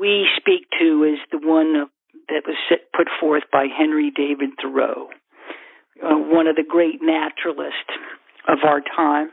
we 0.00 0.26
speak 0.36 0.66
to 0.80 1.04
is 1.04 1.18
the 1.30 1.46
one 1.46 1.86
that 2.28 2.42
was 2.46 2.56
put 2.96 3.08
forth 3.20 3.44
by 3.52 3.66
Henry 3.66 4.10
David 4.10 4.50
Thoreau, 4.60 5.08
uh, 6.02 6.16
one 6.16 6.46
of 6.46 6.56
the 6.56 6.64
great 6.68 7.00
naturalists 7.02 7.94
of 8.48 8.58
our 8.64 8.80
time. 8.80 9.30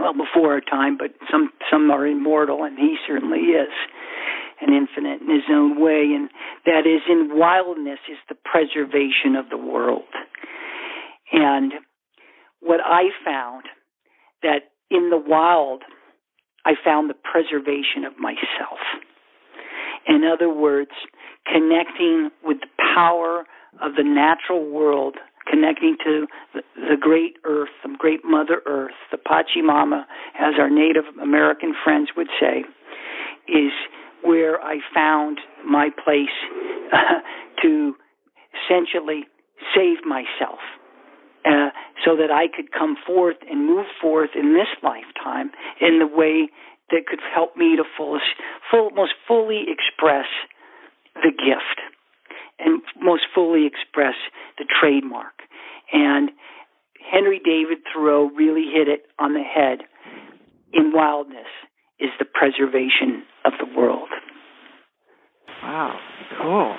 Well, 0.00 0.14
before 0.14 0.54
our 0.54 0.60
time, 0.60 0.96
but 0.98 1.12
some 1.30 1.50
some 1.70 1.90
are 1.90 2.06
immortal, 2.06 2.64
and 2.64 2.76
he 2.78 2.96
certainly 3.06 3.38
is, 3.38 3.72
and 4.60 4.74
infinite 4.74 5.20
in 5.20 5.30
his 5.30 5.44
own 5.50 5.80
way. 5.80 6.10
And 6.14 6.30
that 6.66 6.86
is, 6.86 7.02
in 7.08 7.38
wildness 7.38 8.00
is 8.10 8.18
the 8.28 8.34
preservation 8.44 9.36
of 9.36 9.50
the 9.50 9.58
world. 9.58 10.02
And 11.32 11.72
what 12.60 12.80
I 12.82 13.10
found 13.24 13.64
that 14.42 14.70
in 14.90 15.10
the 15.10 15.22
wild, 15.24 15.82
I 16.64 16.72
found 16.82 17.10
the 17.10 17.14
preservation 17.14 18.04
of 18.04 18.18
myself. 18.18 18.78
In 20.06 20.22
other 20.24 20.48
words, 20.48 20.90
connecting 21.46 22.30
with 22.42 22.58
the 22.60 22.68
power 22.94 23.44
of 23.82 23.96
the 23.96 24.04
natural 24.04 24.70
world, 24.70 25.16
connecting 25.50 25.96
to 26.04 26.26
the, 26.54 26.62
the 26.76 26.96
great 26.98 27.36
earth, 27.44 27.70
the 27.82 27.94
great 27.98 28.24
Mother 28.24 28.62
Earth, 28.66 28.94
the 29.10 29.18
Pachamama, 29.18 30.04
as 30.38 30.54
our 30.58 30.70
Native 30.70 31.04
American 31.20 31.74
friends 31.84 32.10
would 32.16 32.28
say, 32.40 32.64
is 33.48 33.72
where 34.22 34.60
I 34.62 34.78
found 34.94 35.38
my 35.66 35.90
place 36.02 36.34
uh, 36.92 37.20
to 37.62 37.94
essentially 38.64 39.24
save 39.74 40.04
myself. 40.04 40.60
Uh, 41.44 41.68
so 42.04 42.16
that 42.16 42.30
I 42.30 42.46
could 42.54 42.72
come 42.72 42.96
forth 43.06 43.36
and 43.48 43.66
move 43.66 43.86
forth 44.00 44.30
in 44.34 44.54
this 44.54 44.68
lifetime 44.82 45.50
in 45.80 45.98
the 45.98 46.06
way 46.06 46.48
that 46.90 47.06
could 47.06 47.20
help 47.34 47.56
me 47.56 47.76
to 47.76 47.84
full, 47.96 48.20
most 48.90 49.14
fully 49.26 49.64
express 49.68 50.26
the 51.14 51.30
gift 51.30 51.80
and 52.58 52.82
most 53.00 53.22
fully 53.34 53.66
express 53.66 54.14
the 54.58 54.64
trademark. 54.80 55.32
And 55.92 56.30
Henry 57.10 57.40
David 57.44 57.78
Thoreau 57.92 58.30
really 58.36 58.70
hit 58.72 58.88
it 58.88 59.02
on 59.18 59.34
the 59.34 59.42
head. 59.42 59.78
In 60.72 60.92
wildness 60.92 61.46
is 62.00 62.10
the 62.18 62.24
preservation 62.24 63.22
of 63.44 63.52
the 63.58 63.78
world. 63.78 64.08
Wow, 65.62 65.98
cool. 66.40 66.74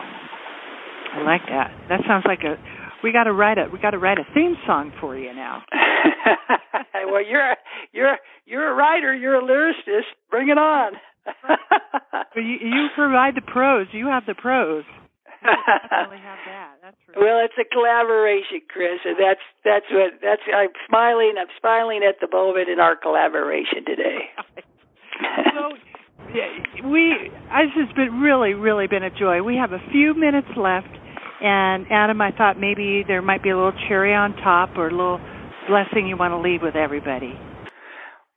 I 1.13 1.23
like 1.23 1.41
that. 1.47 1.71
That 1.89 2.01
sounds 2.05 2.25
like 2.27 2.43
a 2.43 2.57
we 3.05 3.11
got 3.11 3.25
to 3.25 3.33
write 3.33 3.59
a 3.59 3.69
we 3.71 3.77
got 3.77 3.91
to 3.91 3.99
write 3.99 4.17
a 4.17 4.25
theme 4.33 4.55
song 4.65 4.91
for 4.99 5.15
you 5.15 5.31
now. 5.31 5.61
well, 7.05 7.23
you're 7.23 7.51
a, 7.51 7.55
you're 7.93 8.17
you're 8.47 8.67
a 8.71 8.73
writer. 8.73 9.13
You're 9.13 9.37
a 9.37 9.43
lyricist. 9.45 10.09
Bring 10.31 10.49
it 10.49 10.57
on. 10.57 10.93
you, 12.35 12.57
you 12.65 12.87
provide 12.95 13.35
the 13.35 13.45
prose. 13.45 13.85
You 13.91 14.07
have 14.07 14.25
the 14.25 14.33
prose. 14.33 14.85
definitely 15.45 16.17
have 16.17 16.41
that. 16.49 16.73
That's 16.81 16.97
well, 17.15 17.45
it's 17.45 17.53
a 17.61 17.69
collaboration, 17.69 18.65
Kris, 18.67 18.97
and 19.05 19.17
that's 19.21 19.45
that's 19.63 19.85
what 19.91 20.17
that's. 20.17 20.41
I'm 20.49 20.73
smiling. 20.89 21.35
I'm 21.37 21.53
smiling 21.61 22.01
at 22.01 22.17
the 22.19 22.35
moment 22.35 22.69
in 22.69 22.79
our 22.79 22.95
collaboration 22.95 23.85
today. 23.85 24.33
so, 25.53 25.77
yeah, 26.33 26.89
we. 26.89 27.29
This 27.29 27.85
has 27.85 27.95
been 27.95 28.17
really, 28.17 28.55
really 28.55 28.87
been 28.87 29.03
a 29.03 29.13
joy. 29.13 29.43
We 29.43 29.57
have 29.57 29.73
a 29.73 29.83
few 29.91 30.17
minutes 30.17 30.49
left, 30.57 30.89
and 31.41 31.85
Adam, 31.91 32.21
I 32.21 32.31
thought 32.31 32.59
maybe 32.59 33.03
there 33.07 33.21
might 33.21 33.43
be 33.43 33.49
a 33.49 33.55
little 33.55 33.77
cherry 33.87 34.13
on 34.13 34.35
top 34.37 34.77
or 34.77 34.87
a 34.87 34.91
little 34.91 35.19
blessing 35.67 36.07
you 36.07 36.17
want 36.17 36.31
to 36.31 36.39
leave 36.39 36.61
with 36.61 36.75
everybody. 36.75 37.33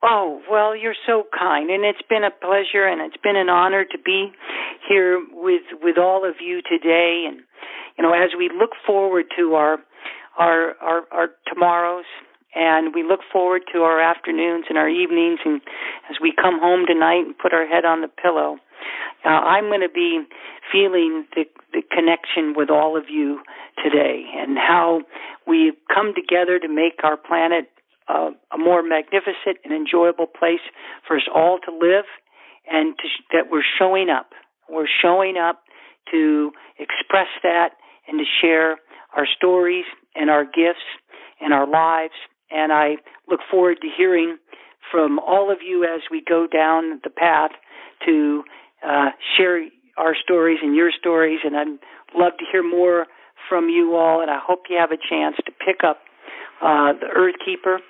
Oh, 0.03 0.41
well, 0.51 0.77
you're 0.77 0.99
so 1.07 1.25
kind 1.37 1.71
and 1.71 1.85
it's 1.85 2.03
been 2.09 2.25
a 2.25 2.31
pleasure 2.31 2.87
and 2.87 3.01
it's 3.01 3.21
been 3.23 3.37
an 3.37 3.49
honor 3.49 3.85
to 3.85 3.99
be 3.99 4.31
here 4.89 5.21
with 5.33 5.63
with 5.83 5.99
all 5.99 6.29
of 6.29 6.37
you 6.41 6.63
today 6.63 7.25
and 7.27 7.41
you 7.99 8.05
know, 8.05 8.13
as 8.13 8.31
we 8.39 8.49
look 8.49 8.71
forward 8.87 9.27
to 9.37 9.55
our 9.55 9.79
our 10.39 10.75
our, 10.81 11.03
our 11.11 11.29
tomorrows 11.53 12.05
and 12.55 12.95
we 12.95 13.03
look 13.03 13.21
forward 13.33 13.63
to 13.73 13.81
our 13.81 14.01
afternoons 14.01 14.67
and 14.69 14.79
our 14.79 14.89
evenings 14.89 15.41
and 15.45 15.61
as 16.09 16.17
we 16.23 16.33
come 16.33 16.59
home 16.61 16.85
tonight 16.87 17.27
and 17.27 17.37
put 17.37 17.53
our 17.53 17.67
head 17.67 17.85
on 17.85 18.01
the 18.01 18.09
pillow 18.09 18.57
uh, 19.25 19.29
i'm 19.29 19.65
going 19.65 19.81
to 19.81 19.93
be 19.93 20.23
feeling 20.73 21.27
the 21.35 21.45
the 21.73 21.83
connection 21.91 22.55
with 22.57 22.71
all 22.71 22.97
of 22.97 23.05
you 23.11 23.41
today 23.83 24.25
and 24.37 24.57
how 24.57 25.03
we've 25.47 25.77
come 25.93 26.13
together 26.15 26.59
to 26.59 26.69
make 26.69 27.05
our 27.05 27.17
planet 27.17 27.69
uh, 28.09 28.31
a 28.53 28.59
more 28.59 28.83
magnificent 28.83 29.59
and 29.65 29.73
enjoyable 29.73 30.27
place 30.27 30.65
for 31.07 31.17
us 31.17 31.29
all 31.35 31.59
to 31.65 31.73
live 31.73 32.07
and 32.71 32.95
to, 32.99 33.09
that 33.33 33.51
we're 33.51 33.67
showing 33.79 34.09
up. 34.09 34.31
We're 34.69 34.89
showing 35.03 35.37
up 35.37 35.61
to 36.13 36.53
express 36.79 37.29
that 37.43 37.71
and 38.07 38.19
to 38.19 38.25
share 38.41 38.77
our 39.17 39.27
stories 39.37 39.85
and 40.15 40.31
our 40.31 40.45
gifts 40.45 40.85
and 41.41 41.53
our 41.53 41.69
lives. 41.69 42.15
And 42.51 42.73
I 42.73 42.97
look 43.29 43.41
forward 43.51 43.79
to 43.83 43.89
hearing 43.95 44.39
from 44.91 45.19
all 45.19 45.51
of 45.51 45.59
you 45.67 45.85
as 45.85 46.01
we 46.11 46.23
go 46.27 46.47
down 46.47 47.01
the 47.05 47.11
path 47.11 47.51
to 48.07 48.43
uh, 48.87 49.11
share 49.37 49.69
our 49.99 50.15
stories 50.15 50.59
and 50.63 50.75
your 50.75 50.91
stories. 50.99 51.41
And 51.45 51.57
I'd 51.57 51.79
love 52.15 52.33
to 52.39 52.45
hear 52.51 52.63
more 52.63 53.07
from 53.49 53.69
you 53.69 53.97
all. 53.97 54.21
And 54.23 54.31
I 54.31 54.39
hope 54.41 54.71
you 54.71 54.79
have 54.79 54.93
a 54.93 54.97
chance 54.97 55.37
to 55.45 55.53
pick 55.53 55.85
up 55.85 55.99
uh, 56.63 56.93
the 56.95 57.09
Earth 57.15 57.37
Keeper. 57.45 57.81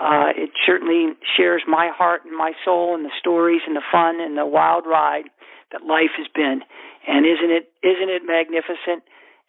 Uh, 0.00 0.30
it 0.36 0.50
certainly 0.66 1.14
shares 1.36 1.62
my 1.66 1.88
heart 1.94 2.22
and 2.24 2.36
my 2.36 2.52
soul 2.64 2.94
and 2.94 3.04
the 3.04 3.14
stories 3.18 3.62
and 3.66 3.76
the 3.76 3.86
fun 3.92 4.20
and 4.20 4.36
the 4.36 4.46
wild 4.46 4.84
ride 4.86 5.30
that 5.72 5.82
life 5.82 6.12
has 6.18 6.26
been. 6.34 6.60
And 7.06 7.26
isn't 7.26 7.50
it 7.50 7.70
isn't 7.82 8.10
it 8.10 8.22
magnificent? 8.26 9.04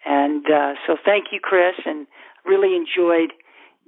And 0.06 0.46
uh, 0.46 0.74
so 0.86 0.98
thank 1.04 1.28
you, 1.32 1.40
Kris, 1.42 1.74
and 1.86 2.06
really 2.46 2.76
enjoyed 2.76 3.34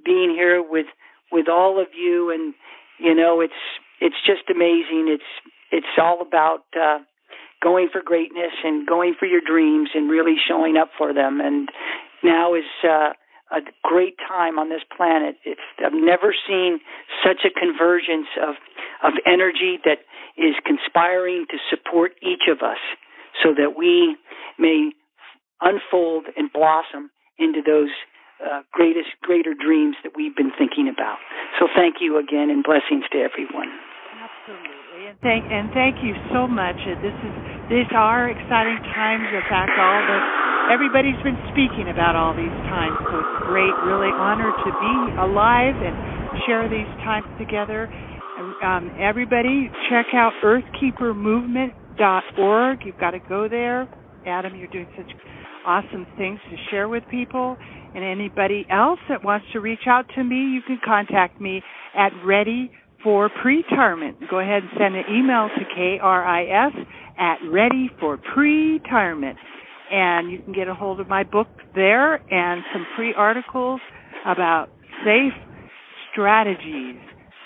being 0.04 0.30
here 0.30 0.62
with 0.62 0.86
with 1.30 1.48
all 1.48 1.80
of 1.80 1.88
you 1.94 2.30
and 2.30 2.54
you 2.98 3.14
know 3.14 3.40
it's 3.40 3.52
it's 4.00 4.16
just 4.26 4.50
amazing 4.50 5.06
it's 5.08 5.30
it's 5.70 5.98
all 5.98 6.20
about 6.20 6.64
uh 6.74 6.98
going 7.62 7.88
for 7.92 8.02
greatness 8.04 8.52
and 8.64 8.86
going 8.86 9.14
for 9.18 9.26
your 9.26 9.40
dreams 9.40 9.90
and 9.94 10.10
really 10.10 10.36
showing 10.48 10.76
up 10.76 10.90
for 10.96 11.12
them 11.12 11.40
and 11.40 11.68
now 12.22 12.54
is 12.54 12.68
uh 12.84 13.10
a 13.50 13.60
great 13.82 14.14
time 14.28 14.58
on 14.58 14.68
this 14.68 14.82
planet 14.96 15.36
it's 15.44 15.60
i've 15.84 15.92
never 15.92 16.34
seen 16.46 16.78
such 17.24 17.44
a 17.44 17.50
convergence 17.50 18.28
of 18.40 18.54
of 19.02 19.14
energy 19.26 19.78
that 19.84 19.98
is 20.36 20.54
conspiring 20.64 21.46
to 21.50 21.56
support 21.70 22.12
each 22.22 22.46
of 22.50 22.62
us 22.62 22.78
so 23.42 23.50
that 23.54 23.76
we 23.76 24.16
may 24.58 24.90
unfold 25.60 26.26
and 26.36 26.52
blossom 26.52 27.10
into 27.38 27.60
those 27.64 27.90
uh, 28.38 28.62
greatest, 28.72 29.10
greater 29.22 29.54
dreams 29.54 29.96
that 30.02 30.12
we've 30.14 30.34
been 30.34 30.52
thinking 30.56 30.86
about. 30.86 31.18
So 31.58 31.66
thank 31.74 31.96
you 32.00 32.18
again, 32.18 32.50
and 32.50 32.62
blessings 32.62 33.04
to 33.10 33.18
everyone. 33.18 33.70
Absolutely, 34.14 34.77
and 34.98 35.14
thank 35.22 35.46
and 35.46 35.70
thank 35.70 36.02
you 36.02 36.10
so 36.34 36.50
much. 36.50 36.74
Uh, 36.82 36.98
this 36.98 37.14
is 37.14 37.34
these 37.70 37.90
are 37.94 38.26
exciting 38.30 38.82
times. 38.90 39.30
In 39.30 39.46
fact, 39.46 39.70
all 39.78 40.02
the 40.02 40.18
everybody's 40.74 41.18
been 41.22 41.38
speaking 41.54 41.86
about 41.92 42.18
all 42.18 42.34
these 42.34 42.58
times, 42.66 42.98
so 43.06 43.22
it's 43.22 43.46
great, 43.46 43.70
really 43.86 44.10
honored 44.10 44.58
to 44.66 44.70
be 44.74 44.96
alive 45.22 45.78
and 45.78 45.94
share 46.46 46.68
these 46.68 46.90
times 47.06 47.26
together. 47.38 47.88
Um, 48.62 48.94
everybody, 48.98 49.70
check 49.90 50.06
out 50.14 50.32
EarthkeeperMovement.org. 50.42 52.78
You've 52.84 52.98
got 52.98 53.12
to 53.12 53.20
go 53.28 53.48
there. 53.48 53.88
Adam, 54.26 54.56
you're 54.56 54.66
doing 54.68 54.88
such 54.96 55.10
awesome 55.66 56.06
things 56.16 56.40
to 56.50 56.56
share 56.70 56.88
with 56.88 57.02
people. 57.10 57.58
And 57.94 58.02
anybody 58.04 58.66
else 58.70 59.00
that 59.08 59.24
wants 59.24 59.46
to 59.52 59.60
reach 59.60 59.86
out 59.86 60.06
to 60.14 60.24
me, 60.24 60.36
you 60.36 60.60
can 60.66 60.80
contact 60.84 61.40
me 61.40 61.62
at 61.96 62.12
for 63.02 63.28
Pretirement. 63.28 64.16
Go 64.30 64.40
ahead 64.40 64.62
and 64.62 64.70
send 64.78 64.96
an 64.96 65.04
email 65.10 65.48
to 65.48 65.64
KRIS 65.76 66.86
at 67.18 67.38
Ready 67.50 67.90
for 68.00 68.18
Pretirement. 68.18 69.36
And 69.90 70.30
you 70.30 70.38
can 70.42 70.52
get 70.52 70.68
a 70.68 70.74
hold 70.74 71.00
of 71.00 71.08
my 71.08 71.24
book 71.24 71.48
there 71.74 72.14
and 72.14 72.62
some 72.72 72.86
free 72.96 73.14
articles 73.16 73.80
about 74.26 74.68
safe 75.04 75.32
strategies. 76.12 76.96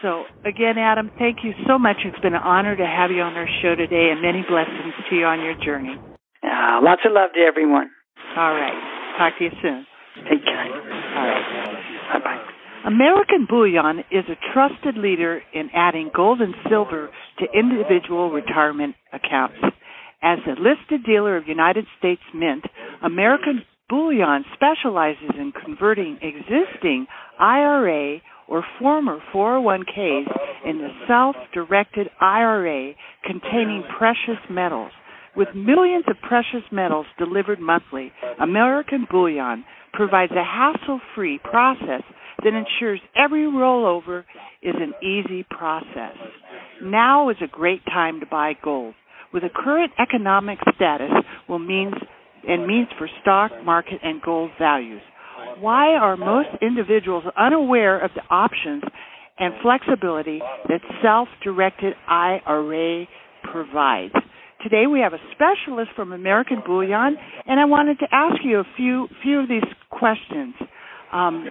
So, 0.01 0.25
again, 0.45 0.79
Adam, 0.79 1.11
thank 1.19 1.39
you 1.45 1.53
so 1.67 1.79
much. 1.79 1.97
It's 2.05 2.19
been 2.21 2.35
an 2.35 2.43
honor 2.43 2.75
to 2.75 2.85
have 2.85 3.13
you 3.13 3.23
on 3.23 3.35
our 3.35 3.47
show 3.63 3.77
today, 3.77 4.11
and 4.11 4.21
many 4.21 4.43
blessings 4.43 4.95
to 5.09 5.15
you 5.15 5.25
on 5.27 5.41
your 5.41 5.55
journey. 5.65 5.95
Uh, 6.43 6.83
lots 6.83 7.03
of 7.07 7.13
love 7.13 7.31
to 7.35 7.41
everyone. 7.41 7.91
All 8.37 8.55
right. 8.55 8.75
Talk 9.19 9.39
to 9.39 9.45
you 9.45 9.51
soon. 9.63 9.87
Take 10.29 10.45
care. 10.45 10.59
All 10.59 11.27
right. 11.27 12.13
Bye 12.13 12.19
bye. 12.19 12.43
American 12.85 13.47
Bullion 13.49 14.01
is 14.11 14.25
a 14.29 14.53
trusted 14.53 14.97
leader 14.97 15.41
in 15.55 15.71
adding 15.73 16.11
gold 16.15 16.41
and 16.41 16.55
silver 16.69 17.11
to 17.39 17.47
individual 17.57 18.31
retirement 18.31 18.97
accounts. 19.13 19.59
As 20.21 20.39
a 20.47 20.61
listed 20.61 21.05
dealer 21.07 21.37
of 21.37 21.47
United 21.47 21.87
States 21.99 22.23
Mint, 22.35 22.65
American 23.05 23.63
Bullion 23.89 24.45
specializes 24.55 25.31
in 25.39 25.53
converting 25.65 26.19
existing 26.23 27.07
IRA 27.39 28.19
or 28.49 28.65
former 28.81 29.19
401ks 29.33 30.27
into 30.65 30.89
self-directed 31.07 32.09
IRA 32.21 32.95
containing 33.25 33.85
precious 33.97 34.43
metals. 34.51 34.91
With 35.37 35.49
millions 35.55 36.05
of 36.09 36.17
precious 36.21 36.65
metals 36.73 37.07
delivered 37.17 37.61
monthly, 37.61 38.13
American 38.41 39.07
Bullion 39.11 39.65
provides 39.93 40.33
a 40.33 40.45
hassle-free 40.45 41.41
process 41.45 42.03
that 42.43 42.55
ensures 42.55 43.01
every 43.17 43.45
rollover 43.45 44.25
is 44.63 44.75
an 44.77 44.95
easy 45.03 45.45
process. 45.51 46.17
Now 46.83 47.31
is 47.31 47.37
a 47.43 47.47
great 47.47 47.85
time 47.87 48.21
to 48.21 48.27
buy 48.27 48.55
gold. 48.63 48.95
With 49.33 49.43
the 49.43 49.51
current 49.55 49.93
economic 49.99 50.59
status 50.75 51.11
will 51.49 51.59
means 51.59 51.95
and 52.47 52.67
means 52.67 52.89
for 52.99 53.09
stock 53.23 53.53
market 53.65 54.01
and 54.03 54.21
gold 54.21 54.51
values. 54.59 55.01
Why 55.61 55.95
are 55.95 56.17
most 56.17 56.49
individuals 56.61 57.25
unaware 57.39 57.99
of 57.99 58.11
the 58.15 58.23
options 58.31 58.83
and 59.39 59.55
flexibility 59.63 60.41
that 60.69 60.81
self-directed 61.03 61.95
IRA 62.09 63.07
provides? 63.51 64.15
Today 64.63 64.87
we 64.87 65.01
have 65.01 65.13
a 65.13 65.19
specialist 65.33 65.91
from 65.97 66.13
American 66.13 66.63
Bullion, 66.65 67.17
and 67.47 67.59
I 67.59 67.65
wanted 67.65 67.99
to 68.01 68.07
ask 68.13 68.37
you 68.45 68.61
a 68.61 68.65
few 68.77 69.09
few 69.23 69.41
of 69.41 69.49
these 69.49 69.65
questions. 69.91 70.55
Um, 71.13 71.49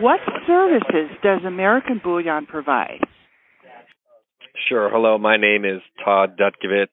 what 0.00 0.20
services 0.46 1.10
does 1.22 1.40
American 1.46 2.00
Bullion 2.02 2.46
provide? 2.46 3.00
Sure. 4.68 4.90
Hello, 4.90 5.18
my 5.18 5.36
name 5.36 5.64
is 5.64 5.80
Todd 6.04 6.38
Dutkovich. 6.38 6.88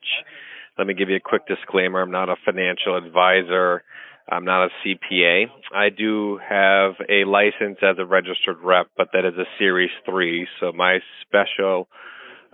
Let 0.78 0.88
me 0.88 0.94
give 0.94 1.10
you 1.10 1.16
a 1.16 1.20
quick 1.20 1.48
disclaimer. 1.48 2.02
I'm 2.02 2.12
not 2.12 2.30
a 2.30 2.36
financial 2.46 2.98
advisor. 2.98 3.84
I'm 4.30 4.46
not 4.46 4.66
a 4.66 4.70
CPA. 4.84 5.46
I 5.74 5.90
do 5.90 6.40
have 6.48 6.94
a 7.10 7.26
license 7.26 7.78
as 7.82 7.98
a 8.00 8.06
registered 8.06 8.58
rep, 8.64 8.88
but 8.98 9.10
that 9.14 9.26
is 9.26 9.36
a 9.38 9.46
Series 9.60 9.92
3. 10.06 10.48
So 10.60 10.72
my 10.72 11.00
special 11.22 11.88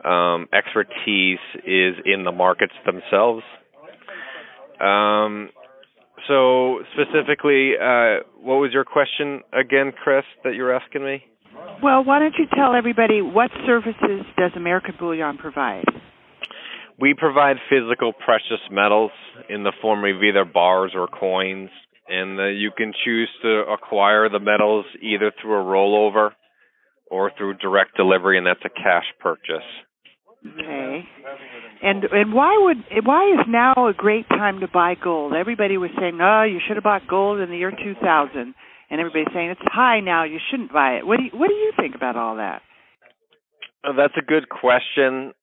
um, 0.04 0.48
expertise 0.54 1.40
is 1.66 1.96
in 2.06 2.24
the 2.26 2.32
markets 2.32 2.74
themselves. 2.86 3.44
Um, 4.82 5.50
so 6.28 6.80
specifically, 6.94 7.74
uh, 7.82 8.24
what 8.42 8.56
was 8.56 8.72
your 8.74 8.86
question 8.86 9.42
again, 9.54 9.92
Kris, 9.92 10.24
that 10.44 10.56
you 10.56 10.64
were 10.64 10.74
asking 10.74 11.04
me? 11.04 11.24
Well, 11.84 12.04
why 12.04 12.20
don't 12.20 12.36
you 12.38 12.46
tell 12.56 12.76
everybody 12.76 13.22
what 13.22 13.52
services 13.66 14.26
does 14.38 14.52
American 14.56 14.96
Bullion 15.00 15.38
provide? 15.38 15.86
We 17.00 17.16
provide 17.18 17.58
physical 17.70 18.14
precious 18.14 18.62
metals 18.70 19.12
in 19.50 19.64
the 19.64 19.74
form 19.82 20.04
of 20.06 20.22
either 20.24 20.46
bars 20.46 20.92
or 20.96 21.08
coins, 21.08 21.70
and 22.08 22.40
uh, 22.40 22.48
you 22.48 22.72
can 22.76 22.94
choose 23.04 23.30
to 23.42 23.64
acquire 23.72 24.30
the 24.30 24.40
metals 24.40 24.86
either 25.02 25.32
through 25.42 25.62
a 25.62 25.64
rollover 25.64 26.32
or 27.10 27.32
through 27.38 27.56
direct 27.56 27.98
delivery, 27.98 28.38
and 28.38 28.46
that's 28.46 28.64
a 28.64 28.70
cash 28.70 29.06
purchase. 29.20 29.68
Okay. 30.46 31.04
And 31.82 32.04
and 32.04 32.34
why 32.34 32.58
would 32.62 33.06
why 33.06 33.34
is 33.34 33.46
now 33.48 33.88
a 33.88 33.94
great 33.94 34.30
time 34.30 34.60
to 34.60 34.68
buy 34.68 34.96
gold? 35.02 35.34
Everybody 35.34 35.78
was 35.78 35.90
saying, 36.00 36.20
"Oh, 36.22 36.44
you 36.44 36.60
should 36.66 36.78
have 36.78 36.84
bought 36.84 37.08
gold 37.08 37.40
in 37.40 37.50
the 37.50 37.58
year 37.58 37.72
2000." 37.72 38.54
And 38.92 39.00
everybody's 39.00 39.34
saying 39.34 39.52
it's 39.52 39.62
high 39.64 40.02
now, 40.02 40.26
you 40.26 40.38
shouldn't 40.52 40.74
buy 40.74 40.98
it. 40.98 41.08
What 41.08 41.18
do 41.18 41.24
you 41.24 41.32
what 41.34 41.48
do 41.48 41.56
you 41.56 41.72
think 41.78 41.96
about 41.96 42.18
all 42.18 42.36
that? 42.36 42.62
Uh, 43.84 43.94
that's 43.94 44.14
a 44.18 44.26
good 44.26 44.50
question. 44.50 45.34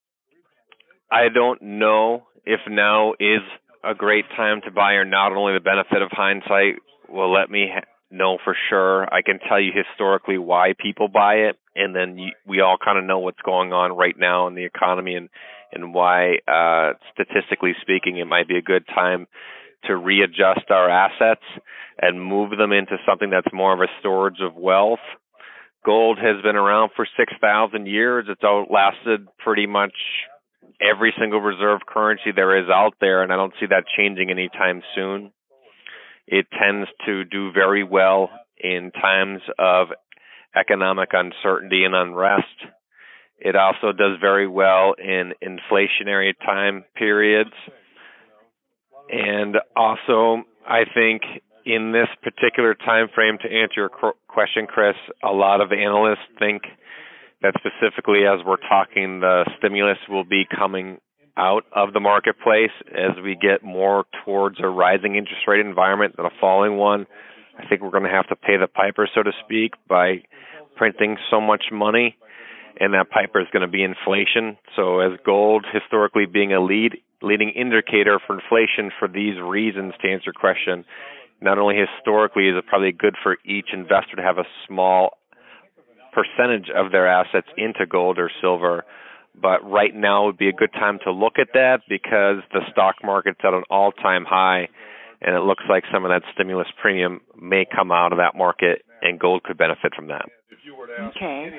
I 1.10 1.28
don't 1.34 1.60
know 1.62 2.24
if 2.44 2.60
now 2.68 3.14
is 3.18 3.42
a 3.82 3.94
great 3.94 4.26
time 4.36 4.60
to 4.64 4.70
buy 4.70 4.92
or 4.92 5.04
not. 5.04 5.32
Only 5.32 5.54
the 5.54 5.60
benefit 5.60 6.02
of 6.02 6.10
hindsight 6.12 6.76
will 7.08 7.32
let 7.32 7.50
me 7.50 7.68
ha- 7.72 7.88
know 8.10 8.38
for 8.44 8.54
sure. 8.68 9.12
I 9.12 9.22
can 9.22 9.38
tell 9.48 9.60
you 9.60 9.72
historically 9.74 10.38
why 10.38 10.74
people 10.78 11.08
buy 11.08 11.34
it, 11.48 11.56
and 11.74 11.96
then 11.96 12.18
you, 12.18 12.32
we 12.46 12.60
all 12.60 12.76
kind 12.82 12.98
of 12.98 13.04
know 13.04 13.18
what's 13.18 13.40
going 13.44 13.72
on 13.72 13.96
right 13.96 14.16
now 14.16 14.46
in 14.46 14.54
the 14.54 14.64
economy 14.64 15.14
and 15.14 15.30
and 15.72 15.94
why, 15.94 16.38
uh, 16.46 16.94
statistically 17.12 17.74
speaking, 17.80 18.18
it 18.18 18.26
might 18.26 18.48
be 18.48 18.56
a 18.56 18.62
good 18.62 18.86
time 18.86 19.26
to 19.84 19.96
readjust 19.96 20.70
our 20.70 20.88
assets 20.88 21.44
and 22.00 22.22
move 22.22 22.50
them 22.56 22.72
into 22.72 22.96
something 23.06 23.30
that's 23.30 23.52
more 23.52 23.72
of 23.72 23.80
a 23.80 23.92
storage 24.00 24.40
of 24.40 24.54
wealth. 24.54 24.98
Gold 25.84 26.18
has 26.18 26.42
been 26.42 26.56
around 26.56 26.90
for 26.96 27.06
6,000 27.16 27.86
years. 27.86 28.26
It's 28.28 28.42
outlasted 28.44 29.28
pretty 29.38 29.66
much 29.66 29.94
every 30.80 31.14
single 31.18 31.40
reserve 31.40 31.80
currency 31.86 32.32
there 32.34 32.58
is 32.58 32.68
out 32.68 32.94
there, 33.00 33.22
and 33.22 33.32
I 33.32 33.36
don't 33.36 33.54
see 33.60 33.66
that 33.66 33.84
changing 33.96 34.30
anytime 34.30 34.82
soon. 34.94 35.32
It 36.26 36.46
tends 36.50 36.88
to 37.06 37.24
do 37.24 37.52
very 37.52 37.84
well 37.84 38.30
in 38.58 38.90
times 38.90 39.40
of 39.58 39.88
economic 40.54 41.10
uncertainty 41.12 41.84
and 41.84 41.94
unrest. 41.94 42.46
It 43.40 43.54
also 43.56 43.92
does 43.92 44.18
very 44.20 44.48
well 44.48 44.94
in 44.98 45.32
inflationary 45.42 46.32
time 46.44 46.84
periods. 46.96 47.52
And 49.10 49.56
also, 49.76 50.42
I 50.66 50.82
think 50.92 51.22
in 51.64 51.92
this 51.92 52.08
particular 52.22 52.74
time 52.74 53.08
frame, 53.14 53.38
to 53.42 53.48
answer 53.48 53.74
your 53.76 53.90
question, 54.28 54.66
Kris, 54.66 54.96
a 55.22 55.30
lot 55.32 55.60
of 55.60 55.72
analysts 55.72 56.26
think 56.38 56.62
that 57.42 57.54
specifically 57.58 58.26
as 58.26 58.44
we're 58.44 58.56
talking, 58.56 59.20
the 59.20 59.44
stimulus 59.58 59.98
will 60.08 60.24
be 60.24 60.44
coming 60.44 60.98
out 61.36 61.62
of 61.72 61.92
the 61.92 62.00
marketplace 62.00 62.72
as 62.90 63.22
we 63.22 63.36
get 63.36 63.62
more 63.62 64.04
towards 64.24 64.56
a 64.60 64.66
rising 64.66 65.14
interest 65.14 65.42
rate 65.46 65.64
environment 65.64 66.16
than 66.16 66.26
a 66.26 66.30
falling 66.40 66.76
one. 66.76 67.06
I 67.56 67.66
think 67.68 67.80
we're 67.80 67.90
going 67.90 68.04
to 68.04 68.10
have 68.10 68.28
to 68.28 68.36
pay 68.36 68.56
the 68.56 68.66
piper, 68.66 69.08
so 69.14 69.22
to 69.22 69.30
speak, 69.44 69.74
by 69.88 70.22
printing 70.76 71.16
so 71.30 71.40
much 71.40 71.66
money, 71.70 72.16
and 72.80 72.94
that 72.94 73.10
piper 73.10 73.40
is 73.40 73.46
going 73.52 73.62
to 73.62 73.68
be 73.68 73.82
inflation. 73.82 74.56
So, 74.76 75.00
as 75.00 75.18
gold 75.24 75.66
historically 75.72 76.26
being 76.26 76.52
a 76.52 76.60
lead 76.60 76.98
leading 77.20 77.50
indicator 77.50 78.20
for 78.24 78.38
inflation 78.38 78.92
for 78.98 79.08
these 79.08 79.40
reasons, 79.40 79.94
to 80.00 80.08
answer 80.08 80.26
your 80.26 80.34
question, 80.34 80.84
not 81.40 81.58
only 81.58 81.74
historically 81.76 82.48
is 82.48 82.56
it 82.56 82.66
probably 82.66 82.92
good 82.92 83.16
for 83.22 83.36
each 83.44 83.70
investor 83.72 84.16
to 84.16 84.22
have 84.22 84.38
a 84.38 84.46
small 84.66 85.18
percentage 86.12 86.70
of 86.74 86.92
their 86.92 87.08
assets 87.08 87.48
into 87.56 87.86
gold 87.86 88.18
or 88.18 88.30
silver 88.40 88.84
but 89.40 89.68
right 89.68 89.94
now 89.94 90.26
would 90.26 90.38
be 90.38 90.48
a 90.48 90.52
good 90.52 90.72
time 90.72 90.98
to 91.04 91.12
look 91.12 91.34
at 91.38 91.48
that 91.54 91.82
because 91.88 92.42
the 92.52 92.60
stock 92.70 92.96
market's 93.04 93.40
at 93.44 93.54
an 93.54 93.62
all-time 93.70 94.24
high, 94.24 94.68
and 95.20 95.34
it 95.34 95.40
looks 95.40 95.64
like 95.68 95.84
some 95.92 96.04
of 96.04 96.10
that 96.10 96.22
stimulus 96.34 96.68
premium 96.80 97.20
may 97.40 97.64
come 97.64 97.90
out 97.90 98.12
of 98.12 98.18
that 98.18 98.36
market, 98.36 98.82
and 99.02 99.18
gold 99.18 99.42
could 99.42 99.58
benefit 99.58 99.94
from 99.94 100.08
that. 100.08 100.26
Okay. 101.16 101.50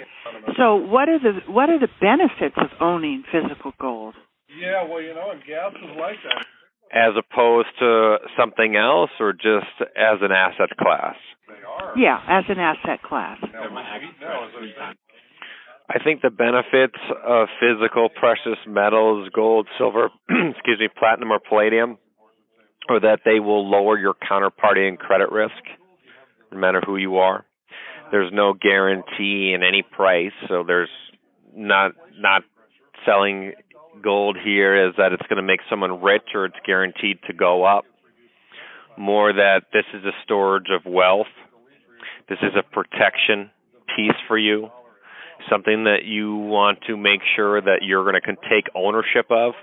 So, 0.57 0.75
what 0.75 1.09
are 1.09 1.19
the 1.19 1.51
what 1.51 1.69
are 1.69 1.79
the 1.79 1.89
benefits 2.01 2.55
of 2.57 2.69
owning 2.81 3.23
physical 3.31 3.73
gold? 3.79 4.15
Yeah, 4.49 4.83
well, 4.87 5.01
you 5.01 5.13
know, 5.13 5.31
and 5.31 5.41
gas 5.45 5.73
is 5.73 5.97
like 5.97 6.17
that. 6.23 6.45
As 6.91 7.13
opposed 7.13 7.69
to 7.79 8.17
something 8.37 8.75
else, 8.75 9.11
or 9.19 9.33
just 9.33 9.69
as 9.95 10.17
an 10.21 10.31
asset 10.31 10.75
class? 10.79 11.15
They 11.47 11.53
are. 11.65 11.97
Yeah, 11.97 12.19
as 12.27 12.45
an 12.49 12.59
asset 12.59 13.03
class. 13.03 13.37
I 15.89 16.03
think 16.03 16.21
the 16.21 16.29
benefits 16.29 16.99
of 17.25 17.47
physical 17.59 18.09
precious 18.09 18.59
metals, 18.67 19.29
gold, 19.33 19.67
silver, 19.77 20.09
excuse 20.29 20.79
me, 20.79 20.87
platinum 20.97 21.31
or 21.31 21.39
palladium, 21.39 21.97
are 22.89 22.99
that 22.99 23.19
they 23.25 23.39
will 23.39 23.69
lower 23.69 23.97
your 23.97 24.13
counterparty 24.13 24.87
and 24.87 24.97
credit 24.97 25.31
risk, 25.31 25.53
no 26.51 26.57
matter 26.57 26.81
who 26.85 26.97
you 26.97 27.17
are. 27.17 27.45
There's 28.11 28.31
no 28.33 28.53
guarantee 28.53 29.53
in 29.53 29.61
any 29.63 29.83
price, 29.83 30.31
so 30.47 30.63
there's 30.65 30.89
not 31.55 31.91
not 32.17 32.43
selling 33.05 33.53
gold 34.03 34.37
here 34.43 34.87
is 34.87 34.95
that 34.97 35.11
it's 35.13 35.27
going 35.27 35.37
to 35.37 35.43
make 35.43 35.59
someone 35.69 36.01
rich 36.01 36.23
or 36.33 36.45
it's 36.45 36.55
guaranteed 36.65 37.19
to 37.27 37.33
go 37.33 37.63
up. 37.63 37.85
More 38.97 39.31
that 39.33 39.63
this 39.73 39.85
is 39.93 40.03
a 40.05 40.11
storage 40.23 40.67
of 40.73 40.89
wealth. 40.91 41.27
This 42.27 42.39
is 42.41 42.51
a 42.57 42.63
protection 42.63 43.51
piece 43.95 44.15
for 44.27 44.37
you 44.37 44.69
something 45.47 45.85
that 45.85 46.03
you 46.05 46.35
want 46.35 46.79
to 46.87 46.97
make 46.97 47.21
sure 47.35 47.61
that 47.61 47.79
you're 47.81 48.03
going 48.03 48.19
to 48.19 48.35
take 48.49 48.65
ownership 48.75 49.27
of. 49.29 49.53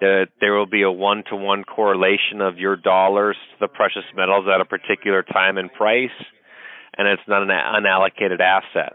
That 0.00 0.28
there 0.40 0.54
will 0.54 0.66
be 0.66 0.82
a 0.82 0.90
one 0.90 1.24
to 1.28 1.36
one 1.36 1.62
correlation 1.64 2.40
of 2.40 2.58
your 2.58 2.76
dollars 2.76 3.36
to 3.52 3.56
the 3.60 3.68
precious 3.68 4.04
metals 4.16 4.46
at 4.52 4.60
a 4.60 4.64
particular 4.64 5.22
time 5.22 5.58
and 5.58 5.70
price, 5.72 6.08
and 6.96 7.06
it's 7.06 7.22
not 7.28 7.42
an 7.42 7.48
unallocated 7.48 8.40
asset. 8.40 8.94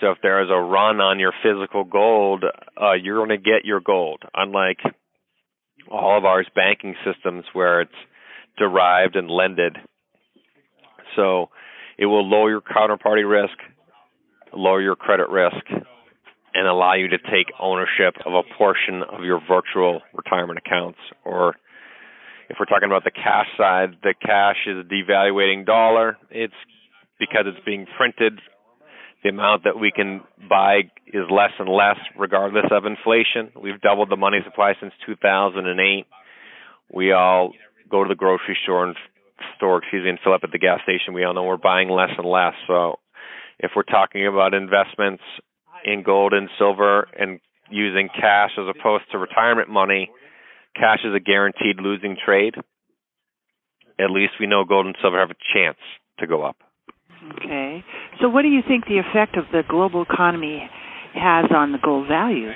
So 0.00 0.10
if 0.10 0.18
there 0.22 0.42
is 0.42 0.50
a 0.50 0.60
run 0.60 1.00
on 1.00 1.18
your 1.18 1.32
physical 1.42 1.84
gold, 1.84 2.44
uh, 2.80 2.92
you're 2.92 3.24
going 3.24 3.30
to 3.30 3.42
get 3.42 3.64
your 3.64 3.80
gold. 3.80 4.22
Unlike 4.34 4.80
all 5.90 6.18
of 6.18 6.24
ours 6.24 6.46
banking 6.54 6.94
systems 7.04 7.44
where 7.52 7.80
it's 7.80 7.90
derived 8.58 9.16
and 9.16 9.30
lended. 9.30 9.76
So 11.14 11.48
it 11.98 12.06
will 12.06 12.28
lower 12.28 12.50
your 12.50 12.60
counterparty 12.60 13.28
risk, 13.28 13.56
lower 14.52 14.82
your 14.82 14.96
credit 14.96 15.28
risk, 15.30 15.64
and 16.56 16.66
allow 16.66 16.94
you 16.94 17.08
to 17.08 17.18
take 17.18 17.52
ownership 17.60 18.14
of 18.24 18.32
a 18.32 18.42
portion 18.56 19.02
of 19.02 19.24
your 19.24 19.40
virtual 19.46 20.00
retirement 20.14 20.58
accounts. 20.64 20.98
Or 21.22 21.54
if 22.48 22.56
we're 22.58 22.64
talking 22.64 22.86
about 22.86 23.04
the 23.04 23.10
cash 23.10 23.46
side, 23.58 23.96
the 24.02 24.14
cash 24.18 24.56
is 24.66 24.78
a 24.78 24.88
devaluating 24.88 25.66
dollar. 25.66 26.16
It's 26.30 26.54
because 27.20 27.44
it's 27.44 27.62
being 27.66 27.86
printed. 27.98 28.40
The 29.22 29.28
amount 29.28 29.64
that 29.64 29.78
we 29.78 29.92
can 29.94 30.22
buy 30.48 30.88
is 31.06 31.28
less 31.30 31.52
and 31.58 31.68
less, 31.68 31.98
regardless 32.18 32.66
of 32.70 32.86
inflation. 32.86 33.52
We've 33.60 33.80
doubled 33.82 34.08
the 34.10 34.16
money 34.16 34.38
supply 34.42 34.72
since 34.80 34.94
2008. 35.04 36.06
We 36.90 37.12
all 37.12 37.52
go 37.90 38.02
to 38.02 38.08
the 38.08 38.14
grocery 38.14 38.56
store 38.62 38.86
and 38.86 38.96
store, 39.56 39.78
excuse 39.78 40.04
me, 40.04 40.10
and 40.10 40.18
fill 40.24 40.32
up 40.32 40.40
at 40.42 40.52
the 40.52 40.58
gas 40.58 40.80
station. 40.84 41.12
We 41.12 41.24
all 41.24 41.34
know 41.34 41.44
we're 41.44 41.58
buying 41.58 41.90
less 41.90 42.10
and 42.16 42.26
less. 42.26 42.54
So 42.66 42.96
if 43.58 43.72
we're 43.76 43.82
talking 43.82 44.26
about 44.26 44.54
investments 44.54 45.22
in 45.84 46.02
gold 46.02 46.32
and 46.32 46.48
silver 46.58 47.08
and 47.18 47.40
using 47.70 48.08
cash 48.08 48.50
as 48.58 48.64
opposed 48.68 49.04
to 49.12 49.18
retirement 49.18 49.68
money, 49.68 50.10
cash 50.74 51.00
is 51.04 51.14
a 51.14 51.20
guaranteed 51.20 51.80
losing 51.80 52.16
trade. 52.22 52.54
At 53.98 54.10
least 54.10 54.34
we 54.38 54.46
know 54.46 54.64
gold 54.64 54.86
and 54.86 54.96
silver 55.00 55.18
have 55.18 55.30
a 55.30 55.54
chance 55.54 55.78
to 56.18 56.26
go 56.26 56.42
up. 56.42 56.56
Okay. 57.38 57.82
So 58.20 58.28
what 58.28 58.42
do 58.42 58.48
you 58.48 58.60
think 58.66 58.84
the 58.86 58.98
effect 58.98 59.36
of 59.36 59.44
the 59.52 59.62
global 59.68 60.02
economy 60.02 60.68
has 61.14 61.46
on 61.54 61.72
the 61.72 61.78
gold 61.82 62.08
values? 62.08 62.54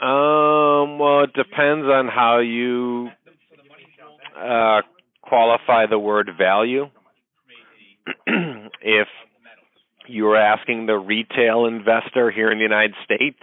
Um, 0.00 0.98
well, 0.98 1.24
it 1.24 1.32
depends 1.34 1.86
on 1.86 2.08
how 2.08 2.40
you 2.40 3.08
uh, 4.36 4.80
qualify 5.22 5.86
the 5.86 5.98
word 5.98 6.30
value. 6.36 6.86
if 8.26 9.06
you're 10.06 10.36
asking 10.36 10.86
the 10.86 10.98
retail 10.98 11.66
investor 11.66 12.30
here 12.30 12.50
in 12.50 12.58
the 12.58 12.64
United 12.64 12.94
States, 13.04 13.38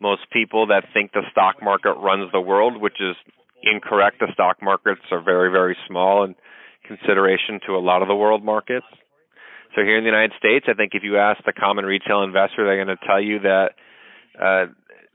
most 0.00 0.22
people 0.32 0.66
that 0.68 0.84
think 0.92 1.12
the 1.12 1.22
stock 1.30 1.62
market 1.62 1.94
runs 1.94 2.30
the 2.32 2.40
world, 2.40 2.80
which 2.80 3.00
is 3.00 3.16
incorrect. 3.62 4.18
The 4.20 4.32
stock 4.32 4.58
markets 4.62 5.02
are 5.10 5.22
very, 5.22 5.50
very 5.50 5.76
small 5.86 6.24
in 6.24 6.34
consideration 6.86 7.60
to 7.66 7.72
a 7.76 7.82
lot 7.82 8.02
of 8.02 8.08
the 8.08 8.14
world 8.14 8.44
markets. 8.44 8.86
So 9.74 9.82
here 9.82 9.96
in 9.96 10.04
the 10.04 10.10
United 10.10 10.32
States, 10.38 10.66
I 10.68 10.74
think 10.74 10.92
if 10.94 11.02
you 11.02 11.16
ask 11.18 11.42
the 11.44 11.52
common 11.52 11.84
retail 11.84 12.22
investor, 12.22 12.66
they're 12.66 12.84
going 12.84 12.96
to 12.96 13.06
tell 13.06 13.20
you 13.22 13.38
that 13.40 13.70
uh, 14.36 14.66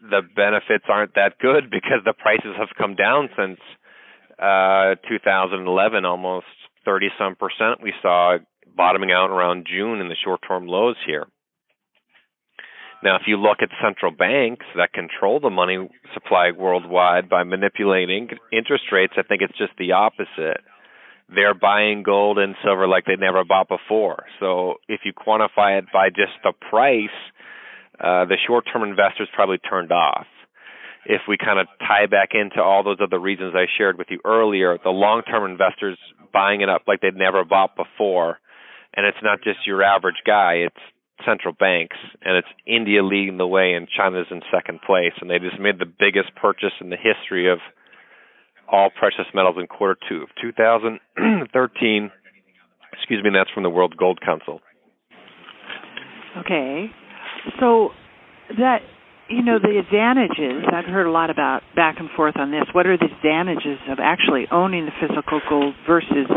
the 0.01 0.21
benefits 0.35 0.85
aren't 0.89 1.13
that 1.15 1.37
good 1.39 1.69
because 1.71 2.01
the 2.05 2.13
prices 2.13 2.55
have 2.57 2.69
come 2.77 2.95
down 2.95 3.29
since 3.37 3.59
uh, 4.39 4.95
2011, 5.07 6.05
almost 6.05 6.45
30 6.85 7.07
some 7.19 7.35
percent. 7.35 7.83
We 7.83 7.93
saw 8.01 8.37
bottoming 8.75 9.11
out 9.11 9.29
around 9.29 9.67
June 9.69 9.99
in 9.99 10.09
the 10.09 10.15
short 10.23 10.41
term 10.47 10.67
lows 10.67 10.95
here. 11.05 11.27
Now, 13.03 13.15
if 13.15 13.23
you 13.27 13.37
look 13.37 13.59
at 13.61 13.69
central 13.83 14.11
banks 14.11 14.65
that 14.75 14.91
control 14.91 15.39
the 15.39 15.51
money 15.51 15.87
supply 16.13 16.51
worldwide 16.51 17.29
by 17.29 17.43
manipulating 17.43 18.29
interest 18.51 18.85
rates, 18.91 19.13
I 19.17 19.21
think 19.21 19.41
it's 19.41 19.57
just 19.57 19.73
the 19.77 19.91
opposite. 19.91 20.61
They're 21.33 21.53
buying 21.53 22.03
gold 22.03 22.39
and 22.39 22.55
silver 22.63 22.87
like 22.87 23.05
they 23.05 23.15
never 23.15 23.43
bought 23.43 23.67
before. 23.67 24.25
So 24.39 24.75
if 24.87 25.01
you 25.03 25.13
quantify 25.13 25.77
it 25.77 25.85
by 25.93 26.09
just 26.09 26.33
the 26.43 26.53
price, 26.69 27.13
uh, 27.99 28.25
the 28.25 28.37
short 28.47 28.65
term 28.71 28.83
investors 28.83 29.29
probably 29.33 29.57
turned 29.59 29.91
off. 29.91 30.25
If 31.05 31.21
we 31.27 31.37
kind 31.37 31.59
of 31.59 31.67
tie 31.79 32.07
back 32.07 32.29
into 32.33 32.61
all 32.61 32.83
those 32.83 32.97
other 33.01 33.19
reasons 33.19 33.53
I 33.55 33.65
shared 33.77 33.97
with 33.97 34.07
you 34.09 34.19
earlier, 34.25 34.77
the 34.83 34.89
long 34.89 35.21
term 35.21 35.49
investors 35.49 35.97
buying 36.33 36.61
it 36.61 36.69
up 36.69 36.83
like 36.87 37.01
they'd 37.01 37.15
never 37.15 37.45
bought 37.45 37.75
before 37.75 38.39
and 38.97 39.05
it's 39.05 39.21
not 39.21 39.43
just 39.43 39.59
your 39.65 39.83
average 39.83 40.21
guy, 40.25 40.65
it's 40.65 40.83
central 41.25 41.53
banks, 41.53 41.97
and 42.21 42.35
it's 42.35 42.47
India 42.65 43.03
leading 43.03 43.37
the 43.37 43.47
way, 43.47 43.73
and 43.73 43.87
China's 43.87 44.27
in 44.31 44.41
second 44.51 44.79
place, 44.85 45.13
and 45.21 45.29
they 45.29 45.39
just 45.39 45.59
made 45.59 45.79
the 45.79 45.85
biggest 45.85 46.35
purchase 46.35 46.73
in 46.81 46.89
the 46.89 46.97
history 46.97 47.49
of 47.49 47.59
all 48.69 48.89
precious 48.89 49.25
metals 49.33 49.55
in 49.59 49.67
quarter 49.67 49.97
two 50.09 50.23
of 50.23 50.29
2013. 50.41 52.11
Excuse 52.93 53.23
me, 53.23 53.29
that's 53.33 53.51
from 53.51 53.63
the 53.63 53.69
World 53.69 53.95
Gold 53.97 54.19
Council. 54.25 54.59
Okay, 56.39 56.87
so 57.59 57.89
that 58.57 58.79
you 59.29 59.43
know 59.43 59.59
the 59.59 59.77
advantages. 59.79 60.63
I've 60.71 60.85
heard 60.85 61.07
a 61.07 61.11
lot 61.11 61.29
about 61.29 61.61
back 61.75 61.95
and 61.99 62.09
forth 62.15 62.35
on 62.37 62.51
this. 62.51 62.63
What 62.73 62.87
are 62.87 62.97
the 62.97 63.09
advantages 63.17 63.79
of 63.89 63.99
actually 64.01 64.47
owning 64.51 64.85
the 64.85 64.91
physical 64.99 65.41
gold 65.49 65.75
versus 65.87 66.27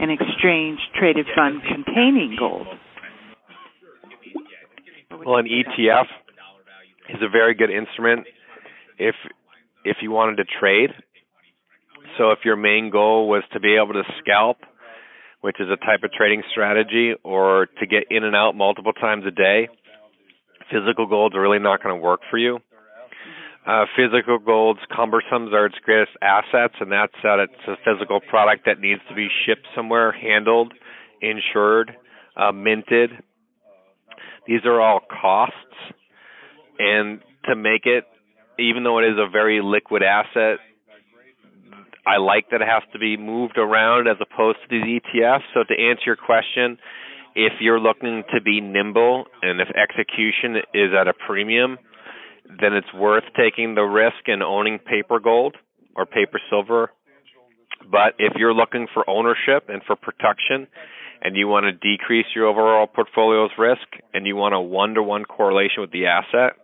an 0.00 0.10
exchange 0.10 0.78
traded 0.98 1.26
fund 1.36 1.60
containing 1.62 2.36
gold. 2.38 2.66
Well, 5.24 5.36
an 5.36 5.46
ETF 5.46 6.06
is 7.10 7.18
a 7.20 7.28
very 7.28 7.54
good 7.54 7.70
instrument 7.70 8.26
if 8.98 9.14
if 9.84 9.98
you 10.00 10.10
wanted 10.10 10.36
to 10.36 10.44
trade. 10.58 10.90
So 12.18 12.30
if 12.30 12.38
your 12.44 12.56
main 12.56 12.90
goal 12.90 13.28
was 13.28 13.42
to 13.52 13.60
be 13.60 13.76
able 13.76 13.94
to 13.94 14.02
scalp, 14.20 14.58
which 15.42 15.56
is 15.60 15.68
a 15.68 15.76
type 15.76 16.02
of 16.02 16.12
trading 16.12 16.42
strategy, 16.50 17.12
or 17.22 17.66
to 17.78 17.86
get 17.86 18.04
in 18.10 18.24
and 18.24 18.34
out 18.34 18.54
multiple 18.54 18.92
times 18.92 19.24
a 19.26 19.30
day, 19.30 19.68
physical 20.70 21.06
gold 21.06 21.34
is 21.34 21.38
really 21.38 21.58
not 21.58 21.82
going 21.82 21.94
to 21.94 22.00
work 22.00 22.20
for 22.30 22.38
you. 22.38 22.58
Uh, 23.66 23.84
physical 23.94 24.38
gold's 24.38 24.80
cumbersome 24.94 25.52
are 25.52 25.66
its 25.66 25.76
greatest 25.84 26.12
assets, 26.22 26.74
and 26.80 26.90
that's 26.90 27.12
that 27.22 27.38
it's 27.40 27.68
a 27.68 27.76
physical 27.84 28.18
product 28.20 28.64
that 28.64 28.80
needs 28.80 29.02
to 29.08 29.14
be 29.14 29.28
shipped 29.44 29.66
somewhere, 29.76 30.12
handled, 30.12 30.72
insured, 31.20 31.92
uh, 32.36 32.52
minted. 32.52 33.10
These 34.46 34.64
are 34.64 34.80
all 34.80 35.00
costs, 35.00 35.54
and 36.78 37.20
to 37.44 37.54
make 37.54 37.84
it, 37.84 38.04
even 38.58 38.82
though 38.82 38.98
it 38.98 39.04
is 39.04 39.18
a 39.18 39.28
very 39.30 39.60
liquid 39.62 40.02
asset, 40.02 40.58
I 42.06 42.16
like 42.16 42.50
that 42.50 42.62
it 42.62 42.68
has 42.68 42.82
to 42.92 42.98
be 42.98 43.16
moved 43.16 43.58
around 43.58 44.08
as 44.08 44.16
opposed 44.20 44.58
to 44.62 44.68
these 44.70 45.00
ETFs. 45.00 45.44
So 45.52 45.64
to 45.64 45.74
answer 45.74 46.02
your 46.06 46.16
question, 46.16 46.78
if 47.34 47.52
you're 47.60 47.78
looking 47.78 48.24
to 48.34 48.40
be 48.40 48.60
nimble 48.60 49.26
and 49.42 49.60
if 49.60 49.68
execution 49.68 50.56
is 50.74 50.90
at 50.98 51.08
a 51.08 51.12
premium, 51.12 51.78
then 52.60 52.72
it's 52.74 52.92
worth 52.94 53.24
taking 53.36 53.74
the 53.74 53.82
risk 53.82 54.26
and 54.26 54.42
owning 54.42 54.78
paper 54.78 55.20
gold 55.20 55.56
or 55.94 56.06
paper 56.06 56.40
silver. 56.50 56.90
But 57.90 58.14
if 58.18 58.34
you're 58.36 58.54
looking 58.54 58.86
for 58.92 59.08
ownership 59.08 59.68
and 59.68 59.82
for 59.86 59.96
protection 59.96 60.66
and 61.22 61.36
you 61.36 61.48
want 61.48 61.64
to 61.64 61.72
decrease 61.72 62.26
your 62.34 62.46
overall 62.46 62.86
portfolio's 62.86 63.50
risk 63.58 63.86
and 64.12 64.26
you 64.26 64.36
want 64.36 64.54
a 64.54 64.60
one 64.60 64.94
to 64.94 65.02
one 65.02 65.24
correlation 65.24 65.80
with 65.80 65.92
the 65.92 66.06
asset, 66.06 66.56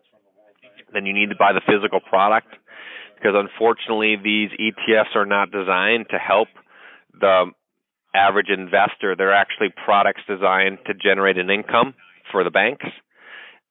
then 0.92 1.06
you 1.06 1.12
need 1.12 1.30
to 1.30 1.36
buy 1.36 1.52
the 1.52 1.62
physical 1.66 2.00
product 2.00 2.48
because 3.16 3.34
unfortunately 3.34 4.16
these 4.16 4.50
ETFs 4.58 5.14
are 5.14 5.26
not 5.26 5.50
designed 5.50 6.06
to 6.10 6.18
help 6.18 6.48
the 7.18 7.50
average 8.14 8.48
investor. 8.48 9.14
They're 9.16 9.34
actually 9.34 9.68
products 9.84 10.20
designed 10.28 10.78
to 10.86 10.94
generate 10.94 11.38
an 11.38 11.50
income 11.50 11.94
for 12.30 12.44
the 12.44 12.50
banks. 12.50 12.86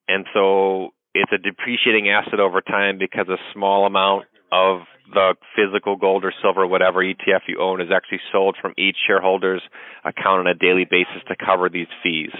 And 0.07 0.25
so 0.33 0.93
it's 1.15 1.31
a 1.31 1.37
depreciating 1.37 2.09
asset 2.09 2.39
over 2.39 2.61
time 2.61 2.97
because 2.99 3.27
a 3.29 3.39
small 3.53 3.85
amount 3.85 4.25
of 4.51 4.81
the 5.13 5.35
physical 5.55 5.95
gold 5.95 6.25
or 6.25 6.33
silver, 6.41 6.67
whatever 6.67 6.99
ETF 6.99 7.47
you 7.47 7.59
own, 7.61 7.79
is 7.79 7.87
actually 7.93 8.19
sold 8.31 8.57
from 8.61 8.73
each 8.77 8.97
shareholder's 9.07 9.61
account 10.03 10.41
on 10.41 10.47
a 10.47 10.53
daily 10.53 10.85
basis 10.89 11.23
to 11.27 11.35
cover 11.35 11.69
these 11.69 11.87
fees. 12.03 12.31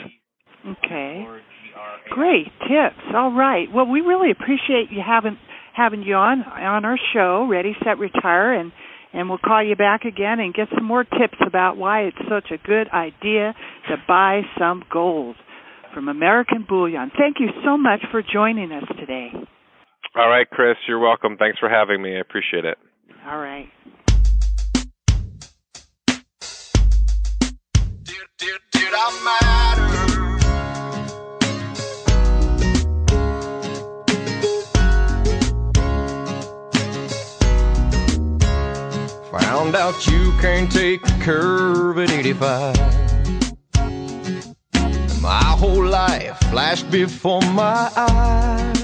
Okay. 0.67 1.25
Great 2.09 2.47
tips. 2.67 3.01
All 3.13 3.31
right. 3.31 3.67
Well, 3.73 3.87
we 3.87 4.01
really 4.01 4.31
appreciate 4.31 4.91
you 4.91 5.01
having 5.05 5.37
having 5.73 6.03
you 6.03 6.15
on 6.15 6.43
on 6.43 6.85
our 6.85 6.97
show, 7.13 7.47
Ready 7.49 7.75
Set 7.83 7.97
Retire, 7.97 8.53
and 8.53 8.71
and 9.13 9.29
we'll 9.29 9.37
call 9.37 9.63
you 9.63 9.75
back 9.75 10.03
again 10.03 10.39
and 10.39 10.53
get 10.53 10.67
some 10.75 10.83
more 10.83 11.03
tips 11.03 11.37
about 11.45 11.77
why 11.77 12.01
it's 12.01 12.17
such 12.29 12.51
a 12.51 12.57
good 12.57 12.89
idea 12.89 13.53
to 13.89 13.95
buy 14.07 14.41
some 14.59 14.83
gold 14.91 15.35
from 15.95 16.09
American 16.09 16.65
Bullion. 16.67 17.09
Thank 17.17 17.37
you 17.39 17.47
so 17.63 17.77
much 17.77 18.01
for 18.11 18.21
joining 18.21 18.71
us 18.73 18.83
today. 18.99 19.31
All 20.15 20.29
right, 20.29 20.47
Kris, 20.49 20.75
you're 20.87 20.99
welcome. 20.99 21.37
Thanks 21.37 21.57
for 21.57 21.69
having 21.69 22.01
me. 22.01 22.17
I 22.17 22.19
appreciate 22.19 22.65
it. 22.65 22.77
All 23.25 23.39
right. 23.39 23.69
Did 28.71 28.93
I 28.93 29.21
matter? 29.23 29.95
Found 39.31 39.75
out 39.75 40.07
you 40.07 40.33
can't 40.39 40.71
take 40.71 41.01
the 41.01 41.17
curve 41.23 41.97
at 41.99 42.11
85. 42.11 43.04
My 45.25 45.55
whole 45.57 45.83
life 45.83 46.37
flashed 46.51 46.91
before 46.91 47.41
my 47.41 47.89
eyes. 47.97 48.83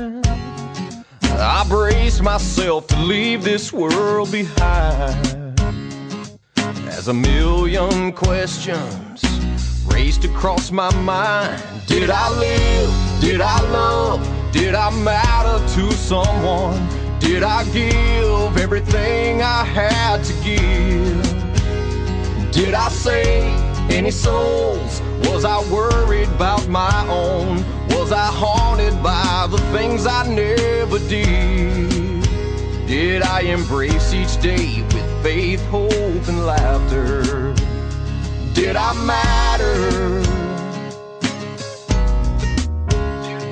I 1.37 1.63
braced 1.69 2.23
myself 2.23 2.87
to 2.87 2.97
leave 2.97 3.43
this 3.43 3.71
world 3.71 4.31
behind. 4.31 5.61
As 6.87 7.09
a 7.09 7.13
million 7.13 8.11
questions 8.13 9.23
raced 9.85 10.25
across 10.25 10.71
my 10.71 10.91
mind. 11.01 11.61
Did 11.85 12.09
I 12.09 12.27
live? 12.39 13.21
Did 13.21 13.41
I 13.41 13.61
love? 13.69 14.27
Did 14.51 14.73
I 14.73 14.89
matter 14.89 15.59
to 15.75 15.91
someone? 15.91 16.89
Did 17.19 17.43
I 17.43 17.65
give 17.65 18.57
everything 18.57 19.43
I 19.43 19.63
had 19.63 20.23
to 20.23 20.33
give? 20.43 21.21
Did 22.51 22.73
I 22.73 22.89
save 22.89 23.60
any 23.91 24.11
souls? 24.11 25.01
Was 25.23 25.45
I 25.45 25.59
worried 25.71 26.29
about 26.29 26.67
my 26.67 27.05
own? 27.09 27.57
Was 27.89 28.11
I 28.11 28.25
haunted 28.25 29.01
by 29.03 29.47
the 29.49 29.57
things 29.75 30.07
I 30.07 30.27
never 30.27 30.99
did? 31.09 31.91
Did 32.87 33.21
I 33.21 33.41
embrace 33.41 34.13
each 34.13 34.41
day 34.41 34.81
with 34.81 35.23
faith, 35.23 35.63
hope, 35.67 35.91
and 36.27 36.45
laughter? 36.45 37.53
Did 38.53 38.75
I 38.75 38.93
matter? 39.05 40.21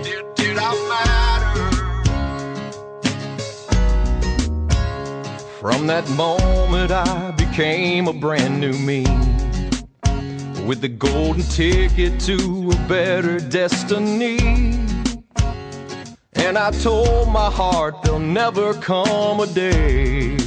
Did, 0.04 0.36
did, 0.36 0.58
I 0.58 0.74
matter? 0.90 1.70
From 5.60 5.88
that 5.88 6.10
moment, 6.12 6.92
I 6.92 7.32
became 7.32 8.08
a 8.08 8.14
brand 8.14 8.60
new 8.60 8.74
me. 8.74 9.06
With 10.70 10.82
the 10.82 10.88
golden 10.88 11.42
ticket 11.42 12.20
to 12.28 12.70
a 12.70 12.88
better 12.88 13.40
destiny. 13.40 14.38
And 16.34 16.60
I 16.60 16.70
told 16.70 17.30
my 17.30 17.50
heart 17.50 18.04
there'll 18.04 18.20
never 18.20 18.76
come 18.76 19.40
a 19.40 19.48
day 19.48 20.38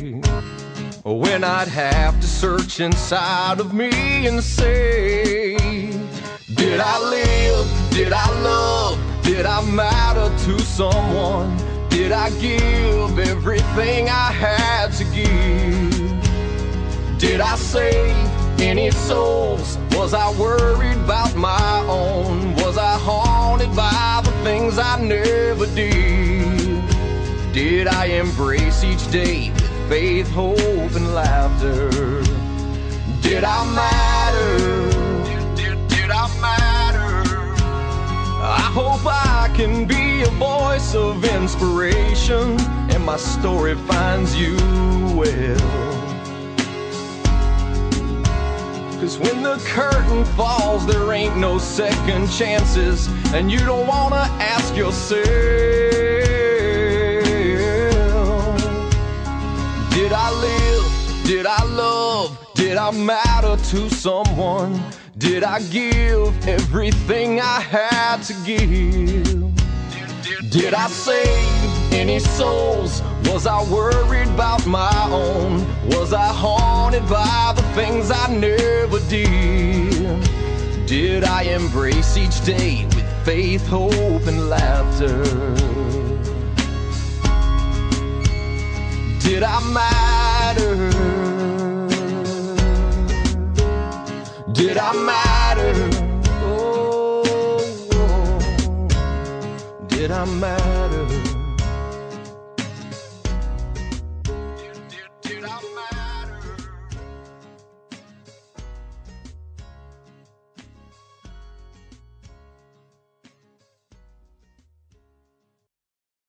when 1.02 1.42
I'd 1.42 1.66
have 1.66 2.20
to 2.20 2.26
search 2.28 2.78
inside 2.78 3.58
of 3.58 3.74
me 3.74 4.28
and 4.28 4.40
say, 4.40 5.56
Did 6.54 6.78
I 6.78 7.00
live? 7.00 7.90
Did 7.90 8.12
I 8.12 8.30
love? 8.42 9.00
Did 9.24 9.44
I 9.44 9.60
matter 9.72 10.28
to 10.44 10.60
someone? 10.60 11.56
Did 11.88 12.12
I 12.12 12.30
give 12.38 13.18
everything 13.18 14.08
I 14.08 14.30
had 14.30 14.92
to 14.98 15.04
give? 15.06 16.12
Did 17.18 17.40
I 17.40 17.56
save 17.56 18.41
any 18.62 18.90
souls? 18.92 19.76
Was 19.92 20.14
I 20.14 20.30
worried 20.38 20.96
about 20.98 21.34
my 21.34 21.84
own? 21.88 22.54
Was 22.56 22.78
I 22.78 22.96
haunted 22.98 23.74
by 23.74 24.22
the 24.24 24.30
things 24.44 24.78
I 24.78 25.00
never 25.00 25.66
did? 25.66 26.84
Did 27.52 27.88
I 27.88 28.06
embrace 28.06 28.84
each 28.84 29.10
day 29.10 29.50
with 29.50 29.88
faith, 29.88 30.30
hope, 30.30 30.94
and 30.94 31.12
laughter? 31.12 31.90
Did 33.20 33.44
I 33.44 33.60
matter? 33.74 34.58
Did, 35.56 35.88
did, 35.88 36.10
I 36.10 36.26
matter? 36.40 37.30
I 38.42 38.70
hope 38.72 39.04
I 39.04 39.52
can 39.56 39.86
be 39.86 40.22
a 40.22 40.30
voice 40.38 40.94
of 40.94 41.24
inspiration 41.24 42.58
and 42.92 43.04
my 43.04 43.16
story 43.16 43.74
finds 43.74 44.36
you 44.36 44.56
well. 45.16 45.91
Cause 49.02 49.18
when 49.18 49.42
the 49.42 49.56
curtain 49.66 50.24
falls, 50.36 50.86
there 50.86 51.12
ain't 51.12 51.36
no 51.36 51.58
second 51.58 52.30
chances, 52.30 53.08
and 53.34 53.50
you 53.50 53.58
don't 53.58 53.84
wanna 53.88 54.28
ask 54.38 54.76
yourself, 54.76 55.26
Did 59.90 60.12
I 60.12 60.30
live? 60.40 61.24
Did 61.24 61.46
I 61.46 61.64
love? 61.64 62.38
Did 62.54 62.76
I 62.76 62.92
matter 62.92 63.56
to 63.70 63.90
someone? 63.90 64.80
Did 65.18 65.42
I 65.42 65.60
give 65.62 66.46
everything 66.46 67.40
I 67.40 67.58
had 67.58 68.22
to 68.22 68.34
give? 68.44 69.52
Did 70.48 70.74
I 70.74 70.86
save 70.86 71.61
any 71.94 72.18
souls? 72.18 73.02
Was 73.24 73.46
I 73.46 73.62
worried 73.70 74.28
about 74.28 74.66
my 74.66 75.08
own? 75.10 75.66
Was 75.88 76.12
I 76.12 76.28
haunted 76.32 77.06
by 77.08 77.52
the 77.54 77.62
things 77.74 78.10
I 78.10 78.26
never 78.28 78.98
did? 79.08 80.28
Did 80.86 81.24
I 81.24 81.42
embrace 81.42 82.16
each 82.16 82.44
day 82.44 82.86
with 82.86 83.24
faith, 83.24 83.66
hope, 83.66 84.26
and 84.26 84.48
laughter? 84.48 85.22
Did 89.20 89.42
I 89.42 89.60
matter? 89.72 90.76
Did 94.52 94.76
I 94.76 94.92
matter? 94.92 95.90
Oh, 96.44 97.58
did 99.88 100.10
I 100.10 100.24
matter? 100.26 101.21